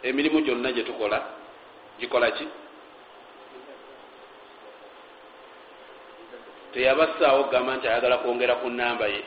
emirimu 0.04 0.42
gyonna 0.42 0.72
gyetukola 0.72 1.24
gikola 2.00 2.32
ki? 2.32 2.48
Teyabasaawo 6.74 7.40
okugamba 7.42 7.76
nti 7.76 7.88
ayagala 7.88 8.18
kwongera 8.18 8.56
ku 8.56 8.70
namba 8.70 9.08
ye. 9.08 9.24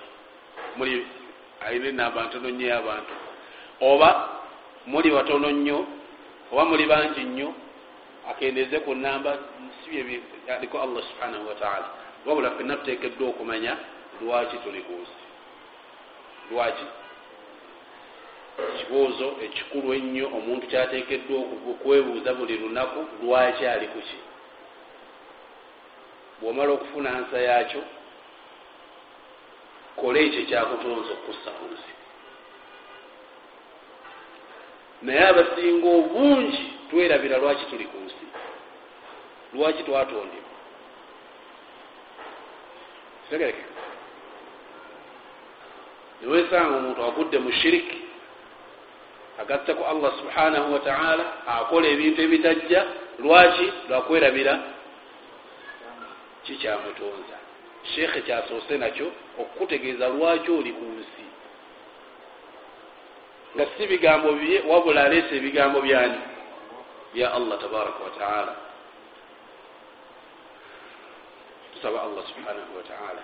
Muli 0.76 1.06
alina 1.64 1.88
enamba 1.88 2.20
ntono 2.28 2.48
nnyo 2.50 2.66
y'abantu. 2.68 3.14
Oba 3.80 4.08
muli 4.86 5.10
batono 5.10 5.50
nnyo 5.50 5.78
oba 6.52 6.64
muli 6.64 6.84
bangi 6.86 7.24
nnyo 7.24 7.48
akendeeze 8.30 8.80
ku 8.84 8.94
namba 8.94 9.38
sibyealiko 9.84 10.76
allah 10.80 11.02
subhanahu 11.08 11.48
wataala 11.48 11.88
wabula 12.26 12.50
fenna 12.50 12.76
tuteekeddwa 12.76 13.28
okumanya 13.28 13.76
lwaki 14.20 14.56
tuli 14.56 14.80
ku 14.80 14.92
nsi 14.92 15.18
lwaki? 16.50 16.84
Kibuuzo 18.78 19.36
ekikulu 19.44 19.94
ennyo 19.94 20.26
omuntu 20.36 20.66
kyateekeddwa 20.66 21.38
okwebuuza 21.70 22.34
buli 22.34 22.56
lunaku 22.56 23.00
lwaki 23.22 23.66
ali 23.66 23.86
ku 23.86 24.00
ki? 24.00 24.18
Bwomala 26.40 26.72
okufuna 26.72 27.10
nsa 27.20 27.38
yakyo 27.38 27.82
kola 29.96 30.18
ekyo 30.18 30.42
kyakutonza 30.48 31.12
okussa 31.12 31.50
ku 31.58 31.64
nsi. 31.72 31.92
Naye 35.02 35.24
abasinga 35.28 35.88
obungi 35.98 36.62
twerabira 36.90 37.36
lwaki 37.38 37.64
tuli 37.70 37.84
ku 37.84 37.98
nsi. 38.06 38.24
Lwaki 39.54 39.82
twatondebwa 39.82 40.57
kitegereke 43.28 43.64
niwesanga 46.20 46.76
omuntu 46.76 47.04
agudde 47.04 47.38
mu 47.38 47.52
shiriki 47.52 47.98
agatte 49.38 49.74
ku 49.74 49.84
allah 49.84 50.10
subhanahu 50.18 50.72
wataala 50.72 51.24
akola 51.46 51.86
ebintu 51.88 52.22
ebitajja 52.22 52.80
lwaki 53.18 53.72
lwakwerabira? 53.88 54.54
Kikyamutonza. 56.44 57.36
Sheekhe 57.94 58.20
kyasoose 58.20 58.78
nakyo 58.78 59.12
okukutegeeza 59.38 60.08
lwaki 60.08 60.50
oli 60.50 60.72
ku 60.72 60.84
nsi. 60.84 61.24
Nga 63.54 63.66
si 63.76 63.86
bigambo 63.86 64.32
bye 64.32 64.62
wabula 64.66 65.04
aleesa 65.04 65.34
ebigambo 65.34 65.80
byani? 65.80 66.20
Bya 67.14 67.32
allah 67.32 67.58
tabaraka 67.60 68.04
wataala 68.04 68.67
tusaba 71.78 72.02
allah 72.02 72.26
subhanahu 72.26 72.76
wataala 72.76 73.22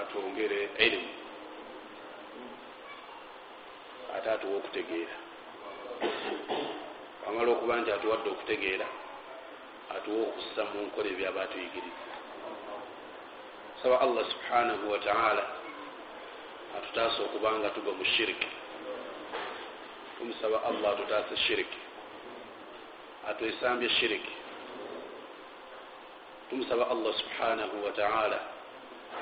atwongere 0.00 0.68
ilimu 0.78 1.08
ate 4.16 4.30
atuwa 4.30 4.56
okutegeera 4.56 5.16
amala 7.28 7.52
okuba 7.52 7.76
nti 7.76 7.92
atuwadde 7.92 8.28
okutegeera 8.30 8.86
atuwa 9.96 10.22
okussa 10.28 10.62
mu 10.72 10.80
nkola 10.88 11.08
ebyaba 11.12 11.42
atuyigiriza 11.42 12.04
saba 13.82 14.00
allah 14.00 14.24
subhanahu 14.32 14.90
wataala 14.90 15.44
atutaasa 16.76 17.22
okubanga 17.28 17.70
tuga 17.76 17.92
mu 17.92 18.04
shiriki 18.04 18.48
tumusaba 20.18 20.64
allah 20.64 20.88
atutaasa 20.92 21.36
shiriki 21.36 21.80
atwesambye 23.28 23.88
shiriki 24.00 24.47
tumusaba 26.50 26.90
allah 26.90 27.12
subhanahu 27.14 27.84
wataala 27.84 28.38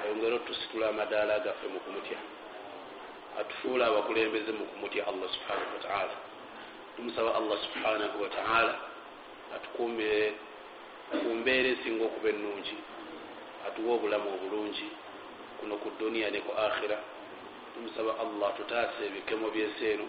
ayongere 0.04 0.34
otusitula 0.34 0.88
amadaala 0.88 1.38
gaffe 1.38 1.66
mu 1.66 1.80
kumutya. 1.80 2.18
Atufuula 3.40 3.86
abakulembeze 3.86 4.52
mu 4.52 4.64
kumutya 4.64 5.06
allah 5.06 5.28
subhanahu 5.34 5.70
wataala 5.76 6.14
tumusaba 6.96 7.34
allah 7.34 7.58
subhanahu 7.64 8.22
wataala 8.22 8.74
atukumire 9.56 10.34
ku 11.10 11.28
mbeera 11.34 11.68
esinga 11.68 12.04
okuba 12.04 12.28
ennungi. 12.28 12.76
Atuwa 13.66 13.94
obulamu 13.94 14.28
obulungi 14.34 14.88
kuno 15.60 15.74
ku 15.82 15.90
duniya 15.98 16.30
ne 16.30 16.40
ku 16.40 16.52
akhira 16.54 16.98
tumusaba 17.74 18.12
allah 18.22 18.48
tutaasa 18.56 19.00
ebikemo 19.08 19.50
byesi 19.50 19.84
eno 19.92 20.06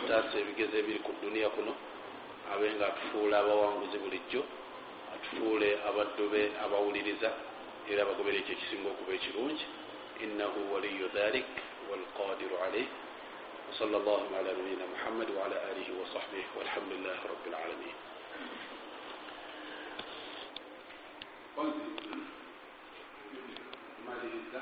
tutaasa 0.00 0.34
ebigezo 0.40 0.74
ebiri 0.80 0.98
ku 1.04 1.12
duniya 1.22 1.48
kuno 1.52 1.72
abe 2.52 2.72
nga 2.74 2.86
atufuula 2.88 3.38
abawanguzi 3.38 3.98
bulijjo 4.02 4.42
tuule 5.30 5.70
abaddu 5.88 6.28
be 6.32 6.42
abawuliriza 6.64 7.30
era 7.90 8.04
bagobera 8.04 8.36
ekyo 8.40 8.52
ekisinga 8.56 8.88
okuba 8.94 9.12
ekirungi. 9.18 9.64
Innahu 10.24 10.60
waliyu 10.74 11.08
dhalik 11.14 11.46
walqadiru 11.90 12.56
alaih 12.66 12.86
وصلى 13.72 13.96
الله 13.96 14.22
على 14.36 14.50
نبينا 14.52 14.84
محمد 14.94 15.30
وعلى 15.30 15.56
آله 15.72 15.88
وصحبه 16.00 16.44
والحمد 16.58 16.92
لله 16.92 17.18
رب 17.32 17.44
العالمين 17.46 17.96
maliriza 24.06 24.60